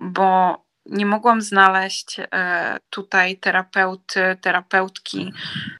bo 0.00 0.56
nie 0.90 1.06
mogłam 1.06 1.42
znaleźć 1.42 2.20
e, 2.20 2.78
tutaj 2.90 3.36
terapeuty, 3.36 4.36
terapeutki, 4.40 5.32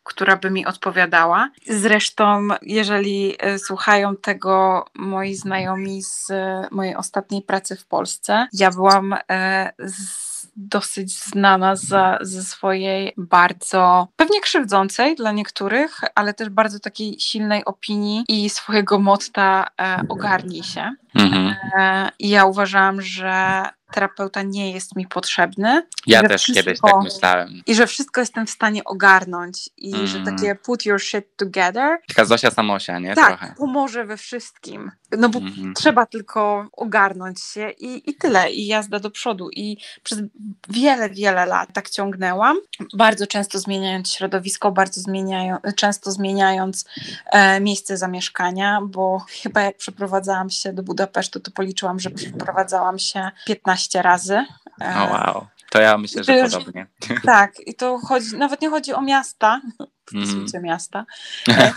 która 0.02 0.36
by 0.36 0.50
mi 0.50 0.66
odpowiadała. 0.66 1.50
Zresztą, 1.66 2.48
jeżeli 2.62 3.34
e, 3.38 3.58
słuchają 3.58 4.16
tego 4.16 4.84
moi 4.94 5.34
znajomi 5.34 6.02
z 6.02 6.32
mojej 6.70 6.96
ostatniej 6.96 7.42
pracy 7.42 7.76
w 7.76 7.86
Polsce, 7.86 8.46
ja 8.52 8.70
byłam 8.70 9.14
e, 9.30 9.72
z 9.78 10.26
dosyć 10.56 11.24
znana 11.24 11.76
za, 11.76 12.18
ze 12.20 12.42
swojej 12.42 13.12
bardzo 13.16 14.08
pewnie 14.16 14.40
krzywdzącej 14.40 15.16
dla 15.16 15.32
niektórych, 15.32 16.00
ale 16.14 16.34
też 16.34 16.48
bardzo 16.48 16.80
takiej 16.80 17.20
silnej 17.20 17.64
opinii 17.64 18.24
i 18.28 18.50
swojego 18.50 18.98
motta 18.98 19.66
e, 19.80 20.00
ogarnij 20.08 20.62
się. 20.62 20.94
Mhm. 21.14 21.54
E, 21.78 22.10
I 22.18 22.28
ja 22.28 22.44
uważałam, 22.44 23.02
że 23.02 23.64
terapeuta 23.92 24.42
nie 24.42 24.72
jest 24.72 24.96
mi 24.96 25.06
potrzebny. 25.06 25.86
Ja 26.06 26.22
też 26.22 26.42
wszystko, 26.42 26.64
kiedyś 26.64 26.80
tak 26.80 26.94
myślałem. 27.02 27.62
I 27.66 27.74
że 27.74 27.86
wszystko 27.86 28.20
jestem 28.20 28.46
w 28.46 28.50
stanie 28.50 28.84
ogarnąć 28.84 29.70
i 29.76 29.94
mm. 29.94 30.06
że 30.06 30.20
takie 30.20 30.54
put 30.54 30.86
your 30.86 31.00
shit 31.00 31.36
together. 31.36 31.98
Taka 32.08 32.24
Zosia 32.24 32.50
Samosia, 32.50 32.98
nie? 32.98 33.14
Tak, 33.14 33.38
Trochę. 33.38 33.54
pomoże 33.58 34.04
we 34.04 34.16
wszystkim. 34.16 34.90
No 35.18 35.28
bo 35.28 35.38
mm. 35.38 35.74
trzeba 35.74 36.06
tylko 36.06 36.68
ogarnąć 36.72 37.42
się 37.42 37.70
i, 37.70 38.10
i 38.10 38.14
tyle. 38.14 38.50
I 38.50 38.66
jazda 38.66 38.98
do 39.00 39.10
przodu. 39.10 39.50
I 39.50 39.76
przez 40.02 40.22
wiele, 40.68 41.10
wiele 41.10 41.46
lat 41.46 41.68
tak 41.72 41.90
ciągnęłam. 41.90 42.56
Bardzo 42.94 43.26
często 43.26 43.58
zmieniając 43.58 44.12
środowisko, 44.12 44.72
bardzo 44.72 45.00
zmieniają, 45.00 45.56
często 45.76 46.12
zmieniając 46.12 46.84
e, 47.26 47.60
miejsce 47.60 47.96
zamieszkania, 47.96 48.80
bo 48.82 49.24
chyba 49.42 49.60
jak 49.60 49.76
przeprowadzałam 49.76 50.50
się 50.50 50.72
do 50.72 50.82
Budapesztu, 50.82 51.40
to 51.40 51.50
policzyłam, 51.50 52.00
że 52.00 52.10
przeprowadzałam 52.10 52.98
się 52.98 53.30
15 53.46 54.02
razy. 54.02 54.34
E, 54.80 54.94
oh, 54.96 55.12
wow. 55.12 55.46
To 55.70 55.80
ja 55.80 55.98
myślę, 55.98 56.24
że 56.24 56.38
już, 56.38 56.52
podobnie. 56.52 56.86
Tak, 57.24 57.52
i 57.66 57.74
to 57.74 57.98
chodzi, 57.98 58.36
nawet 58.36 58.60
nie 58.60 58.70
chodzi 58.70 58.92
o 58.92 59.02
miasta, 59.02 59.60
mm. 60.14 60.46
miasta, 60.62 61.06
e, 61.48 61.72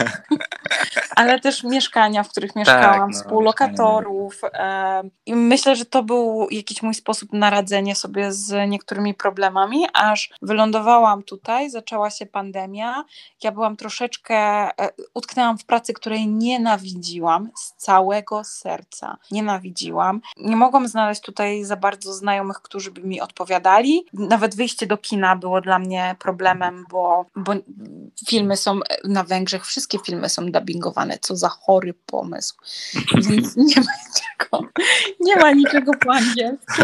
ale 1.19 1.39
też 1.39 1.63
mieszkania, 1.63 2.23
w 2.23 2.29
których 2.29 2.55
mieszkałam, 2.55 2.99
tak, 2.99 3.07
no, 3.07 3.13
współlokatorów. 3.13 4.41
E, 4.53 5.03
I 5.25 5.35
myślę, 5.35 5.75
że 5.75 5.85
to 5.85 6.03
był 6.03 6.47
jakiś 6.51 6.81
mój 6.81 6.93
sposób 6.93 7.33
na 7.33 7.49
radzenie 7.49 7.95
sobie 7.95 8.31
z 8.31 8.69
niektórymi 8.69 9.13
problemami, 9.13 9.85
aż 9.93 10.29
wylądowałam 10.41 11.23
tutaj, 11.23 11.69
zaczęła 11.69 12.09
się 12.09 12.25
pandemia. 12.25 13.03
Ja 13.43 13.51
byłam 13.51 13.75
troszeczkę, 13.75 14.35
e, 14.35 14.89
utknęłam 15.13 15.57
w 15.57 15.65
pracy, 15.65 15.93
której 15.93 16.27
nienawidziłam 16.27 17.49
z 17.55 17.73
całego 17.73 18.43
serca. 18.43 19.17
Nienawidziłam. 19.31 20.21
Nie 20.37 20.55
mogłam 20.55 20.87
znaleźć 20.87 21.21
tutaj 21.21 21.63
za 21.63 21.75
bardzo 21.75 22.13
znajomych, 22.13 22.61
którzy 22.61 22.91
by 22.91 23.01
mi 23.01 23.21
odpowiadali. 23.21 24.05
Nawet 24.13 24.55
wyjście 24.55 24.87
do 24.87 24.97
kina 24.97 25.35
było 25.35 25.61
dla 25.61 25.79
mnie 25.79 26.15
problemem, 26.19 26.85
bo, 26.89 27.25
bo 27.35 27.53
filmy 28.27 28.57
są 28.57 28.79
na 29.03 29.23
Węgrzech, 29.23 29.65
wszystkie 29.65 29.99
filmy 29.99 30.29
są 30.29 30.51
dubbingowane. 30.51 31.08
Co 31.17 31.35
za 31.35 31.49
chory 31.49 31.93
pomysł. 32.05 32.55
Więc 33.29 33.55
nie 33.55 33.75
ma 33.75 33.91
niczego, 34.07 34.71
nie 35.19 35.35
ma 35.35 35.51
niczego 35.51 35.91
po 35.93 36.13
angielsku. 36.13 36.83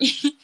I, 0.00 0.38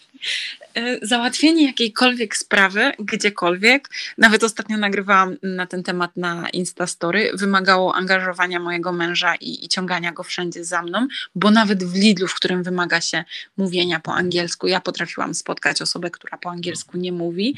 załatwienie 1.03 1.67
jakiejkolwiek 1.67 2.37
sprawy, 2.37 2.93
gdziekolwiek, 2.99 3.89
nawet 4.19 4.45
ostatnio 4.45 4.77
nagrywałam 4.77 5.37
na 5.43 5.67
ten 5.67 5.83
temat 5.83 6.17
na 6.17 6.49
Instastory, 6.49 7.31
wymagało 7.35 7.95
angażowania 7.95 8.61
mojego 8.61 8.93
męża 8.93 9.35
i, 9.35 9.65
i 9.65 9.69
ciągania 9.69 10.13
go 10.13 10.23
wszędzie 10.23 10.65
za 10.65 10.83
mną, 10.83 11.07
bo 11.35 11.51
nawet 11.51 11.85
w 11.85 11.95
Lidlu, 11.95 12.29
w 12.29 12.35
którym 12.35 12.63
wymaga 12.63 13.01
się 13.01 13.25
mówienia 13.57 14.01
po 14.01 14.15
angielsku, 14.15 14.67
ja 14.67 14.81
potrafiłam 14.81 15.35
spotkać 15.35 15.83
osobę, 15.83 16.11
która 16.11 16.39
po 16.39 16.51
angielsku 16.51 16.99
nie 16.99 17.13
mówi. 17.13 17.57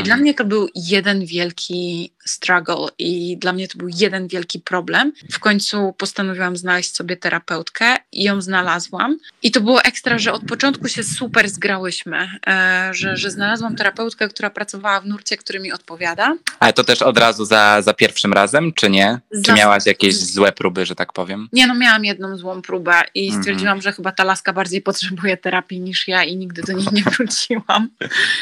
I 0.00 0.02
dla 0.02 0.16
mnie 0.16 0.34
to 0.34 0.44
był 0.44 0.68
jeden 0.74 1.26
wielki 1.26 2.10
struggle 2.24 2.88
i 2.98 3.36
dla 3.36 3.52
mnie 3.52 3.68
to 3.68 3.78
był 3.78 3.88
jeden 3.88 4.28
wielki 4.28 4.60
problem. 4.60 5.12
W 5.30 5.38
końcu 5.38 5.94
postanowiłam 5.98 6.56
znaleźć 6.56 6.96
sobie 6.96 7.16
terapeutkę 7.16 7.96
i 8.12 8.22
ją 8.22 8.40
znalazłam. 8.40 9.18
I 9.42 9.50
to 9.50 9.60
było 9.60 9.82
ekstra, 9.82 10.18
że 10.18 10.32
od 10.32 10.44
początku 10.44 10.88
się 10.88 11.02
super 11.04 11.48
zgrałyśmy, 11.48 12.28
e, 12.46 12.49
że, 12.92 13.16
że 13.16 13.30
znalazłam 13.30 13.76
terapeutkę, 13.76 14.28
która 14.28 14.50
pracowała 14.50 15.00
w 15.00 15.06
nurcie, 15.06 15.36
który 15.36 15.60
mi 15.60 15.72
odpowiada. 15.72 16.36
Ale 16.60 16.72
to 16.72 16.84
też 16.84 17.02
od 17.02 17.18
razu 17.18 17.44
za, 17.44 17.82
za 17.82 17.94
pierwszym 17.94 18.32
razem, 18.32 18.72
czy 18.72 18.90
nie? 18.90 19.20
Za... 19.30 19.42
Czy 19.42 19.52
miałaś 19.52 19.86
jakieś 19.86 20.16
złe 20.16 20.52
próby, 20.52 20.86
że 20.86 20.94
tak 20.94 21.12
powiem? 21.12 21.48
Nie, 21.52 21.66
no 21.66 21.74
miałam 21.74 22.04
jedną 22.04 22.36
złą 22.36 22.62
próbę 22.62 23.02
i 23.14 23.26
mhm. 23.26 23.42
stwierdziłam, 23.42 23.72
mm 23.72 23.80
że 23.80 23.92
chyba 23.92 24.12
ta 24.12 24.24
laska 24.24 24.52
bardziej 24.52 24.82
potrzebuje 24.82 25.36
terapii 25.36 25.80
niż 25.80 26.08
ja 26.08 26.24
i 26.24 26.36
nigdy 26.36 26.62
do 26.62 26.72
niej 26.72 26.86
nie 26.92 27.02
wróciłam. 27.16 27.88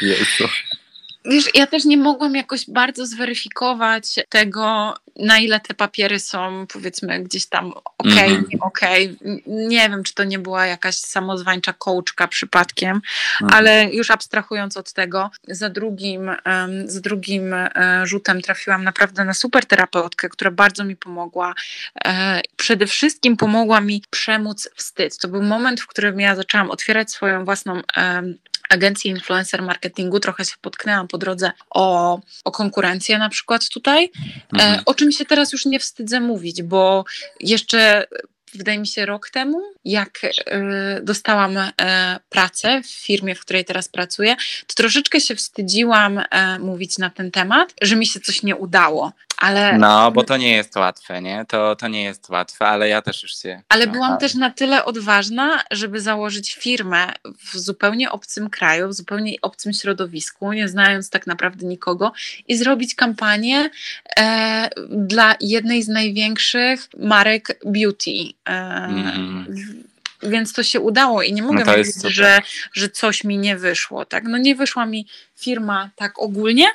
Jezu. 0.01 0.47
Wiesz, 1.29 1.45
ja 1.53 1.67
też 1.67 1.85
nie 1.85 1.97
mogłam 1.97 2.35
jakoś 2.35 2.69
bardzo 2.69 3.05
zweryfikować 3.05 4.15
tego, 4.29 4.95
na 5.15 5.39
ile 5.39 5.59
te 5.59 5.73
papiery 5.73 6.19
są, 6.19 6.67
powiedzmy, 6.73 7.19
gdzieś 7.19 7.45
tam 7.45 7.73
okej, 7.97 8.13
okay, 8.13 8.25
mm 8.25 8.43
-hmm. 8.43 8.53
nie 8.53 8.59
okej. 8.59 9.17
Okay. 9.21 9.41
Nie 9.47 9.89
wiem, 9.89 10.03
czy 10.03 10.13
to 10.13 10.23
nie 10.23 10.39
była 10.39 10.65
jakaś 10.65 10.95
samozwańcza 10.95 11.73
kołczka 11.73 12.27
przypadkiem, 12.27 12.89
mm 13.41 13.49
ale 13.53 13.89
już 13.93 14.11
abstrahując 14.11 14.77
od 14.77 14.93
tego, 14.93 15.31
za 15.47 15.69
drugim, 15.69 16.27
um, 16.45 16.89
za 16.89 17.01
drugim 17.01 17.53
um, 17.53 18.07
rzutem 18.07 18.41
trafiłam 18.41 18.83
naprawdę 18.83 19.25
na 19.25 19.33
super 19.33 19.65
terapeutkę, 19.65 20.29
która 20.29 20.51
bardzo 20.51 20.83
mi 20.83 20.95
pomogła. 20.95 21.53
E, 22.05 22.41
przede 22.55 22.87
wszystkim 22.87 23.37
pomogła 23.37 23.81
mi 23.81 24.03
przemóc 24.09 24.69
wstyd. 24.75 25.17
To 25.17 25.27
był 25.27 25.43
moment, 25.43 25.81
w 25.81 25.87
którym 25.87 26.19
ja 26.19 26.35
zaczęłam 26.35 26.71
otwierać 26.71 27.11
swoją 27.11 27.45
własną 27.45 27.81
um, 27.97 28.37
agencji 28.69 29.11
influencer 29.11 29.61
marketingu, 29.61 30.19
trochę 30.19 30.45
się 30.45 30.55
potknęłam 30.61 31.07
po 31.07 31.17
drodze 31.17 31.51
o, 31.69 32.19
o 32.43 32.51
konkurencję 32.51 33.17
na 33.17 33.29
przykład 33.29 33.69
tutaj, 33.69 34.03
e, 34.03 34.09
mhm. 34.53 34.81
o 34.85 34.93
czym 34.93 35.11
się 35.11 35.25
teraz 35.25 35.51
już 35.51 35.65
nie 35.65 35.79
wstydzę 35.79 36.19
mówić, 36.19 36.63
bo 36.63 37.05
jeszcze 37.39 38.07
wydaje 38.53 38.79
mi 38.79 38.87
się 38.87 39.05
rok 39.05 39.29
temu, 39.29 39.61
jak 39.85 40.23
y, 40.23 40.29
dostałam 41.03 41.57
y, 41.57 41.71
pracę 42.29 42.81
w 42.83 42.89
firmie, 42.89 43.35
w 43.35 43.41
której 43.41 43.65
teraz 43.65 43.87
pracuję, 43.87 44.35
to 44.67 44.73
troszeczkę 44.75 45.21
się 45.21 45.35
wstydziłam 45.35 46.17
y, 46.17 46.25
mówić 46.59 46.97
na 46.97 47.09
ten 47.09 47.31
temat, 47.31 47.73
że 47.81 47.95
mi 47.95 48.07
się 48.07 48.19
coś 48.19 48.43
nie 48.43 48.55
udało. 48.55 49.11
Ale... 49.39 49.77
No, 49.77 50.11
bo 50.11 50.23
to 50.23 50.37
nie 50.37 50.51
jest 50.51 50.75
łatwe, 50.75 51.21
nie? 51.21 51.45
To, 51.47 51.75
to 51.75 51.87
nie 51.87 52.03
jest 52.03 52.29
łatwe, 52.29 52.67
ale 52.67 52.89
ja 52.89 53.01
też 53.01 53.23
już 53.23 53.37
się. 53.37 53.61
Ale 53.69 53.87
byłam 53.87 54.17
też 54.17 54.35
na 54.35 54.49
tyle 54.49 54.85
odważna, 54.85 55.63
żeby 55.71 56.01
założyć 56.01 56.55
firmę 56.55 57.13
w 57.25 57.57
zupełnie 57.57 58.11
obcym 58.11 58.49
kraju, 58.49 58.87
w 58.87 58.93
zupełnie 58.93 59.35
obcym 59.41 59.73
środowisku, 59.73 60.53
nie 60.53 60.67
znając 60.67 61.09
tak 61.09 61.27
naprawdę 61.27 61.65
nikogo, 61.65 62.11
i 62.47 62.57
zrobić 62.57 62.95
kampanię 62.95 63.69
e, 64.19 64.69
dla 64.89 65.35
jednej 65.41 65.83
z 65.83 65.87
największych 65.87 66.87
marek 66.97 67.59
beauty. 67.65 68.11
E, 68.49 68.51
mm 68.85 69.45
więc 70.23 70.53
to 70.53 70.63
się 70.63 70.79
udało 70.79 71.23
i 71.23 71.33
nie 71.33 71.41
mogę 71.41 71.65
no 71.65 71.71
mówić, 71.71 71.95
że, 72.03 72.41
że 72.73 72.89
coś 72.89 73.23
mi 73.23 73.37
nie 73.37 73.57
wyszło. 73.57 74.05
Tak? 74.05 74.23
No 74.23 74.37
nie 74.37 74.55
wyszła 74.55 74.85
mi 74.85 75.07
firma 75.37 75.89
tak 75.95 76.19
ogólnie, 76.19 76.65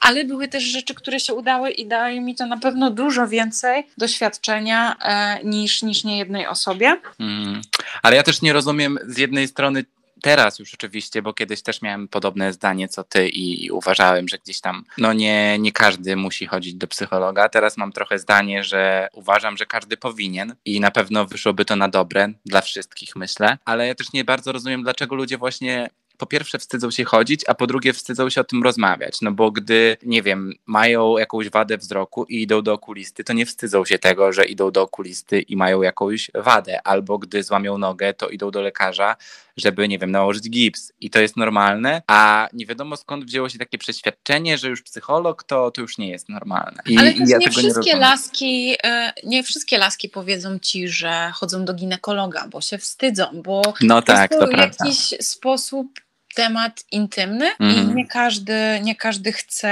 ale 0.00 0.24
były 0.24 0.48
też 0.48 0.64
rzeczy, 0.64 0.94
które 0.94 1.20
się 1.20 1.34
udały 1.34 1.70
i 1.70 1.86
daje 1.86 2.20
mi 2.20 2.34
to 2.34 2.46
na 2.46 2.56
pewno 2.56 2.90
dużo 2.90 3.28
więcej 3.28 3.86
doświadczenia 3.98 4.96
e, 5.02 5.44
niż, 5.44 5.82
niż 5.82 6.04
niejednej 6.04 6.46
osobie. 6.46 6.96
Mm. 7.20 7.62
Ale 8.02 8.16
ja 8.16 8.22
też 8.22 8.42
nie 8.42 8.52
rozumiem 8.52 8.98
z 9.06 9.18
jednej 9.18 9.48
strony 9.48 9.84
teraz 10.22 10.58
już 10.58 10.74
oczywiście, 10.74 11.22
bo 11.22 11.34
kiedyś 11.34 11.62
też 11.62 11.82
miałem 11.82 12.08
podobne 12.08 12.52
zdanie 12.52 12.88
co 12.88 13.04
ty 13.04 13.28
i, 13.28 13.70
uważałem, 13.70 14.28
że 14.28 14.38
gdzieś 14.38 14.60
tam, 14.60 14.84
no 14.98 15.12
nie, 15.12 15.58
nie 15.58 15.72
każdy 15.72 16.16
musi 16.16 16.46
chodzić 16.46 16.74
do 16.74 16.86
psychologa. 16.86 17.48
Teraz 17.48 17.76
mam 17.76 17.92
trochę 17.92 18.18
zdanie, 18.18 18.64
że 18.64 19.08
uważam, 19.12 19.56
że 19.56 19.66
każdy 19.66 19.96
powinien 19.96 20.54
i 20.64 20.80
na 20.80 20.90
pewno 20.90 21.24
wyszłoby 21.26 21.64
to 21.64 21.76
na 21.76 21.88
dobre 21.88 22.32
dla 22.46 22.60
wszystkich, 22.60 23.16
myślę. 23.16 23.58
Ale 23.64 23.86
ja 23.86 23.94
też 23.94 24.12
nie 24.12 24.24
bardzo 24.24 24.52
rozumiem, 24.52 24.82
dlaczego 24.82 25.14
ludzie 25.14 25.38
właśnie 25.38 25.90
po 26.18 26.26
pierwsze 26.26 26.58
wstydzą 26.58 26.90
się 26.90 27.04
chodzić, 27.04 27.40
a 27.46 27.54
po 27.54 27.66
drugie 27.66 27.92
wstydzą 27.92 28.30
się 28.30 28.40
o 28.40 28.44
tym 28.44 28.62
rozmawiać. 28.62 29.20
No 29.22 29.32
bo 29.32 29.50
gdy, 29.50 29.96
nie 30.02 30.22
wiem, 30.22 30.52
mają 30.66 31.18
jakąś 31.18 31.50
wadę 31.50 31.78
wzroku 31.78 32.24
i 32.24 32.42
idą 32.42 32.62
do 32.62 32.72
okulisty, 32.72 33.24
to 33.24 33.32
nie 33.32 33.46
wstydzą 33.46 33.84
się 33.84 33.98
tego, 33.98 34.32
że 34.32 34.44
idą 34.44 34.70
do 34.70 34.82
okulisty 34.82 35.40
i 35.40 35.56
mają 35.56 35.82
jakąś 35.82 36.30
wadę. 36.34 36.82
Albo 36.84 37.18
gdy 37.18 37.42
złamią 37.42 37.78
nogę, 37.78 38.14
to 38.14 38.28
idą 38.28 38.50
do 38.50 38.62
lekarza, 38.62 39.16
żeby, 39.56 39.88
nie 39.88 39.98
wiem, 39.98 40.10
nałożyć 40.10 40.50
gips. 40.50 40.92
I 41.00 41.10
to 41.10 41.20
jest 41.20 41.36
normalne, 41.36 42.02
a 42.06 42.48
nie 42.52 42.66
wiadomo 42.66 42.96
skąd 42.96 43.24
wzięło 43.24 43.48
się 43.48 43.58
takie 43.58 43.78
przeświadczenie, 43.78 44.58
że 44.58 44.68
już 44.68 44.82
psycholog 44.82 45.44
to, 45.44 45.70
to 45.70 45.80
już 45.80 45.98
nie 45.98 46.10
jest 46.10 46.28
normalne. 46.28 46.82
I, 46.86 46.98
Ale 46.98 47.12
ja 47.12 47.38
nie 47.38 47.50
wszystkie 47.50 47.92
nie 47.92 47.96
laski, 47.96 48.76
e, 48.84 49.12
nie 49.24 49.42
wszystkie 49.42 49.78
laski 49.78 50.08
powiedzą 50.08 50.58
ci, 50.58 50.88
że 50.88 51.30
chodzą 51.34 51.64
do 51.64 51.74
ginekologa, 51.74 52.48
bo 52.48 52.60
się 52.60 52.78
wstydzą, 52.78 53.24
bo 53.44 53.74
no 53.80 54.02
tak, 54.02 54.30
to, 54.30 54.50
jakiś 54.50 55.14
sposób 55.20 55.86
temat 56.36 56.84
intymny 56.92 57.50
mm. 57.60 57.74
i 57.74 57.78
mhm. 57.78 57.96
nie 57.96 58.06
każdy, 58.06 58.54
nie 58.82 58.96
każdy 58.96 59.32
chce 59.32 59.68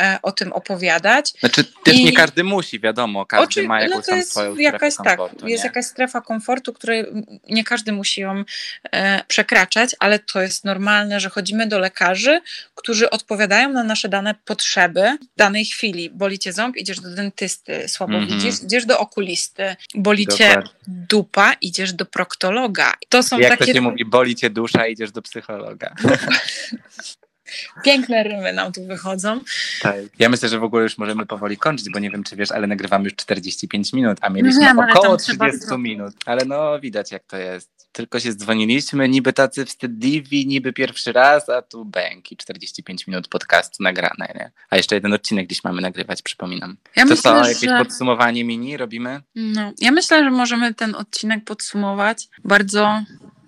e, 0.00 0.18
o 0.22 0.32
tym 0.32 0.52
opowiadać. 0.52 1.32
Znaczy 1.40 1.64
też 1.84 1.94
I... 1.94 2.04
nie 2.04 2.12
każdy 2.12 2.44
musi, 2.44 2.80
wiadomo, 2.80 3.26
każdy 3.26 3.44
Oczy... 3.44 3.62
ma 3.62 3.80
jakąś 3.80 3.96
no 3.96 4.02
tam 4.02 4.22
swoją 4.22 4.56
jakaś, 4.56 4.92
strefę 4.94 5.16
komfortu. 5.16 5.40
Tak, 5.40 5.48
jest 5.48 5.64
jakaś 5.64 5.84
strefa 5.84 6.20
komfortu, 6.20 6.72
której 6.72 7.04
nie 7.48 7.64
każdy 7.64 7.92
musi 7.92 8.20
ją 8.20 8.44
e, 8.92 9.24
przekraczać, 9.28 9.96
ale 9.98 10.18
to 10.18 10.42
jest 10.42 10.64
normalne, 10.64 11.20
że 11.20 11.28
chodzimy 11.30 11.66
do 11.66 11.78
lekarzy, 11.78 12.40
którzy 12.74 13.10
odpowiadają 13.10 13.72
na 13.72 13.84
nasze 13.84 14.08
dane 14.08 14.34
potrzeby 14.44 15.18
w 15.34 15.38
danej 15.38 15.64
chwili. 15.64 16.10
Boli 16.10 16.38
cię 16.38 16.52
ząb, 16.52 16.76
idziesz 16.76 17.00
do 17.00 17.10
dentysty, 17.10 17.88
słabo 17.88 18.14
mm 18.14 18.28
-hmm. 18.28 18.32
widzisz, 18.32 18.62
idziesz 18.62 18.86
do 18.86 18.98
okulisty, 18.98 19.76
boli 19.94 20.26
cię 20.26 20.62
dupa, 20.88 21.52
idziesz 21.60 21.92
do 21.92 22.06
proktologa. 22.06 22.92
To 23.08 23.22
są 23.22 23.38
Jak 23.38 23.50
takie... 23.50 23.66
to 23.66 23.72
się 23.72 23.80
mówi, 23.80 24.04
boli 24.04 24.36
cię 24.36 24.50
dusza, 24.50 24.86
idziesz 24.86 25.12
do 25.12 25.22
psychologa. 25.22 25.94
Piękne 27.84 28.22
rymy 28.22 28.52
nam 28.52 28.72
tu 28.72 28.86
wychodzą. 28.86 29.40
Tak. 29.80 29.96
Ja 30.18 30.28
myślę, 30.28 30.48
że 30.48 30.58
w 30.58 30.64
ogóle 30.64 30.82
już 30.82 30.98
możemy 30.98 31.26
powoli 31.26 31.56
kończyć, 31.56 31.90
bo 31.92 31.98
nie 31.98 32.10
wiem, 32.10 32.24
czy 32.24 32.36
wiesz, 32.36 32.52
ale 32.52 32.66
nagrywamy 32.66 33.04
już 33.04 33.14
45 33.14 33.92
minut, 33.92 34.18
a 34.20 34.30
mieliśmy 34.30 34.74
no 34.74 34.86
około 34.90 35.16
30 35.16 35.58
minut. 35.78 36.14
Ale 36.26 36.44
no 36.44 36.80
widać, 36.80 37.12
jak 37.12 37.24
to 37.24 37.36
jest. 37.36 37.76
Tylko 37.92 38.20
się 38.20 38.34
dzwoniliśmy, 38.34 39.08
niby 39.08 39.32
tacy 39.32 39.64
wstydliwi, 39.64 40.46
niby 40.46 40.72
pierwszy 40.72 41.12
raz, 41.12 41.48
a 41.48 41.62
tu 41.62 41.84
bęki, 41.84 42.36
45 42.36 43.06
minut 43.06 43.28
podcastu 43.28 43.82
nagrane, 43.82 44.32
nie? 44.34 44.50
A 44.70 44.76
jeszcze 44.76 44.94
jeden 44.94 45.12
odcinek 45.12 45.46
dziś 45.46 45.64
mamy 45.64 45.82
nagrywać, 45.82 46.22
przypominam. 46.22 46.76
Ja 46.96 47.02
to 47.02 47.08
myślę, 47.10 47.22
co, 47.22 47.48
jakieś 47.48 47.70
że... 47.70 47.78
podsumowanie 47.78 48.44
mini 48.44 48.76
robimy? 48.76 49.20
No, 49.34 49.72
ja 49.78 49.92
myślę, 49.92 50.24
że 50.24 50.30
możemy 50.30 50.74
ten 50.74 50.94
odcinek 50.94 51.44
podsumować 51.44 52.28
bardzo 52.44 53.02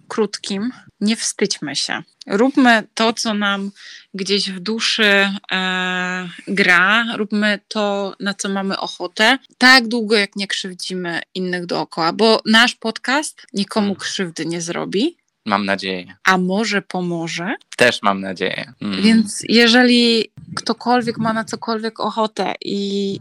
krótkim. 0.09 0.73
Nie 1.01 1.17
wstydźmy 1.17 1.77
się. 1.77 2.03
Róbmy 2.27 2.83
to, 2.95 3.13
co 3.13 3.35
nam 3.35 3.71
gdzieś 4.15 4.51
w 4.51 4.61
duszy 4.61 5.29
e, 5.53 6.29
gra, 6.49 7.05
róbmy 7.17 7.61
to, 7.69 8.15
na 8.21 8.35
co 8.35 8.49
mamy 8.49 8.79
ochotę, 8.79 9.39
tak 9.59 9.89
długo, 9.89 10.17
jak 10.17 10.37
nie 10.37 10.47
krzywdzimy 10.47 11.21
innych 11.35 11.67
dookoła, 11.67 12.13
bo 12.13 12.41
nasz 12.47 12.75
podcast 12.75 13.47
nikomu 13.53 13.87
mm. 13.87 13.97
krzywdy 13.97 14.47
nie 14.47 14.61
zrobi. 14.61 15.17
Mam 15.47 15.67
nadzieję. 15.67 16.17
A 16.25 16.39
może 16.39 16.83
pomoże? 16.83 17.55
Też 17.77 18.03
mam 18.03 18.21
nadzieję. 18.21 18.73
Mm. 18.81 19.03
Więc 19.03 19.43
jeżeli 19.49 20.33
ktokolwiek 20.57 21.19
ma 21.19 21.33
na 21.33 21.45
cokolwiek 21.45 22.01
ochotę 22.01 22.55
i 22.61 23.21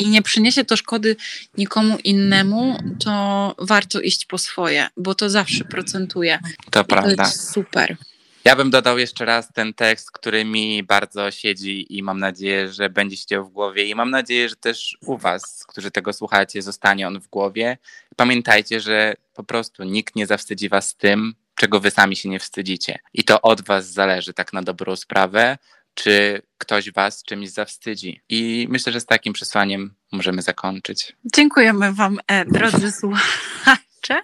i 0.00 0.08
nie 0.08 0.22
przyniesie 0.22 0.64
to 0.64 0.76
szkody 0.76 1.16
nikomu 1.58 1.98
innemu, 2.04 2.78
to 3.04 3.54
warto 3.58 4.00
iść 4.00 4.24
po 4.24 4.38
swoje, 4.38 4.88
bo 4.96 5.14
to 5.14 5.30
zawsze 5.30 5.64
procentuje. 5.64 6.38
To 6.70 6.84
prawda. 6.84 7.16
To 7.16 7.22
jest 7.22 7.52
super. 7.52 7.96
Ja 8.44 8.56
bym 8.56 8.70
dodał 8.70 8.98
jeszcze 8.98 9.24
raz 9.24 9.52
ten 9.52 9.74
tekst, 9.74 10.10
który 10.10 10.44
mi 10.44 10.82
bardzo 10.82 11.30
siedzi 11.30 11.96
i 11.96 12.02
mam 12.02 12.18
nadzieję, 12.18 12.72
że 12.72 12.90
będzie 12.90 13.16
siedział 13.16 13.44
w 13.44 13.50
głowie 13.50 13.86
i 13.86 13.94
mam 13.94 14.10
nadzieję, 14.10 14.48
że 14.48 14.56
też 14.56 14.98
u 15.06 15.18
was, 15.18 15.64
którzy 15.68 15.90
tego 15.90 16.12
słuchacie, 16.12 16.62
zostanie 16.62 17.06
on 17.06 17.20
w 17.20 17.28
głowie. 17.28 17.78
Pamiętajcie, 18.16 18.80
że 18.80 19.14
po 19.34 19.44
prostu 19.44 19.84
nikt 19.84 20.16
nie 20.16 20.26
zawstydzi 20.26 20.68
was 20.68 20.96
tym, 20.96 21.34
czego 21.54 21.80
wy 21.80 21.90
sami 21.90 22.16
się 22.16 22.28
nie 22.28 22.40
wstydzicie. 22.40 22.98
I 23.14 23.24
to 23.24 23.42
od 23.42 23.60
was 23.62 23.92
zależy 23.92 24.32
tak 24.32 24.52
na 24.52 24.62
dobrą 24.62 24.96
sprawę, 24.96 25.58
czy 26.02 26.42
ktoś 26.58 26.92
was 26.92 27.22
czymś 27.22 27.50
zawstydzi. 27.50 28.20
I 28.28 28.66
myślę, 28.70 28.92
że 28.92 29.00
z 29.00 29.06
takim 29.06 29.32
przesłaniem 29.32 29.94
możemy 30.12 30.42
zakończyć. 30.42 31.16
Dziękujemy 31.34 31.92
wam, 31.92 32.18
e, 32.26 32.44
drodzy 32.44 32.92
słuchacze 33.00 34.22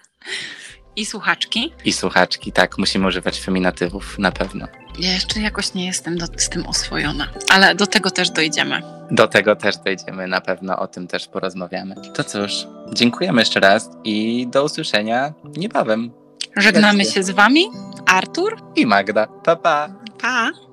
i 0.96 1.06
słuchaczki. 1.06 1.72
I 1.84 1.92
słuchaczki, 1.92 2.52
tak, 2.52 2.78
musimy 2.78 3.06
używać 3.06 3.40
feminatywów 3.40 4.18
na 4.18 4.32
pewno. 4.32 4.68
Ja 4.98 5.12
jeszcze 5.12 5.40
jakoś 5.40 5.74
nie 5.74 5.86
jestem 5.86 6.18
do, 6.18 6.26
z 6.36 6.48
tym 6.48 6.66
oswojona, 6.66 7.28
ale 7.50 7.74
do 7.74 7.86
tego 7.86 8.10
też 8.10 8.30
dojdziemy. 8.30 8.82
Do 9.10 9.28
tego 9.28 9.56
też 9.56 9.76
dojdziemy, 9.76 10.26
na 10.26 10.40
pewno 10.40 10.78
o 10.78 10.86
tym 10.86 11.06
też 11.06 11.28
porozmawiamy. 11.28 11.94
To 12.14 12.24
cóż, 12.24 12.52
dziękujemy 12.92 13.40
jeszcze 13.40 13.60
raz 13.60 13.90
i 14.04 14.46
do 14.50 14.64
usłyszenia 14.64 15.34
niebawem. 15.56 16.10
Żegnamy 16.56 17.04
się 17.04 17.22
z 17.22 17.30
wami, 17.30 17.70
Artur 18.06 18.56
i 18.76 18.86
Magda. 18.86 19.26
Pa, 19.26 19.56
pa. 19.56 19.88
Pa. 20.20 20.65